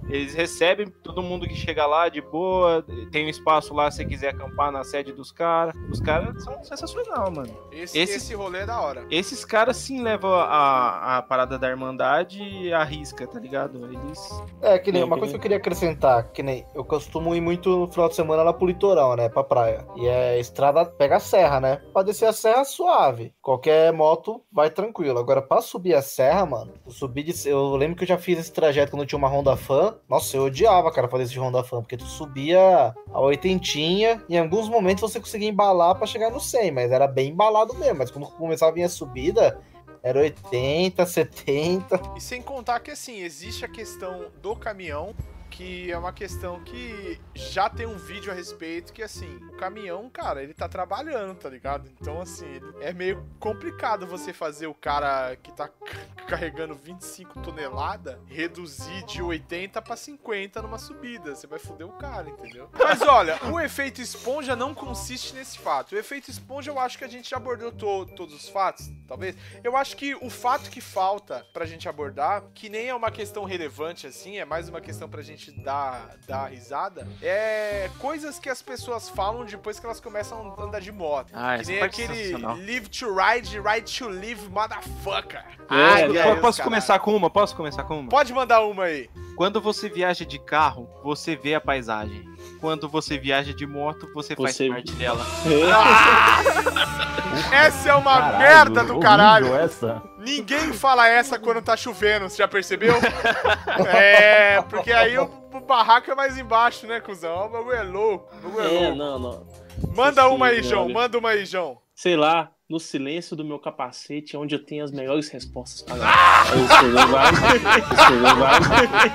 [0.08, 4.04] eles recebem todo mundo que chega lá de boa, tem um espaço lá se você
[4.04, 5.74] quiser acampar na sede dos caras.
[5.90, 7.56] Os caras são sensacional, mano.
[7.72, 9.04] Esse, Esse- esse rolê é da hora.
[9.10, 13.84] Esses caras sim levam a, a parada da irmandade à risca, tá ligado?
[13.86, 14.44] Eles.
[14.60, 17.40] É, que nem uma que coisa que eu queria acrescentar, que nem eu costumo ir
[17.40, 19.28] muito no final de semana lá pro litoral, né?
[19.28, 19.86] Pra praia.
[19.96, 21.80] E é estrada, pega a serra, né?
[21.92, 23.32] Pra descer a serra suave.
[23.40, 25.18] Qualquer moto vai tranquilo.
[25.18, 27.34] Agora, pra subir a serra, mano, eu subi de.
[27.48, 29.73] Eu lembro que eu já fiz esse trajeto quando eu tinha uma Honda Fan.
[30.08, 34.68] Nossa, eu odiava, cara, fazer esse Honda Fan, porque tu subia a oitentinha, em alguns
[34.68, 37.98] momentos você conseguia embalar pra chegar no 100, mas era bem embalado mesmo.
[37.98, 39.58] Mas quando começava a vir a subida,
[40.02, 42.00] era 80, 70.
[42.16, 45.14] E sem contar que, assim, existe a questão do caminhão,
[45.56, 50.10] que é uma questão que já tem um vídeo a respeito, que, assim, o caminhão,
[50.10, 51.88] cara, ele tá trabalhando, tá ligado?
[52.00, 55.70] Então, assim, é meio complicado você fazer o cara que tá
[56.26, 61.34] carregando 25 toneladas reduzir de 80 pra 50 numa subida.
[61.36, 62.68] Você vai foder o cara, entendeu?
[62.76, 65.94] Mas olha, o efeito esponja não consiste nesse fato.
[65.94, 69.36] O efeito esponja, eu acho que a gente já abordou to- todos os fatos, talvez.
[69.62, 73.44] Eu acho que o fato que falta pra gente abordar, que nem é uma questão
[73.44, 78.62] relevante assim, é mais uma questão pra gente dar, dar risada, é coisas que as
[78.62, 81.30] pessoas falam depois que elas começam a andar de moto.
[81.34, 85.44] Ah, que nem é aquele live to ride, ride to live, motherfucker.
[85.68, 87.30] Ah, aí, eu os posso começar com uma?
[87.30, 88.08] Posso começar com uma?
[88.08, 89.08] Pode mandar uma aí.
[89.36, 92.24] Quando você viaja de carro, você vê a paisagem.
[92.60, 95.24] Quando você viaja de moto, você, faz Você- parte dela.
[97.52, 99.54] Essa é uma Caralho, merda do caralho.
[99.56, 100.02] essa.
[100.24, 102.94] Ninguém fala essa quando tá chovendo, você já percebeu?
[103.86, 107.46] é, porque aí o, o barraco é mais embaixo, né, cuzão?
[107.46, 108.34] O bagulho é louco.
[108.36, 108.96] O bagulho é, É, louco.
[108.96, 109.46] não, não.
[109.94, 110.88] Manda uma aí, João.
[110.88, 111.78] Manda uma aí, João.
[111.94, 115.96] Sei lá, no silêncio do meu capacete é onde eu tenho as melhores respostas para
[115.96, 116.60] vários.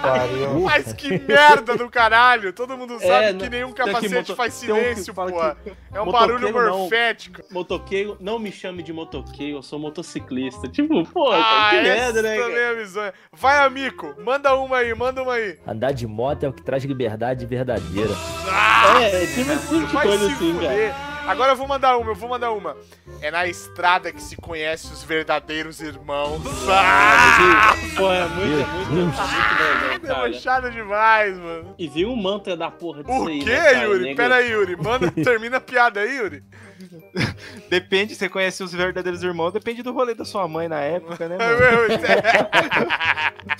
[0.02, 0.60] Pariu.
[0.62, 2.54] Mas que merda do caralho.
[2.54, 5.58] Todo mundo sabe É, que não- nenhum capacete moto- faz um silêncio, porra.
[5.64, 6.78] que- É um motoqueiro barulho não.
[6.80, 7.42] morfético.
[7.52, 10.68] Motoqueiro, não me chame de motoqueiro, eu sou motociclista.
[10.68, 12.36] Tipo, pô, Ah, que essa merda, né?
[12.38, 12.56] também
[12.94, 13.08] cara?
[13.08, 13.14] é.
[13.34, 14.14] Vai, amigo.
[14.24, 15.58] Manda uma aí, manda uma aí.
[15.68, 18.12] Andar de moto é o que traz liberdade verdadeira.
[19.02, 21.09] É, tipo esse tipo de Vai coisa assim, cara.
[21.30, 22.76] Agora eu vou mandar uma, eu vou mandar uma.
[23.22, 26.42] É na estrada que se conhece os verdadeiros irmãos.
[26.70, 29.06] Ah, Pô, é muito, muito, Deus.
[29.06, 31.76] muito legal, debochado demais, mano.
[31.78, 33.84] E viu um mantra da porra disso O aí, quê, né?
[33.84, 34.04] Yuri?
[34.06, 34.76] Nego- Pera aí, Yuri.
[34.78, 36.44] Manda, termina a piada aí, Yuri.
[37.70, 41.36] Depende, você conhece os verdadeiros irmãos, depende do rolê da sua mãe na época, né,
[41.40, 42.00] É mano?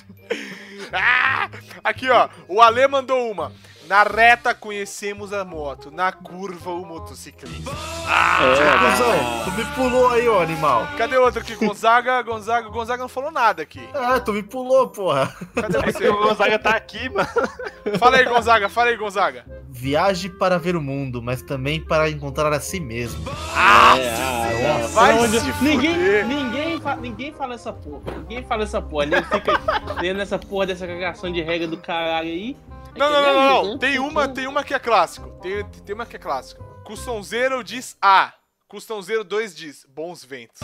[0.92, 1.48] Ah,
[1.84, 2.28] Aqui, ó.
[2.48, 3.52] O Ale mandou uma.
[3.90, 7.72] Na reta conhecemos a moto, na curva o motociclista.
[7.72, 10.86] É, Cuzão, tu me pulou aí, ô animal.
[10.96, 11.56] Cadê outro aqui?
[11.56, 13.80] Gonzaga, Gonzaga, Gonzaga não falou nada aqui.
[13.92, 15.34] Ah, tu me pulou, porra.
[15.56, 16.08] Cadê É você?
[16.08, 17.28] o Gonzaga tá aqui, mano.
[17.98, 19.44] Fala aí, Gonzaga, fala aí, Gonzaga.
[19.68, 23.24] Viaje para ver o mundo, mas também para encontrar a si mesmo.
[23.56, 26.26] Ah, É, ah, vai Onde- se ninguém, fuder.
[26.28, 28.02] ninguém, fa- ninguém fala essa porra.
[28.18, 29.02] Ninguém fala essa porra.
[29.06, 29.52] Ele fica
[30.00, 32.56] lendo essa porra dessa cagação de regra do caralho aí.
[33.00, 33.78] Não, não, não, não, não.
[33.78, 35.30] Tem uma, tem uma que é clássico.
[35.40, 36.62] Tem, tem uma que é clássico.
[36.84, 38.34] Custom Zero diz A.
[38.68, 40.60] Custom Zero 2 diz bons ventos.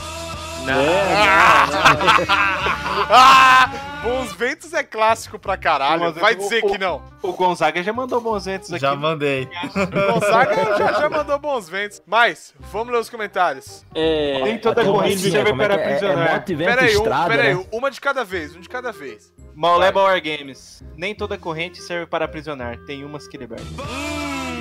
[3.08, 3.70] Ah,
[4.02, 6.12] bons ventos é clássico pra caralho.
[6.14, 7.02] Vai dizer o- que não.
[7.22, 8.80] O Gonzaga já mandou bons ventos aqui.
[8.80, 9.48] Já mandei.
[9.74, 12.02] O Gonzaga já, já mandou bons ventos.
[12.06, 13.84] Mas, vamos ler os comentários.
[13.94, 15.84] É, Nem toda Rodrigo- serve é para é?
[15.84, 16.28] aprisionar.
[16.28, 17.64] É moto vento Pera aí, um, estrada, pera aí, né?
[17.72, 19.32] uma de cada vez, um de cada vez.
[19.54, 20.82] Mauleba War Games.
[20.96, 22.76] Nem toda corrente serve para aprisionar.
[22.86, 23.66] Tem umas que libertam.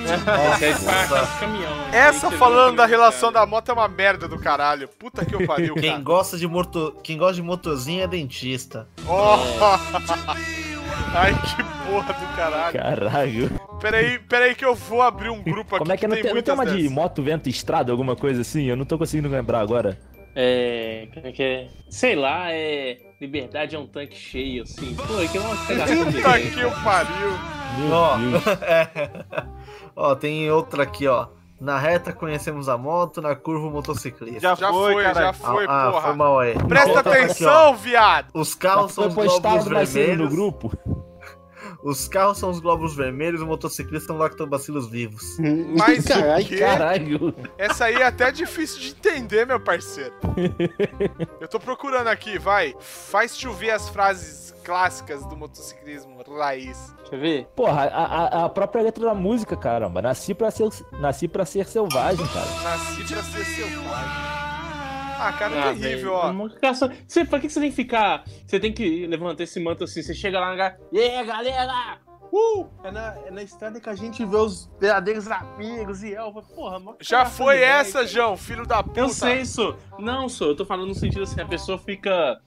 [0.06, 1.76] Hum, Nossa, é caminhão.
[1.76, 1.90] né?
[1.92, 4.88] Essa Tem que falando da relação da moto é uma merda do caralho.
[4.88, 6.02] Puta que eu pariu, Quem cara.
[6.02, 8.88] gosta de moto, quem gosta de motorzinho é dentista.
[9.06, 9.36] Oh.
[11.14, 12.72] Ai, que porra do caralho.
[12.78, 13.50] Caralho.
[13.80, 16.42] Peraí, peraí que eu vou abrir um grupo aqui Como é que, não, tem, não
[16.42, 18.64] tem uma de moto, vento, estrada, alguma coisa assim?
[18.64, 19.98] Eu não tô conseguindo lembrar agora.
[20.34, 21.08] É.
[21.14, 21.68] Como é que é?
[21.88, 22.98] Sei lá, é.
[23.18, 24.94] Liberdade é um tanque cheio, assim.
[24.94, 27.30] Pô, é que é uma Puta que eu pariu.
[27.78, 28.16] Meu Ó.
[28.62, 29.55] É.
[29.96, 31.28] ó, tem outra aqui, ó.
[31.58, 34.40] Na reta conhecemos a moto, na curva o motociclista.
[34.40, 35.20] Já, Já foi, cara.
[35.20, 36.02] já foi, ah, porra.
[36.02, 36.54] foi mal aí.
[36.68, 37.12] Presta aqui, ó.
[37.12, 38.26] atenção, viado.
[38.34, 40.28] Os carros são os mais cedo no vermelhos.
[40.30, 40.72] grupo.
[41.82, 45.36] Os carros são os glóbulos vermelhos, o motociclista são lactobacilos vivos.
[45.78, 46.56] Mas o Caralho, quê?
[46.56, 47.34] Caralho.
[47.56, 50.12] Essa aí é até difícil de entender, meu parceiro.
[51.40, 52.74] Eu tô procurando aqui, vai.
[52.80, 56.92] Faz chover as frases clássicas do motociclismo raiz.
[56.98, 57.46] Deixa eu ver.
[57.54, 58.04] Porra, a,
[58.42, 60.02] a- a própria letra da música, caramba.
[60.02, 60.68] Nasci pra ser,
[60.98, 62.46] nasci pra ser selvagem, cara.
[62.64, 64.26] Nasci pra ser selvagem.
[65.18, 66.48] Ah, cara, Ah, terrível, ó.
[66.60, 68.24] caça- Você, pra que você tem que ficar.
[68.46, 70.02] Você tem que levantar esse manto assim.
[70.02, 70.74] Você chega lá na.
[70.92, 71.98] E aí, galera?
[72.32, 72.66] Uh!
[72.84, 76.30] É na, é na estrada que a gente vê os verdadeiros amigos e eu.
[76.54, 78.04] Porra, mó Já foi ideia, essa.
[78.06, 79.00] João, filho da puta.
[79.00, 79.74] Eu sei isso.
[79.98, 80.48] Não, sou.
[80.48, 82.38] Eu tô falando no sentido assim, a pessoa fica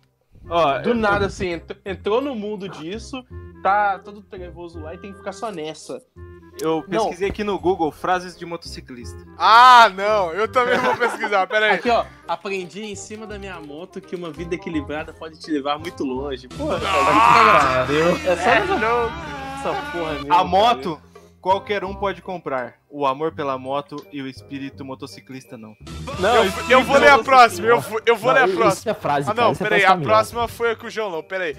[0.50, 3.24] Ó, do nada assim, ent- entrou no mundo disso,
[3.62, 6.02] tá todo trevoso lá e tem que ficar só nessa.
[6.62, 9.18] eu pesquisei aqui no Google frases de motociclista.
[9.38, 11.72] Ah, não, eu também vou pesquisar, pera aí.
[11.76, 15.78] Aqui, ó, aprendi em cima da minha moto que uma vida equilibrada pode te levar
[15.80, 16.48] muito longe.
[16.50, 18.08] Pô, Pariu.
[18.26, 19.14] é só É essa, louco.
[19.60, 20.34] essa porra mesmo.
[20.34, 21.02] A moto,
[21.42, 22.76] qualquer um pode comprar.
[22.90, 25.76] O amor pela moto e o espírito motociclista não.
[26.20, 28.80] Não, Eu, eu vou ler a próxima, eu, vou- eu vou ler a Não, próxima.
[28.80, 30.90] Isso é frase, Ah, cara, não, isso é peraí, a próxima foi a com o
[30.90, 31.56] João Lão, peraí.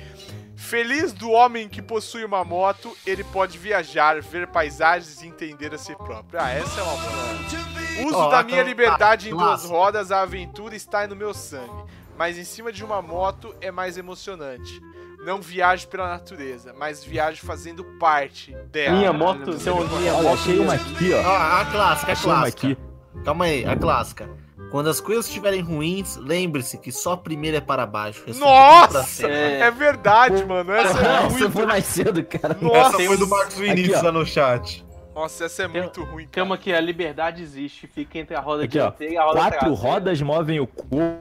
[0.57, 5.79] Feliz do homem que possui uma moto, ele pode viajar, ver paisagens e entender a
[5.79, 6.39] si próprio.
[6.41, 8.07] Ah, essa é uma boa.
[8.07, 9.69] Uso Ó, da a minha liberdade em duas clássica.
[9.75, 11.85] rodas, a aventura está no meu sangue.
[12.19, 14.81] Mas em cima de uma moto é mais emocionante.
[15.25, 18.97] Não viajo pela natureza, mas viajo fazendo parte dela.
[18.97, 20.35] Minha moto, tem uma minha Olha, moto.
[20.35, 21.23] achei uma aqui, ó.
[21.23, 22.67] Ó, a clássica, a Achei uma clássica.
[22.69, 22.79] aqui.
[23.25, 24.31] Calma aí, a clássica.
[24.71, 28.23] Quando as coisas estiverem ruins, lembre-se que só a primeira é para baixo.
[28.27, 29.03] É Nossa!
[29.03, 29.29] cima.
[29.29, 30.73] É, verdade, mano.
[30.73, 31.51] Essa é Essa muito.
[31.51, 32.57] foi mais cedo, cara.
[32.61, 34.07] Nossa, Essa tem foi do Marcos Vinícius Aqui, ó.
[34.07, 34.87] lá no chat.
[35.15, 36.25] Nossa, essa é Tem- muito ruim.
[36.25, 36.31] cara.
[36.33, 38.83] Calma que a liberdade existe, fica entre a roda Aqui, ó.
[38.89, 41.21] dianteira e a roda Quatro rodas movem o corpo,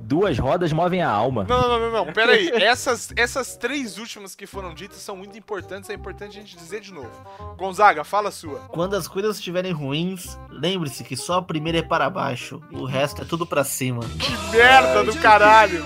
[0.00, 1.44] duas rodas movem a alma.
[1.48, 2.12] Não, não, não, não, não.
[2.12, 2.48] Pera aí.
[2.62, 5.88] Essas, essas três últimas que foram ditas são muito importantes.
[5.90, 7.10] É importante a gente dizer de novo.
[7.56, 8.60] Gonzaga, fala a sua.
[8.68, 12.60] Quando as coisas estiverem ruins, lembre-se que só a primeira é para baixo.
[12.72, 14.00] O resto é tudo pra cima.
[14.18, 15.84] Que merda do caralho.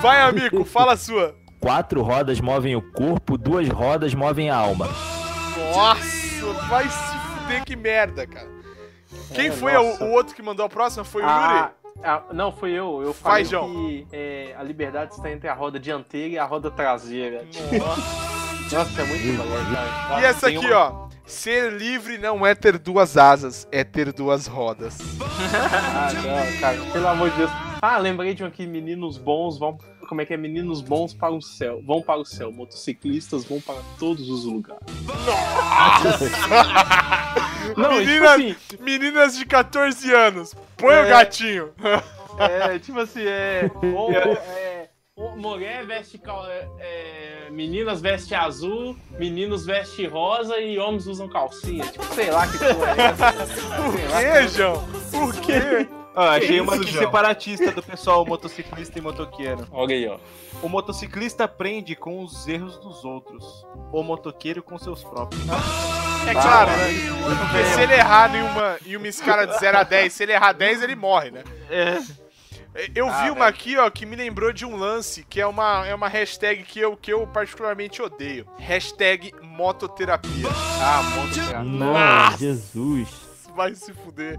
[0.00, 1.34] Vai, amigo, fala a sua.
[1.60, 4.88] Quatro rodas movem o corpo, duas rodas movem a alma.
[5.74, 8.48] Nossa, vai se fuder, que merda, cara.
[9.34, 11.04] Quem É, foi o, o outro que mandou a próxima?
[11.04, 11.87] Foi o Ah, Yuri?
[12.02, 13.02] Ah, não, foi eu.
[13.02, 13.72] Eu Vai, falei João.
[13.72, 17.44] que é, a liberdade está entre a roda dianteira e a roda traseira.
[17.78, 18.28] Nossa.
[18.76, 19.64] Nossa, é muito maneiro,
[20.08, 20.20] cara.
[20.20, 21.08] E essa aqui, uma- ó.
[21.24, 24.96] Ser livre não é ter duas asas, é ter duas rodas.
[25.40, 27.50] Ah, não, cara, pelo amor de Deus.
[27.80, 29.78] Ah, lembrei de um aqui, meninos bons vão.
[30.08, 30.36] Como é que é?
[30.36, 31.82] Meninos bons para o céu.
[31.86, 32.50] Vão para o céu.
[32.50, 34.80] Motociclistas vão para todos os lugares.
[37.76, 41.08] Não, e tipo Meninas, assim, meninas de 14 anos, põe o É.
[41.08, 41.70] gatinho.
[42.38, 43.70] é, tipo assim, é.
[43.94, 50.78] Ou, é ou mulher veste cal- é, é, meninas veste azul, meninos veste rosa e
[50.78, 51.84] homens usam calcinha.
[51.86, 53.32] Tipo, sei lá que porra é essa.
[53.32, 54.20] Por lá.
[54.22, 54.88] quê, João?
[55.10, 55.88] Por quê?
[56.14, 56.88] Ó, achei uma João?
[56.88, 59.66] separatista do pessoal motociclista e motoqueiro.
[59.70, 60.18] Olha aí, ó.
[60.62, 63.64] O motociclista aprende com os erros dos outros.
[63.92, 65.42] O motoqueiro com seus próprios.
[66.26, 66.88] É claro, né?
[67.52, 70.32] Porque se ele errar em uma, em uma escala de 0 a 10, se ele
[70.32, 71.44] errar 10, ele morre, né?
[71.70, 71.98] É.
[72.94, 75.86] Eu Ah, vi uma aqui, ó, que me lembrou de um lance, que é uma,
[75.86, 78.46] é uma hashtag que eu, que eu particularmente odeio.
[78.58, 80.48] Hashtag mototerapia.
[80.80, 83.08] Ah, moto Nossa, Jesus.
[83.56, 84.38] Vai se fuder.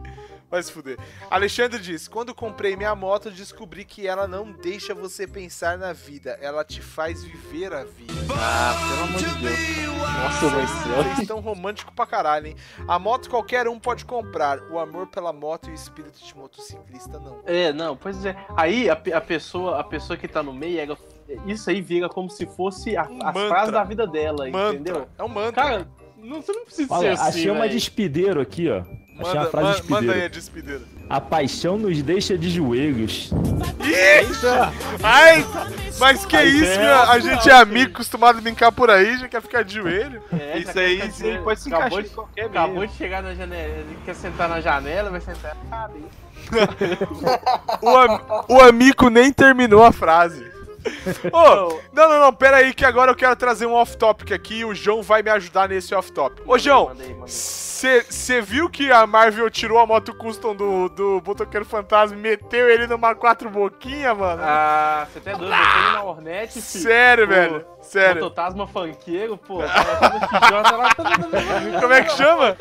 [0.50, 0.98] Vai se fuder.
[1.30, 6.38] Alexandre diz: Quando comprei minha moto, descobri que ela não deixa você pensar na vida,
[6.42, 8.14] ela te faz viver a vida.
[8.36, 10.00] Ah, pelo amor de Deus.
[10.00, 10.90] Nossa, vai ser.
[11.04, 12.56] Vocês estão romântico pra caralho, hein?
[12.88, 14.60] A moto qualquer um pode comprar.
[14.72, 17.42] O amor pela moto e o espírito de motociclista, não.
[17.46, 18.36] É, não, pois é.
[18.58, 20.98] Aí a, a pessoa, a pessoa que tá no meio, ela-
[21.46, 23.48] isso aí vira como se fosse a, Um as mantra.
[23.50, 24.70] frases da vida dela, Mantra.
[24.74, 25.08] entendeu?
[25.16, 25.52] É um mantra.
[25.64, 27.72] Cara, não, você não precisa Olha, ser assim, achei uma velho.
[27.72, 28.84] de espideiro aqui, ó.
[29.20, 30.82] Achei uma manda, frase de ma- manda aí a despedida.
[31.10, 33.32] A paixão nos deixa de joelhos.
[33.84, 34.72] Eita!
[35.02, 35.46] Ai!
[36.00, 36.94] Mas que Aí isso, é meu?
[36.94, 40.22] A natural, gente é amigo, acostumado a brincar por aí, já quer ficar de joelho.
[40.32, 42.88] É, Isso aí, isso aí pode se acabou encaixar de- qualquer Acabou meio.
[42.88, 46.08] de chegar na janela, ele quer sentar na janela, vai sentar na cadeira.
[47.82, 50.49] O, am- o amigo nem terminou a frase.
[51.32, 54.66] Ô, não, não, não, pera aí que agora eu quero trazer um off-topic aqui e
[54.66, 56.48] o João vai me ajudar nesse off-topic.
[56.48, 56.92] Ô, João,
[57.26, 62.70] você viu que a Marvel tirou a moto custom do, do Botoqueiro Fantasma e meteu
[62.70, 64.42] ele numa quatro boquinha, mano?
[64.44, 66.62] Ah, você até doido, botou ele na Hornet.
[66.62, 68.24] Sério, Pô, velho, sério.
[68.24, 69.60] Mototasma funkeiro, pô.
[71.80, 72.56] Como é que chama?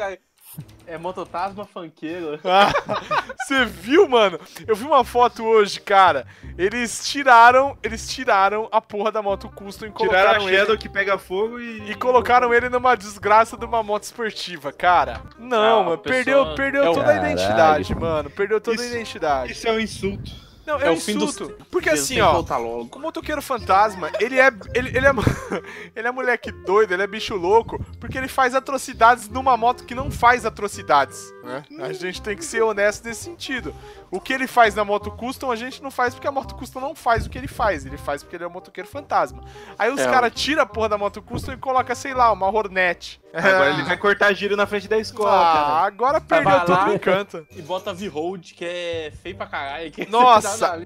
[0.91, 2.41] É Mototasma funkeiro.
[3.47, 4.41] Você viu, mano?
[4.67, 6.27] Eu vi uma foto hoje, cara.
[6.57, 10.79] Eles tiraram, eles tiraram a porra da moto custom e Tiraram colocaram a ele Shadow
[10.79, 11.91] que pega fogo e.
[11.91, 15.21] e colocaram ele numa desgraça de uma moto esportiva, cara.
[15.39, 17.33] Não, Ah, mano, a pessoa- perdeu, perdeu é o- toda a Caralho.
[17.33, 18.31] identidade, mano.
[18.31, 19.53] Perdeu toda a Isso- identidade.
[19.53, 20.48] Isso é um insulto.
[20.69, 21.57] Não, é, É um o fim insulto.
[21.71, 24.53] Porque Deus assim, ó, o motoqueiro fantasma, ele é.
[24.75, 25.11] Ele, ele é.
[25.97, 29.95] ele é moleque doido, ele é bicho louco, porque ele faz atrocidades numa moto que
[29.95, 31.33] não faz atrocidades.
[31.49, 31.65] Né?
[31.81, 33.75] A gente tem que ser honesto nesse sentido.
[34.11, 36.81] O que ele faz na moto custom, a gente não faz porque a moto custom
[36.81, 37.87] não faz o que ele faz.
[37.87, 39.43] Ele faz porque ele é um motoqueiro fantasma.
[39.79, 40.05] Aí os É.
[40.11, 43.21] caras tiram a porra da moto custom e colocam, sei lá, uma Hornet.
[43.33, 45.87] Agora ele vai cortar giro na frente da escola, Ah, cara.
[45.87, 47.47] agora perdeu vai todo o encanto.
[47.57, 49.91] E bota V-Hold, que é feio pra caralho.
[49.91, 50.81] que Nossa.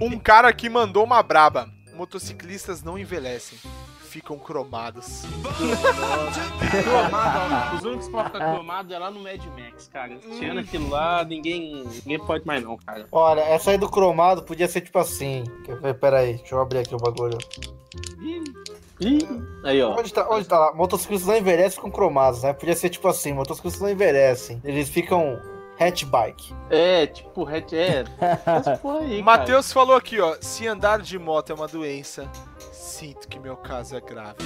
[0.00, 1.68] Um cara aqui mandou uma braba.
[1.94, 3.58] Motociclistas não envelhecem,
[4.12, 5.22] ficam cromados.
[6.82, 10.18] Cromado, os únicos que podem ficar cromado é lá no Mad Max, cara.
[10.38, 13.06] Tirando aquilo lá, ninguém, ninguém pode mais não, cara.
[13.10, 15.44] Olha, essa aí do cromado podia ser tipo assim.
[15.98, 17.38] Pera aí, deixa eu abrir aqui o bagulho.
[19.00, 19.26] Ih,
[19.64, 19.98] aí, ó.
[19.98, 20.74] Onde tá, onde tá lá?
[20.74, 22.52] Motociclistas não envelhecem com cromados, né?
[22.52, 24.60] Podia ser tipo assim, motociclistas não envelhecem.
[24.62, 25.40] Eles ficam
[25.80, 26.54] hatchbike.
[26.70, 28.04] É, tipo, hatch, é.
[29.24, 30.36] Matheus falou aqui, ó.
[30.40, 32.30] Se andar de moto é uma doença,
[33.02, 34.36] sinto que meu caso é grave.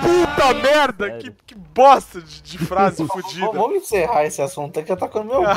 [0.00, 1.10] Puta merda!
[1.18, 3.50] Que, que bosta de, de frase fodida.
[3.50, 5.42] Vamos encerrar esse assunto aqui, já tá com o meu.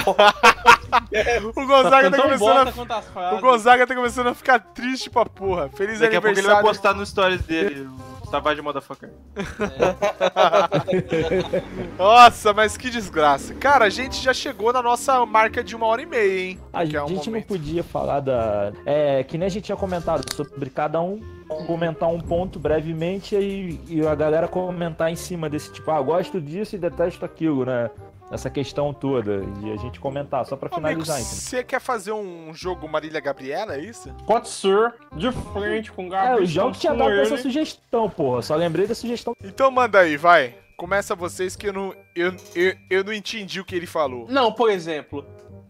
[1.55, 3.35] O Gonzaga tá Tão começando a.
[3.35, 3.39] O.
[3.39, 5.69] Gonzaga tá começando a ficar triste pra porra.
[5.69, 6.67] Feliz Daqui a pouco ele vai aniversário.
[6.67, 7.87] postar no stories dele,
[8.31, 9.09] Savage Motherfucker.
[11.99, 13.53] Nossa, mas que desgraça.
[13.55, 16.59] Cara, a gente já chegou na nossa marca de uma hora e meia, hein?
[16.71, 18.71] A Que é um gente não podia falar da.
[18.85, 21.19] É, que nem a gente tinha comentado sobre cada um
[21.67, 26.39] comentar um ponto brevemente e, e a galera comentar em cima desse tipo, ah, gosto
[26.39, 27.89] disso e detesto aquilo, né?
[28.31, 29.43] Essa questão toda.
[29.61, 31.35] E a gente comentar, só Amigo, finalizar, entendeu?
[31.35, 34.13] você quer fazer um jogo Marília Gabriela, é isso?
[34.25, 36.43] Pode ser, de frente com o É, Gabriel.
[36.43, 38.41] o João que tinha dado essa sugestão, porra.
[38.41, 39.35] Só lembrei da sugestão.
[39.43, 40.55] Então manda aí, vai.
[40.77, 44.25] Começa vocês que eu não, eu, eu, eu não entendi o que ele falou.
[44.29, 45.23] Não, por exemplo,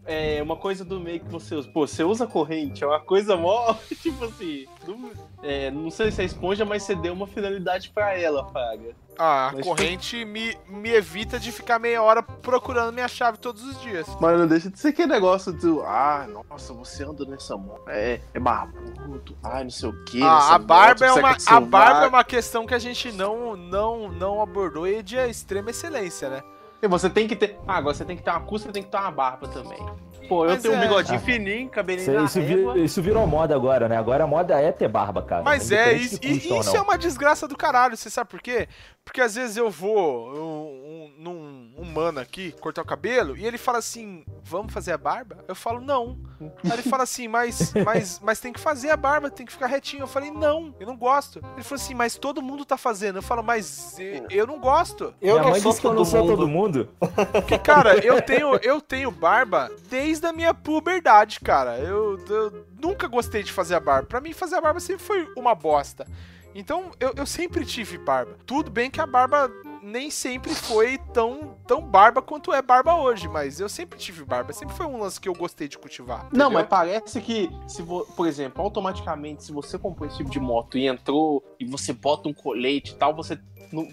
[0.06, 1.68] é uma coisa do meio que você usa.
[1.68, 3.74] Pô, você usa corrente, é uma coisa mó.
[4.02, 4.66] Tipo assim.
[4.86, 5.10] Não,
[5.42, 8.94] é, não sei se é esponja, mas você deu uma finalidade pra ela, Fraga.
[9.18, 13.62] Ah, a Mas corrente me, me evita de ficar meia hora procurando minha chave todos
[13.62, 14.06] os dias.
[14.20, 15.82] Mas não deixa de ser aquele negócio do.
[15.82, 17.88] Ah, nossa, você anda nessa moto.
[17.88, 19.36] É, é barbudo.
[19.42, 20.22] Ai, não sei o que.
[20.22, 24.10] Ah, a barba, é uma, a barba é uma questão que a gente não, não,
[24.10, 26.42] não abordou e é de extrema excelência, né?
[26.82, 27.60] E você tem que ter.
[27.66, 29.78] Ah, agora você tem que ter uma custa, tem que ter uma barba também.
[30.28, 30.76] Pô, eu Mas tenho é.
[30.76, 31.20] um bigodinho Ah.
[31.22, 32.78] fininho, cabelinho Isso, na isso, régua.
[32.78, 33.96] isso virou moda agora, né?
[33.96, 35.42] Agora a moda é ter barba, cara.
[35.42, 36.76] Mas é, isso, e- isso não.
[36.76, 38.68] é uma desgraça do caralho, você sabe por quê?
[39.04, 43.44] Porque às vezes eu vou um, um, num um mano aqui cortar o cabelo e
[43.44, 45.44] ele fala assim: vamos fazer a barba?
[45.48, 46.16] Eu falo, não.
[46.64, 49.66] Aí ele fala assim, mas, mas, mas tem que fazer a barba, tem que ficar
[49.66, 50.02] retinho.
[50.04, 51.40] Eu falei, não, eu não gosto.
[51.54, 53.16] Ele falou assim, mas todo mundo tá fazendo.
[53.18, 55.12] Eu falo, mas eu, eu não gosto.
[55.20, 56.28] Eu Minha não mãe sou disse que eu todo não sou mundo.
[56.36, 56.88] todo mundo.
[57.32, 61.78] Porque, cara, eu tenho, eu tenho barba desde a minha puberdade, cara.
[61.78, 64.06] Eu, eu nunca gostei de fazer a barba.
[64.08, 66.06] Pra mim, fazer a barba sempre foi uma bosta.
[66.54, 68.36] Então, eu, eu sempre tive barba.
[68.44, 69.50] Tudo bem que a barba
[69.82, 74.52] nem sempre foi tão, tão barba quanto é barba hoje, mas eu sempre tive barba.
[74.52, 76.24] Sempre foi um lance que eu gostei de cultivar.
[76.24, 76.50] Não, entendeu?
[76.50, 80.76] mas parece que, se vo- por exemplo, automaticamente, se você comprou esse tipo de moto
[80.76, 83.38] e entrou e você bota um colete e tal, você
[83.72, 83.88] não.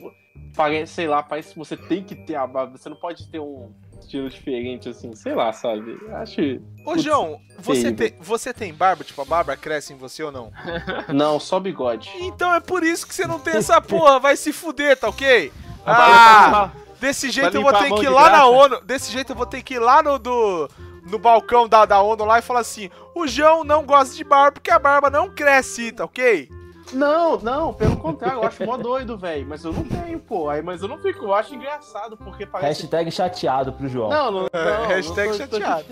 [0.55, 2.77] Parece, sei lá, parece que você tem que ter a barba.
[2.77, 5.97] Você não pode ter um estilo diferente, assim, sei lá, sabe?
[6.13, 6.41] Acho.
[6.85, 9.03] Ô, João, você você tem barba?
[9.03, 10.51] Tipo, a barba cresce em você ou não?
[11.13, 12.11] Não, só bigode.
[12.19, 14.19] Então é por isso que você não tem essa porra.
[14.19, 15.51] Vai se fuder, tá ok?
[15.85, 16.71] Ah!
[16.99, 18.45] Desse jeito eu vou ter que ir lá na?
[18.45, 18.81] ONU.
[18.81, 20.69] Desse jeito eu vou ter que ir lá no, do,
[21.09, 24.53] no balcão da, da ONU lá e falar assim: o João não gosta de barba
[24.53, 26.49] porque a barba não cresce, tá ok?
[26.93, 29.45] Não, não, pelo contrário, eu acho mó doido, velho.
[29.47, 30.49] Mas eu não tenho, pô.
[30.49, 32.81] Aí, mas eu não fico, eu acho engraçado, porque parece.
[32.83, 34.09] Hashtag chateado pro João.
[34.09, 34.49] Não, não, não.
[34.59, 35.85] É, hashtag não tô- tô- chateado.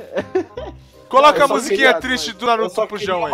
[1.07, 3.33] Coloca eu a musiquinha queria- triste do Naruto pro João aí.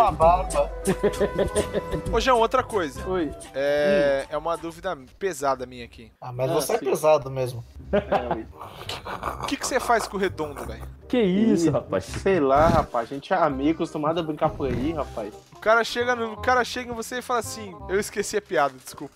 [2.12, 3.04] Ô, João, outra coisa.
[3.08, 3.32] Oi.
[3.52, 6.12] É, é uma dúvida pesada minha aqui.
[6.20, 6.86] Ah, mas Ah, você sim.
[6.86, 7.64] é pesado mesmo.
[7.92, 9.42] É.
[9.42, 10.84] O que, que você faz com o redondo, velho?
[11.08, 12.04] Que isso, Ih, rapaz?
[12.04, 13.10] Sei lá, rapaz.
[13.10, 15.34] A gente é amigo, acostumado a brincar por aí, rapaz.
[15.64, 18.42] O cara chega, no, o cara chega em você e fala assim: Eu esqueci a
[18.42, 19.14] piada, desculpa.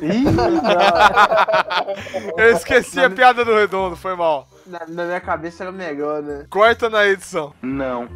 [0.00, 0.24] Ih,
[2.34, 4.48] Eu esqueci a piada do redondo, foi mal.
[4.66, 6.46] na, na minha cabeça era melhor, né?
[6.48, 7.52] Corta na edição.
[7.60, 8.08] Não.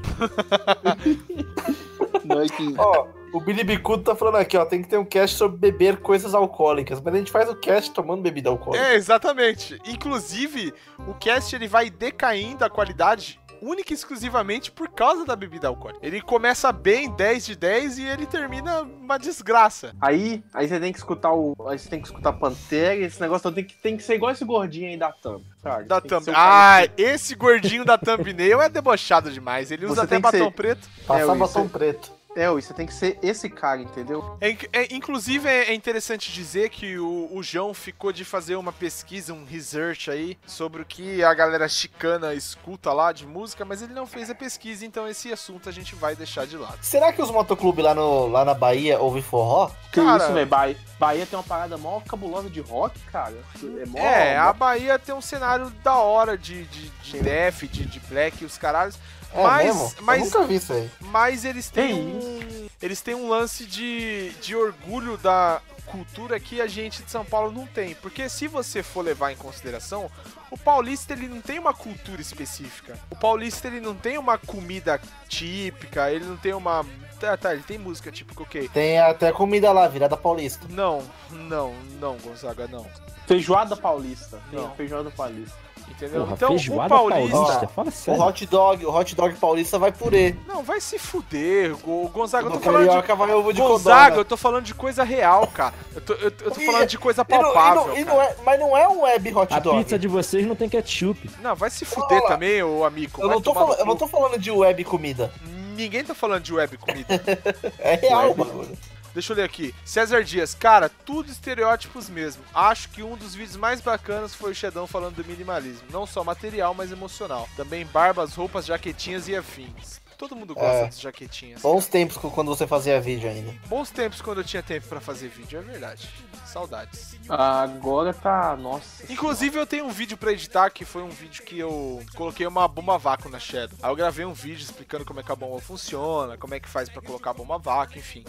[2.24, 2.74] Não é que...
[2.78, 4.64] Ó, o Billy Bicudo tá falando aqui, ó.
[4.64, 6.98] Tem que ter um cast sobre beber coisas alcoólicas.
[7.02, 8.82] Mas a gente faz o cast tomando bebida alcoólica.
[8.82, 9.78] É, exatamente.
[9.84, 10.72] Inclusive,
[11.06, 16.04] o cast ele vai decaindo a qualidade única e exclusivamente por causa da bebida alcoólica.
[16.06, 19.94] Ele começa bem, 10 de 10, e ele termina uma desgraça.
[20.00, 21.54] Aí, aí você tem que escutar o.
[21.68, 24.44] Aí você tem que escutar Pantera, esse negócio tem que, tem que ser igual esse
[24.44, 25.84] gordinho aí da Thumb, sabe?
[25.84, 26.24] Da Tem thumb...
[26.26, 29.70] cara Ah, esse gordinho da thumbnail é debochado demais.
[29.70, 30.88] Ele usa Você até que batom ser- preto.
[31.06, 32.15] Passar É, batom preto.
[32.36, 34.36] É, você tem que ser esse cara, entendeu?
[34.40, 38.72] É, é, inclusive, é, é interessante dizer que o, o João ficou de fazer uma
[38.72, 43.80] pesquisa, um research aí, sobre o que a galera chicana escuta lá de música, mas
[43.80, 46.78] ele não fez a pesquisa, então esse assunto a gente vai deixar de lado.
[46.82, 49.70] Será que os motoclubes lá, no, lá na Bahia ouvem forró?
[49.90, 50.46] Que Cara- isso, velho?
[50.46, 53.34] Bahia, Bahia tem uma parada mó cabulosa de rock, cara.
[53.62, 57.62] É, mó, É, mó- a Bahia tem um cenário da hora de, de, de def,
[57.62, 58.98] de, de black e os caralhos,
[59.32, 59.92] É mas, mesmo?
[59.98, 60.90] Eu mas, nunca vi isso aí.
[61.00, 66.66] mas eles têm um, eles têm um lance de, de orgulho da cultura que a
[66.66, 67.94] gente de São Paulo não tem.
[67.96, 70.10] Porque se você for levar em consideração,
[70.50, 72.98] o paulista ele não tem uma cultura específica.
[73.10, 76.84] O paulista ele não tem uma comida típica, ele não tem uma
[77.18, 78.68] tá, tá, ele tem música típica, OK.
[78.68, 80.66] Tem até comida lá, virada paulista.
[80.68, 82.86] Não, não, não, Gonzaga, não.
[83.26, 84.40] Feijoada paulista.
[84.50, 84.74] Tem Não.
[84.76, 85.65] feijoada paulista.
[85.88, 86.20] Entendeu?
[86.22, 87.68] Porra, então, o paulista, paulista.
[88.14, 90.34] Fala O hot dog, o hot dog paulista vai purê.
[90.46, 92.46] Não, vai se fuder, o Gonzaga.
[92.48, 94.16] Eu tô falando de vai ovo de Gonzaga, codorna.
[94.20, 95.72] eu tô falando de coisa real, cara.
[95.94, 97.96] Eu tô, eu, eu tô E- falando de coisa E não- e não- palpável.
[97.96, 98.14] e cara.
[98.16, 99.78] não é- mas não é um web hot A dog.
[99.78, 101.30] pizza de vocês não tem ketchup.
[101.40, 102.28] Não, vai se fuder Olha lá.
[102.28, 103.22] também, ô amigo.
[103.22, 105.32] Eu não, tô falando, eu não tô falando de web comida.
[105.76, 107.06] Ninguém tá falando de web comida.
[107.78, 108.76] É real o bagulho.
[109.16, 109.74] Deixa eu ler aqui.
[109.82, 112.44] César Dias, cara, tudo estereótipos mesmo.
[112.54, 115.88] Acho que um dos vídeos mais bacanas foi o Xedão falando do minimalismo.
[115.90, 117.48] Não só material, mas emocional.
[117.56, 120.02] Também barbas, roupas, jaquetinhas e afins.
[120.16, 120.84] Todo mundo gosta É.
[120.86, 121.60] das jaquetinhas.
[121.60, 123.52] Bons tempos quando você fazia vídeo ainda.
[123.66, 126.08] Bons tempos quando eu tinha tempo pra fazer vídeo, é verdade.
[126.46, 127.16] Saudades.
[127.28, 128.56] Agora tá.
[128.56, 129.10] Nossa.
[129.12, 132.66] Inclusive eu tenho um vídeo pra editar que foi um vídeo que eu coloquei uma
[132.66, 133.76] bomba vácuo na Shadow.
[133.82, 136.68] Aí eu gravei um vídeo explicando como é que a bomba funciona, como é que
[136.68, 138.24] faz pra colocar a bomba vácuo, enfim.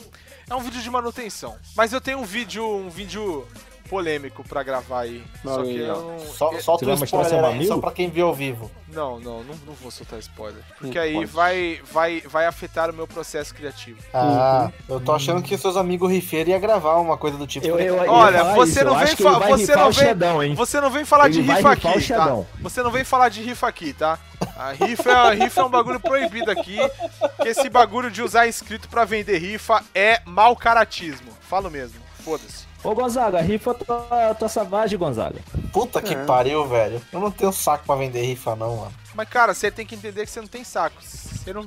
[0.50, 1.58] É um vídeo de manutenção.
[1.76, 3.48] Mas eu tenho um vídeo, um vídeo
[3.88, 5.24] polêmico pra gravar aí.
[5.44, 6.20] Só que eu não.
[6.20, 8.70] Só, eu- solta um spoiler aí, só pra quem viu ao vivo.
[8.88, 10.64] Não, não, não, não vou soltar spoiler.
[10.80, 11.26] Porque Não aí pode.
[11.28, 14.00] vai, vai, vai afetar o meu processo criativo.
[14.14, 17.66] Ah, eu tô achando que seus amigos rifeiros iam gravar uma coisa do tipo.
[17.68, 19.92] Eu- eu- eu- Olha, falar você não vem acho que fa- ele vai você não
[19.92, 20.56] vem- Xedão?
[20.56, 22.38] Você não vem falar de Ele vai rifa aqui, tá?
[22.62, 24.20] Você não vem falar de rifa aqui, tá?
[24.56, 26.78] A rifa, é- rifa é um bagulho proibido aqui,
[27.42, 31.28] que esse bagulho de usar inscrito pra vender rifa é mau caratismo.
[31.42, 32.67] Falo mesmo, foda-se.
[32.84, 35.42] Ô, Gonzaga, rifa tua, tua savagem, Gonzaga.
[35.74, 36.26] Puta que É.
[36.26, 37.02] pariu, velho.
[37.12, 38.94] Eu não tenho saco pra vender rifa, não, mano.
[39.16, 40.96] Mas, cara, você tem que entender que você não tem saco.
[41.02, 41.64] Você não,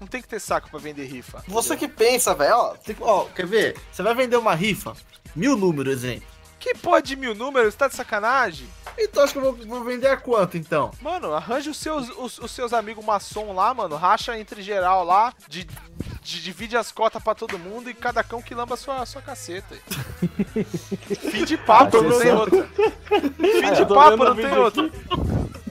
[0.00, 1.42] não tem que ter saco pra vender rifa.
[1.48, 2.54] Você que pensa, velho.
[2.54, 3.76] Ó, tem ó, quer ver?
[3.90, 4.94] Você vai vender uma rifa?
[5.34, 6.28] Mil números, exemplo.
[6.62, 7.74] Que pode de mil números?
[7.74, 8.68] Tá de sacanagem?
[8.96, 10.92] Então acho que eu vou, vou vender a quanto, então?
[11.00, 13.96] Mano, arranja os seus, os, os seus amigos maçom lá, mano.
[13.96, 15.34] Racha entre geral lá.
[15.48, 18.98] De, de- divide as cotas pra todo mundo e cada cão que lamba a sua,
[19.02, 19.74] a sua caceta.
[21.32, 22.68] Fim de papo, não tem outra.
[23.08, 24.88] Fim de eu tô papo, não tem outra.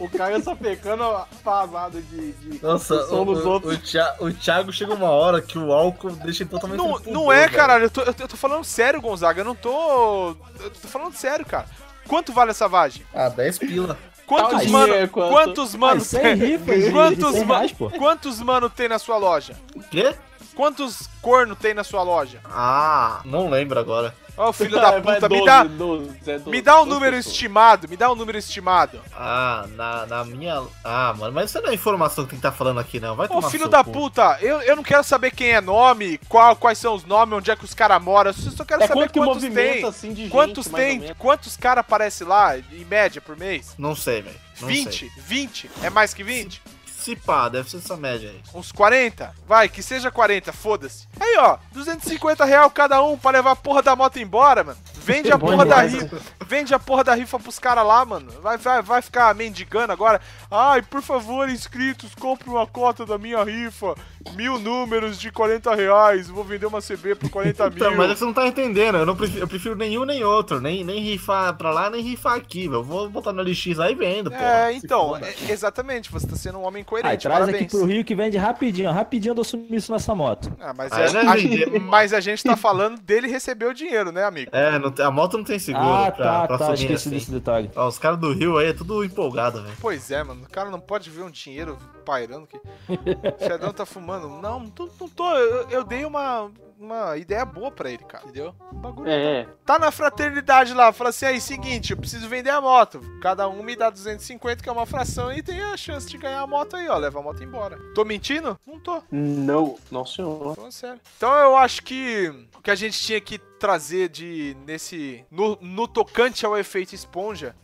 [0.03, 1.03] O cara só pecando
[1.43, 3.77] pasado de, de Nossa, o som dos outros.
[4.19, 6.77] o, Thiago chega uma hora que o álcool deixa ele totalmente.
[6.79, 7.85] Não, não é, caralho.
[7.85, 9.41] Eu tô, eu tô- falando sério, Gonzaga.
[9.41, 10.35] Eu não tô.
[10.59, 11.65] Eu tô falando sério, cara.
[12.07, 13.05] Quanto vale essa vagem?
[13.13, 13.97] Ah, 10 pila.
[14.25, 15.29] Quantos Tadinha, mano, é quanto?
[15.31, 17.89] quantos mano, Ah, de- de quantos, 100 ma- reais, pô.
[17.91, 19.53] quantos mano tem na sua loja?
[19.75, 20.15] O quê?
[20.55, 22.39] Quantos corno tem na sua loja?
[22.45, 24.13] Ah, não lembro agora.
[24.37, 26.77] Ó, o filho da Vai, puta, me 12, dá, 12, é 12, me dá um
[26.85, 27.33] 12 número pessoas.
[27.35, 29.01] estimado, me dá um número estimado.
[29.13, 30.63] Ah, na, na minha.
[30.83, 33.15] Ah, mano, mas isso não é informação que tem que estar falando aqui, não.
[33.15, 33.91] Vai Ô, tomar filho da cu.
[33.91, 37.51] puta, eu, eu não quero saber quem é nome, qual, quais são os nomes, onde
[37.51, 39.85] é que os caras moram, eu só quero É saber quanto quantos tem.
[39.85, 41.17] assim de gente, Quantos tem, menos.
[41.19, 43.75] quantos caras aparecem lá, em média, por mês?
[43.77, 44.39] Não sei, velho.
[44.61, 44.97] Não 20?
[44.99, 45.11] sei.
[45.17, 45.71] 20?
[45.83, 46.61] É mais que 20?
[47.01, 48.39] Se pá, deve ser essa média aí.
[48.53, 49.33] Uns 40?
[49.47, 51.07] Vai, que seja 40, foda-se.
[51.19, 54.77] Aí, ó, 250 real cada um pra levar a porra da moto embora, mano.
[55.03, 56.17] Vende a Bom porra da rifa.
[56.45, 58.31] vende a porra da rifa pros caras lá, mano.
[58.41, 60.21] Vai, vai, vai ficar mendigando agora.
[60.49, 63.95] Ai, por favor, inscritos, compre uma cota da minha rifa.
[64.35, 66.27] Mil números de 40 reais.
[66.29, 67.75] Vou vender uma CB por 40 mil.
[67.77, 68.97] Então, mas você não tá entendendo.
[68.99, 70.61] Eu, não prefiro, eu prefiro nenhum nem outro.
[70.61, 72.65] Nem, nem rifar pra lá, nem rifar aqui.
[72.65, 74.37] Eu vou botar no LX lá e vendo, pô.
[74.37, 77.71] É, então, é- exatamente, você tá sendo um homem Aí coerente, traz aqui parabéns.
[77.71, 80.51] pro Rio que vende rapidinho, rapidinho eu dou sumiço nessa moto.
[80.59, 81.79] Ah, mas, Ah, é- né, a, gente?
[81.79, 84.51] mas a gente tá falando dele receber o dinheiro, né, amigo?
[84.53, 86.93] É, não tem- a moto não tem seguro ah, pra, tá, pra tá, sumir esqueci
[86.93, 87.09] assim.
[87.09, 87.69] desse detalhe.
[87.75, 89.75] Ó, os caras do Rio aí é tudo empolgado, velho.
[89.79, 90.43] Pois é, mano.
[90.43, 92.59] O cara não pode ver um dinheiro pairando aqui.
[93.41, 94.27] O Fedão tá fumando.
[94.41, 94.89] Não, não tô.
[94.99, 96.51] Não tô eu, eu dei uma,
[96.83, 98.23] uma ideia boa pra ele, cara.
[98.23, 98.53] Entendeu?
[98.71, 100.91] O bagulho É, tá na fraternidade lá.
[100.91, 103.01] Fala assim: aí, seguinte, eu preciso vender a moto.
[103.21, 106.41] Cada um me dá 250, que é uma fração, e tem a chance de ganhar
[106.41, 106.97] a moto aí, ó.
[106.97, 107.77] Leva a moto embora.
[107.93, 108.59] Tô mentindo?
[108.65, 109.01] Não tô.
[109.11, 110.55] não, não senhor.
[110.55, 110.99] Falando sério.
[111.17, 112.27] Então eu acho que
[112.57, 117.55] o que a gente tinha que trazer de nesse no, no tocante ao efeito esponja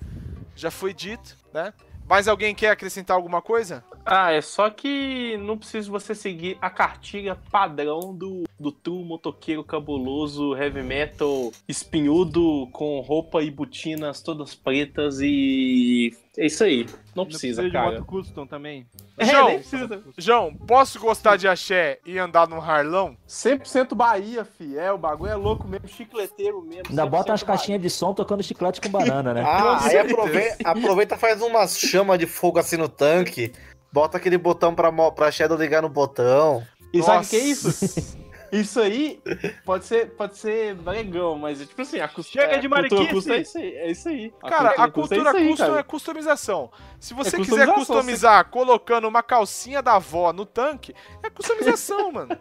[0.55, 1.73] já foi dito, né?
[2.07, 3.83] Mais alguém quer acrescentar alguma coisa?
[4.09, 9.65] Ah, é só que não precisa você seguir a cartilha padrão do, do true motoqueiro
[9.65, 16.15] cabuloso, heavy metal, espinhudo, com roupa e botinas todas pretas e.
[16.37, 16.85] É isso aí.
[17.15, 17.93] Não precisa, de cara.
[17.93, 18.85] moto custom também.
[19.17, 20.03] É, João, nem precisa.
[20.17, 23.17] João, posso gostar de axé e andar num Harlão?
[23.27, 24.77] 100% Bahia, fi.
[24.77, 26.85] É, o bagulho é louco mesmo, chicleteiro mesmo.
[26.89, 29.43] Ainda bota 100% umas caixinhas de som tocando chiclete com banana, né?
[29.43, 33.51] Ah, aí aproveita, aproveita faz umas chamas de fogo assim no tanque.
[33.91, 36.65] Bota aquele botão pra, pra Shadow ligar no botão.
[36.93, 38.17] E sabe o que é isso?
[38.49, 39.21] Isso aí
[39.65, 42.89] pode ser, pode ser legal, mas tipo assim, a cust- Chega é, de a cultura
[43.01, 43.13] mariquice!
[43.13, 43.75] custa é isso aí.
[43.75, 44.33] É isso aí.
[44.47, 45.79] Cara, a custa cultura isso aí, custom cara.
[45.79, 46.71] é customização.
[46.97, 52.37] Se você É quiser customizar colocando uma calcinha da avó no tanque, é customização, mano.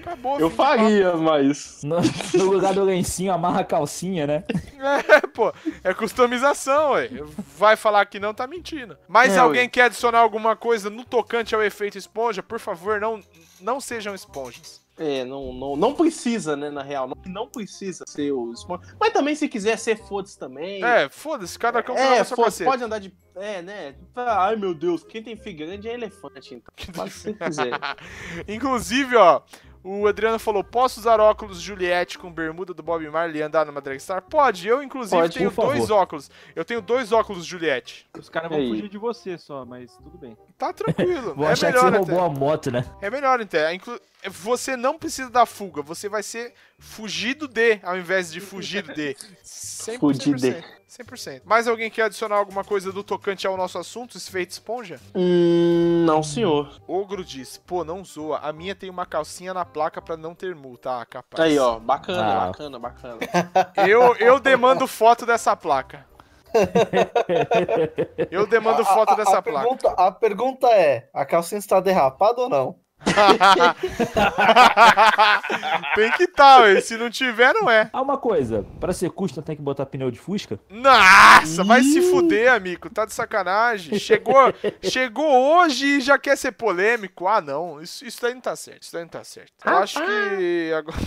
[0.00, 1.82] Acabou, Eu faria, mas.
[1.82, 1.96] No,
[2.34, 4.44] no lugar do lencinho, amarra a calcinha, né?
[4.78, 5.52] É, pô,
[5.84, 7.10] é customização, ué.
[7.58, 8.96] Vai falar que não, tá mentindo.
[9.06, 9.68] Mas É, alguém ué.
[9.68, 12.42] quer adicionar alguma coisa no tocante ao efeito esponja?
[12.42, 13.20] Por favor, não,
[13.60, 14.80] não sejam esponjas.
[14.98, 17.08] É, não, não, não precisa, né, na real.
[17.08, 18.80] Não, não precisa ser o Spawn.
[19.00, 20.84] Mas também, se quiser ser, foda-se também.
[20.84, 22.64] É, foda-se, cada cão É, cacete.
[22.64, 23.10] pode andar de.
[23.34, 23.94] É, né?
[24.14, 26.94] Ai, meu Deus, quem tem filho grande é elefante, então.
[26.94, 27.70] Faz se quiser.
[28.46, 29.40] Inclusive, ó,
[29.82, 33.80] o Adriano falou: posso usar óculos Juliette com bermuda do Bob Marley e andar numa
[33.80, 34.22] Dragstar?
[34.22, 35.74] Pode, eu inclusive Pode, tenho favor.
[35.76, 36.30] dois óculos.
[36.54, 38.06] Eu tenho dois óculos Juliette.
[38.18, 38.68] Os caras vão E aí?
[38.70, 40.36] fugir de você só, mas tudo bem.
[40.58, 41.34] Tá tranquilo.
[41.36, 42.26] Vou é achar que você melhor roubou até.
[42.26, 42.84] a moto, né?
[43.00, 43.72] É melhor até.
[43.74, 48.82] Inclu- Você não precisa da fuga, você vai ser fugido de, ao invés de fugir
[48.94, 49.14] de.
[49.44, 49.98] 100%.
[49.98, 50.79] Fugir de.
[50.90, 51.42] 100%.
[51.44, 55.00] Mais alguém quer adicionar alguma coisa do tocante ao nosso assunto, esse feito esponja?
[55.14, 56.80] Hum, não, senhor.
[56.88, 60.54] Ogro diz, pô, não zoa, a minha tem uma calcinha na placa pra não ter
[60.54, 61.40] multa, ah, capaz.
[61.42, 62.46] Aí, ó, bacana, Ah.
[62.46, 63.18] bacana, bacana.
[63.88, 66.04] Eu, eu demando foto dessa placa.
[68.30, 69.60] Eu demando foto A- a- dessa a placa.
[69.68, 72.76] Pergunta, a pergunta é: a calcinha está derrapada ou não?
[75.94, 77.88] tem que estar, tá, se não tiver, não é.
[77.92, 80.60] Ah, uma coisa, pra ser custom tem que botar pneu de fusca?
[80.68, 82.90] Nossa, vai se fuder, amigo.
[82.90, 83.98] Tá de sacanagem.
[83.98, 84.52] Chegou,
[84.82, 87.26] chegou hoje e já quer ser polêmico.
[87.26, 87.80] Ah, não.
[87.80, 88.82] Isso, isso daí não tá certo.
[88.82, 89.52] Isso daí não tá certo.
[89.64, 90.98] Eu acho que agora.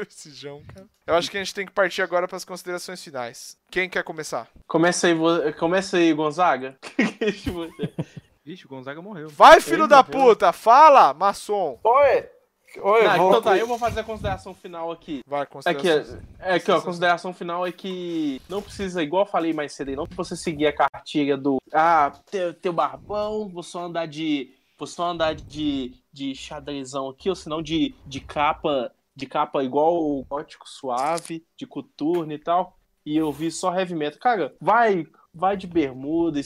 [0.08, 0.86] Esse João, cara.
[1.06, 3.56] Eu acho que a gente tem que partir agora pras considerações finais.
[3.70, 4.48] Quem quer começar?
[4.66, 5.14] Começa aí,
[5.58, 6.76] começa aí, Gonzaga.
[8.48, 9.28] Vixe, o Gonzaga morreu.
[9.28, 10.28] Vai, filho Ele da morreu.
[10.28, 10.54] puta!
[10.54, 11.78] Fala, maçom!
[11.84, 12.26] Oi!
[12.80, 13.28] Oi, Não, vou...
[13.28, 15.22] então tá, eu vou fazer a consideração final aqui.
[15.26, 16.22] Vai, É que, considerações.
[16.38, 19.90] é que ó, a consideração final é que não precisa, igual eu falei mais cedo,
[19.90, 24.54] aí, não você seguir a cartilha do ah, teu, teu barbão, vou só andar de.
[24.78, 29.94] Vou só andar de, de xadrezão aqui, ou senão de, de capa, de capa igual
[29.94, 32.78] o gótico suave, de coturno e tal.
[33.04, 34.18] E eu vi só heavy metal.
[34.20, 36.40] Cara, vai, vai de bermuda,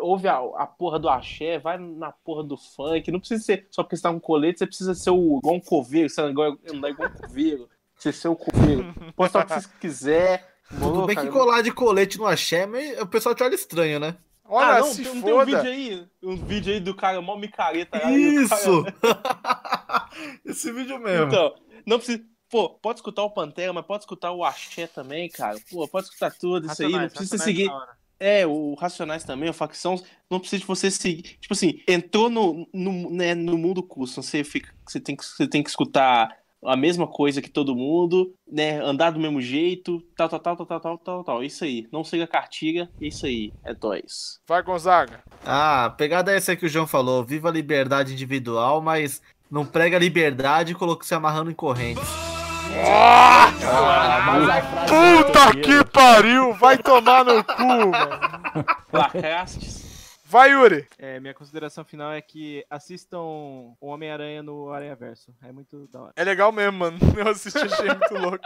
[0.00, 3.10] ouve a, a porra do axé, vai na porra do funk.
[3.10, 5.60] Não precisa ser só porque você tá com colete, você precisa ser o, igual um
[5.60, 7.68] coveiro, você igual, andar igual um coveiro.
[7.96, 8.94] Você ser o coveiro.
[9.14, 10.56] Pode estar o que você quiser.
[10.78, 14.00] Tudo bem cara, que colar de colete no axé, mas o pessoal te olha estranho,
[14.00, 14.16] né?
[14.48, 15.44] Olha, ah, não, se tem, não tem um foda.
[15.46, 17.96] vídeo aí, um vídeo aí do cara mó micareta.
[18.04, 18.84] aí o cara- Isso!
[20.44, 21.26] Esse vídeo mesmo.
[21.26, 21.54] Então,
[21.84, 22.22] não precisa.
[22.48, 25.58] Pô, pode escutar o Pantera, mas pode escutar o Axé também, cara.
[25.70, 26.92] Pô, pode escutar tudo isso aí.
[26.92, 27.70] Não precisa seguir.
[28.18, 31.36] É, o Racionais também, a facção, não precisa de você seguir.
[31.40, 35.46] Tipo assim, entrou no, no, né, no mundo curso, você, fica, você, tem que, você
[35.46, 36.34] tem que escutar
[36.64, 38.80] a mesma coisa que todo mundo, né?
[38.80, 41.86] Andar do mesmo jeito, tal, tal, tal, tal, tal, tal, tal, Isso aí.
[41.92, 43.52] Não siga a cartilha, isso aí.
[43.64, 44.40] É dois.
[44.48, 45.22] Vai, Gonzaga.
[45.44, 47.24] Ah, pegada é essa que o João falou.
[47.24, 52.35] Viva a liberdade individual, mas não prega liberdade colocando se amarrando em correntes.
[52.84, 53.52] Ah,
[54.26, 56.52] mas a frase é Puta que pariu!
[56.54, 58.66] Vai tomar no cu, mano.
[58.92, 59.86] Lacrastes.
[60.28, 60.86] Vai, Yuri.
[60.98, 65.32] É, minha consideração final é que assistam o Homem-Aranha no Aranha Verso.
[65.42, 66.12] É muito da hora.
[66.16, 66.98] É legal mesmo, mano.
[67.16, 68.44] Eu assisti, achei muito louco.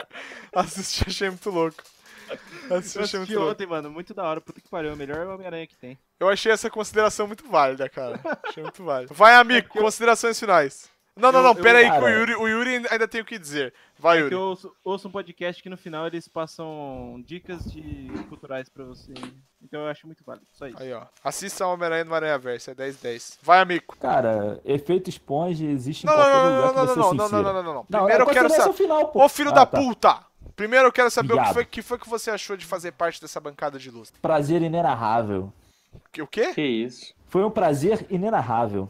[0.54, 1.82] Assisti, achei muito louco.
[2.28, 3.50] Assisti, Eu achei assisti muito louco.
[3.52, 3.90] ontem, mano.
[3.90, 4.40] Muito da hora.
[4.42, 4.90] Puta que pariu.
[4.90, 5.98] É o melhor Homem-Aranha que tem.
[6.20, 8.20] Eu achei essa consideração muito válida, cara.
[8.46, 9.14] Achei muito válida.
[9.14, 10.90] Vai, amigo, considerações finais.
[11.20, 13.20] Não, não, Eu- não, eu- pera aí, que o cara- Yuri, o Yuri ainda tem
[13.20, 13.72] o que dizer.
[13.98, 14.34] Vai, É Yuri.
[14.34, 19.12] eu ouço, ouço um podcast que no final eles passam dicas de culturais pra você.
[19.62, 20.46] Então eu acho muito válido.
[20.52, 20.82] Só isso.
[20.82, 21.02] Aí, ó.
[21.22, 23.38] Assista o Homem-Aranha no Aranha Verso, é 10-10.
[23.42, 23.94] Vai, amigo.
[24.00, 27.14] Cara, efeito esponja existe em Não, não, qualquer não, lugar não, que não, você não,
[27.14, 27.42] não, insira.
[27.42, 27.86] não, não, não, não.
[27.88, 28.72] Não, Primeiro eu quero saber.
[28.74, 29.24] final, pô.
[29.24, 29.78] Ô, filho Ah, da tá.
[29.78, 30.18] puta!
[30.56, 33.20] Primeiro eu quero saber o que foi, que foi que você achou de fazer parte
[33.20, 34.10] dessa bancada de luz.
[34.22, 35.52] Prazer inenarrável.
[36.12, 36.52] Que- O quê?
[36.54, 37.14] Que isso?
[37.28, 38.88] Foi um prazer inenarrável.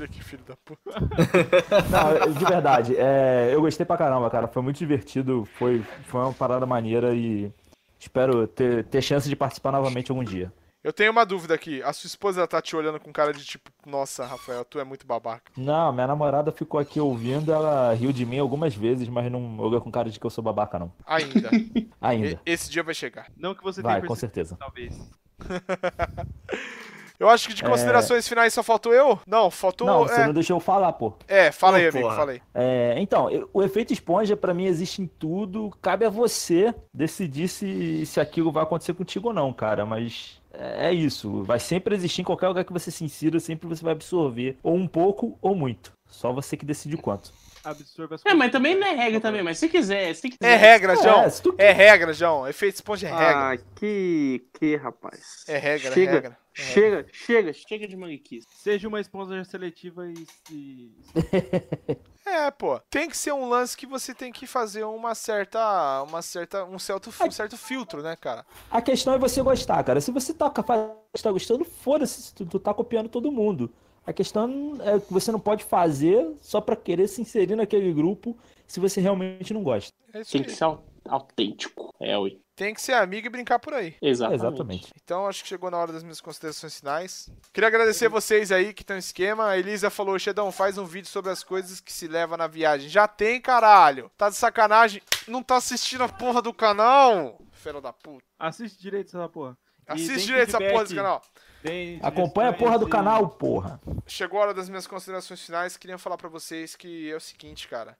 [0.00, 0.80] Olha que filho da puta.
[1.92, 4.48] Não, de verdade, é, eu gostei pra caramba, cara.
[4.48, 7.52] Foi muito divertido, foi, foi uma parada maneira e
[7.98, 10.50] espero ter, ter chance de participar novamente algum dia.
[10.82, 11.82] Eu tenho uma dúvida aqui.
[11.82, 15.06] A sua esposa tá te olhando com cara de tipo, nossa, Rafael, tu é muito
[15.06, 15.52] babaca.
[15.54, 19.82] Não, minha namorada ficou aqui ouvindo, ela riu de mim algumas vezes, mas não olhou
[19.82, 20.90] com cara de que eu sou babaca, não.
[21.06, 21.50] Ainda.
[22.00, 22.40] Ainda.
[22.46, 23.26] E- Esse dia vai chegar.
[23.36, 24.56] Não que você Vai, tenha com certeza.
[24.58, 24.98] talvez.
[27.20, 29.20] Eu acho que de considerações finais só faltou eu?
[29.26, 29.86] Não, faltou.
[29.86, 31.12] Não, é, você não deixou eu falar, pô.
[31.28, 32.42] é, fala aí, amigo, fala aí.
[32.54, 35.70] É, então, eu- o efeito esponja pra mim existe em tudo.
[35.82, 39.84] Cabe a você decidir se, se aquilo vai acontecer contigo ou não, cara.
[39.84, 41.42] Mas é é isso.
[41.44, 44.56] Vai sempre existir em qualquer lugar que você se insira, sempre você vai absorver.
[44.62, 45.92] Ou um pouco ou muito.
[46.08, 47.30] Só você que decide o quanto.
[47.62, 50.54] Absorva as É, mas também não é regra também, mas se quiser, se quiser.
[50.54, 51.22] É regra, João.
[51.24, 52.48] É, tu- É regra, João.
[52.48, 53.52] Efeito esponja é regra.
[53.52, 55.44] Ah, que, que, rapaz.
[55.46, 56.38] É regra, é chega, regra.
[56.60, 58.46] É Chega, chega, chega de manguiquice.
[58.58, 60.26] Seja uma esponja seletiva e.
[60.52, 60.92] e...
[62.26, 62.78] É, pô.
[62.90, 66.02] Tem que ser um lance que você tem que fazer uma certa.
[66.02, 66.64] Uma certa.
[66.64, 68.44] Um certo, um certo filtro, né, cara?
[68.70, 70.00] A questão é você gostar, cara.
[70.00, 73.72] Se você tá capaz estar gostando, foda-se, se tu, tu tá copiando todo mundo.
[74.06, 78.36] A questão é que você não pode fazer só pra querer se inserir naquele grupo
[78.66, 79.92] se você realmente não gosta.
[80.12, 81.90] É isso Tem que ser au- autêntico.
[82.00, 82.40] É, ui.
[82.60, 83.96] Tem que ser amigo e brincar por aí.
[84.02, 84.42] Exatamente.
[84.42, 84.92] Exatamente.
[85.02, 87.30] Então acho que chegou na hora das minhas considerações finais.
[87.54, 89.48] Queria agradecer vocês aí que estão no esquema.
[89.48, 92.90] A Elisa falou, Xedão, faz um vídeo sobre as coisas que se leva na viagem.
[92.90, 94.10] Já tem, caralho.
[94.14, 95.00] Tá de sacanagem.
[95.26, 97.40] Não tá assistindo a porra do canal?
[97.50, 98.26] Filho da puta.
[98.38, 99.56] Assiste direito essa porra.
[99.88, 101.22] E Assiste direito essa porra desse canal.
[101.62, 103.80] tem Acompanha a porra do canal, porra.
[104.06, 105.78] Chegou a hora das minhas considerações finais.
[105.78, 107.96] Queria falar pra vocês que é o seguinte, cara.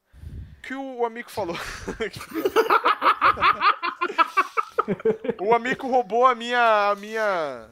[0.62, 1.57] Que o amigo falou.
[5.40, 6.90] o amigo roubou a minha.
[6.90, 7.69] A minha.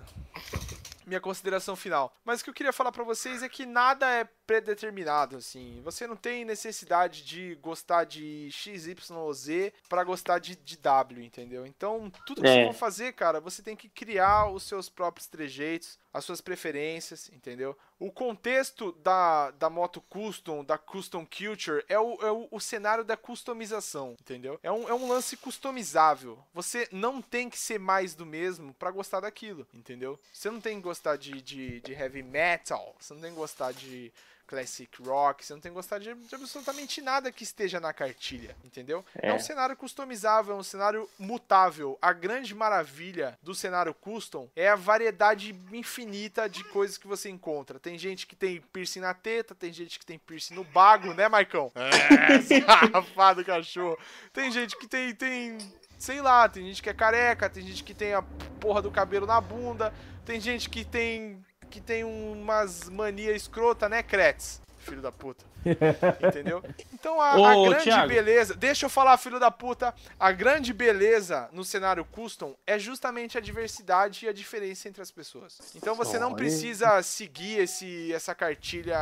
[1.07, 2.15] Minha consideração final.
[2.23, 5.81] Mas o que eu queria falar pra vocês é que nada é predeterminado, assim.
[5.83, 10.77] Você não tem necessidade de gostar de X, Y ou Z pra gostar de, de
[10.77, 11.67] W, entendeu?
[11.67, 12.67] Então, tudo que É.
[12.67, 17.31] você for fazer, cara, você tem que criar os seus próprios trejeitos, as suas preferências,
[17.33, 17.77] entendeu?
[17.99, 23.05] O contexto da, da moto custom, da custom culture, é o, é o, o cenário
[23.05, 24.59] da customização, entendeu?
[24.63, 26.39] É um, é um lance customizável.
[26.53, 30.19] Você não tem que ser mais do mesmo pra gostar daquilo, entendeu?
[30.33, 33.73] Você não tem que gostar de, de, de heavy metal, você não tem que gostar
[33.73, 34.13] de
[34.49, 38.57] classic rock, você não tem que gostar de, de absolutamente nada que esteja na cartilha,
[38.65, 39.05] entendeu?
[39.21, 39.29] É.
[39.29, 39.35] É.
[39.35, 41.99] um cenário customizável, é um cenário mutável.
[42.01, 47.79] A grande maravilha do cenário custom é a variedade infinita de coisas que você encontra.
[47.79, 51.29] Tem gente que tem piercing na teta, tem gente que tem piercing no bago, né,
[51.29, 51.71] Maicão?
[51.75, 53.99] É, safado cachorro.
[54.33, 55.59] Tem gente que tem, tem,
[55.99, 58.23] sei lá, tem gente que é careca, tem gente que tem a
[58.59, 59.93] porra do cabelo na bunda,
[60.25, 64.61] tem gente que tem que tem umas mania escrota, né, Kretz?
[64.79, 65.45] Filho da puta.
[66.27, 66.63] Entendeu?
[66.93, 68.09] Então a, a Ô, grande Thiago.
[68.09, 68.55] beleza.
[68.55, 69.95] Deixa eu falar, filho da puta.
[70.19, 75.11] A grande beleza no cenário custom é justamente a diversidade e a diferença entre as
[75.11, 75.59] pessoas.
[75.75, 78.99] Então você não precisa seguir esse, essa cartilha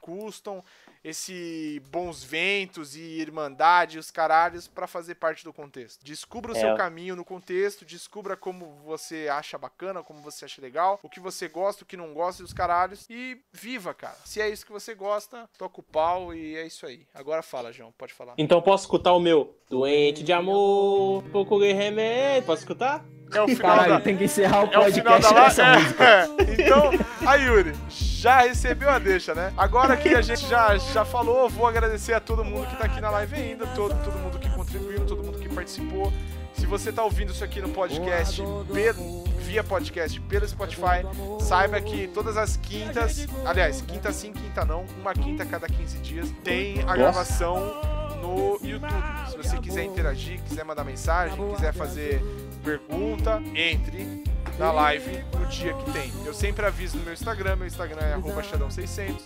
[0.00, 0.62] custom,
[1.08, 6.04] esse bons ventos e irmandade, os caralhos, pra fazer parte do contexto.
[6.04, 6.60] Descubra o É.
[6.60, 11.20] seu caminho no contexto, descubra como você acha bacana, como você acha legal, o que
[11.20, 14.16] você gosta, o que não gosta dos caralhos e viva, cara.
[14.24, 17.06] Se é isso que você gosta, toca o pau e é isso aí.
[17.14, 18.34] Agora fala, João, pode falar.
[18.36, 19.56] Então posso escutar o meu?
[19.70, 22.46] Doente de amor, procurei remédio.
[22.46, 23.04] Posso escutar?
[23.32, 24.00] É o final Caralho, da...
[24.00, 26.04] tem que encerrar o É o final podcast da música.
[26.04, 26.26] É.
[26.58, 26.90] Então,
[27.26, 29.52] a Yuri já recebeu a deixa, né?
[29.56, 33.00] Agora que a gente já, já falou, vou agradecer a todo mundo que tá aqui
[33.00, 36.12] na live ainda, todo, todo mundo que contribuiu, todo mundo que participou.
[36.54, 38.42] Se você tá ouvindo isso aqui no podcast,
[38.72, 41.04] pelo- via podcast pelo Spotify,
[41.40, 45.98] saiba que todas as quintas, aliás, quinta sim, quinta não, uma quinta a cada 15
[45.98, 47.80] dias, tem a gravação
[48.20, 48.92] no YouTube.
[49.30, 52.22] Se você quiser interagir, quiser mandar mensagem, quiser fazer
[52.64, 54.24] pergunta, entre
[54.58, 56.12] na live no dia que tem.
[56.24, 59.20] Eu sempre aviso no meu Instagram, meu Instagram é arroba Xadão600.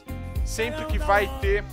[0.45, 1.65] Sempre que vai ter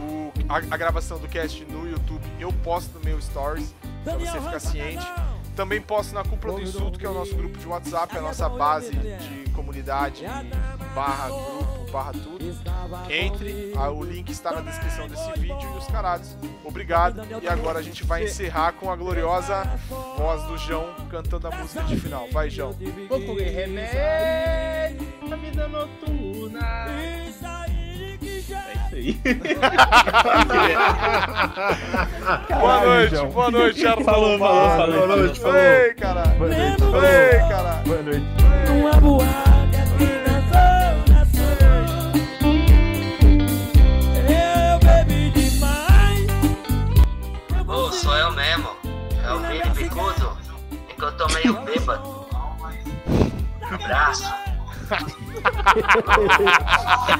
[0.00, 3.74] o- a, a gravação do cast no YouTube, eu posto no meu Stories,
[4.04, 5.06] pra você ficar ciente.
[5.56, 8.48] Também posto na Cúpula do Insulto, que é o nosso grupo de WhatsApp, a nossa
[8.48, 10.24] base de comunidade,
[10.94, 12.42] barra grupo, barra tudo.
[13.10, 16.36] Entre, o link está na descrição desse vídeo e os caralhos.
[16.64, 17.22] Obrigado.
[17.42, 19.64] E agora a gente vai encerrar com a gloriosa
[20.16, 22.28] voz do João cantando a música de final.
[22.32, 22.74] Vai, João.
[23.08, 26.60] Vou comer remédio na vida noturna.
[26.88, 27.22] É
[28.92, 29.18] isso aí.
[32.60, 33.30] boa noite, João.
[33.30, 34.04] boa noite, Charles.
[34.04, 35.06] Falou, falou, falou.
[35.06, 35.56] Boa noite, falou.
[35.56, 36.38] Ei, caralho.
[36.38, 36.82] Boa noite.
[37.06, 37.84] Ei, caralho.
[37.84, 38.26] Boa noite.
[38.70, 38.92] Uma
[41.08, 41.42] na sul.
[44.28, 46.26] Eu bebi demais.
[47.66, 48.68] Ô, sou eu mesmo.
[49.24, 50.36] É o Vini Bicudo.
[50.90, 52.26] É que eu tô meio bêbado.
[53.70, 54.30] Abraço.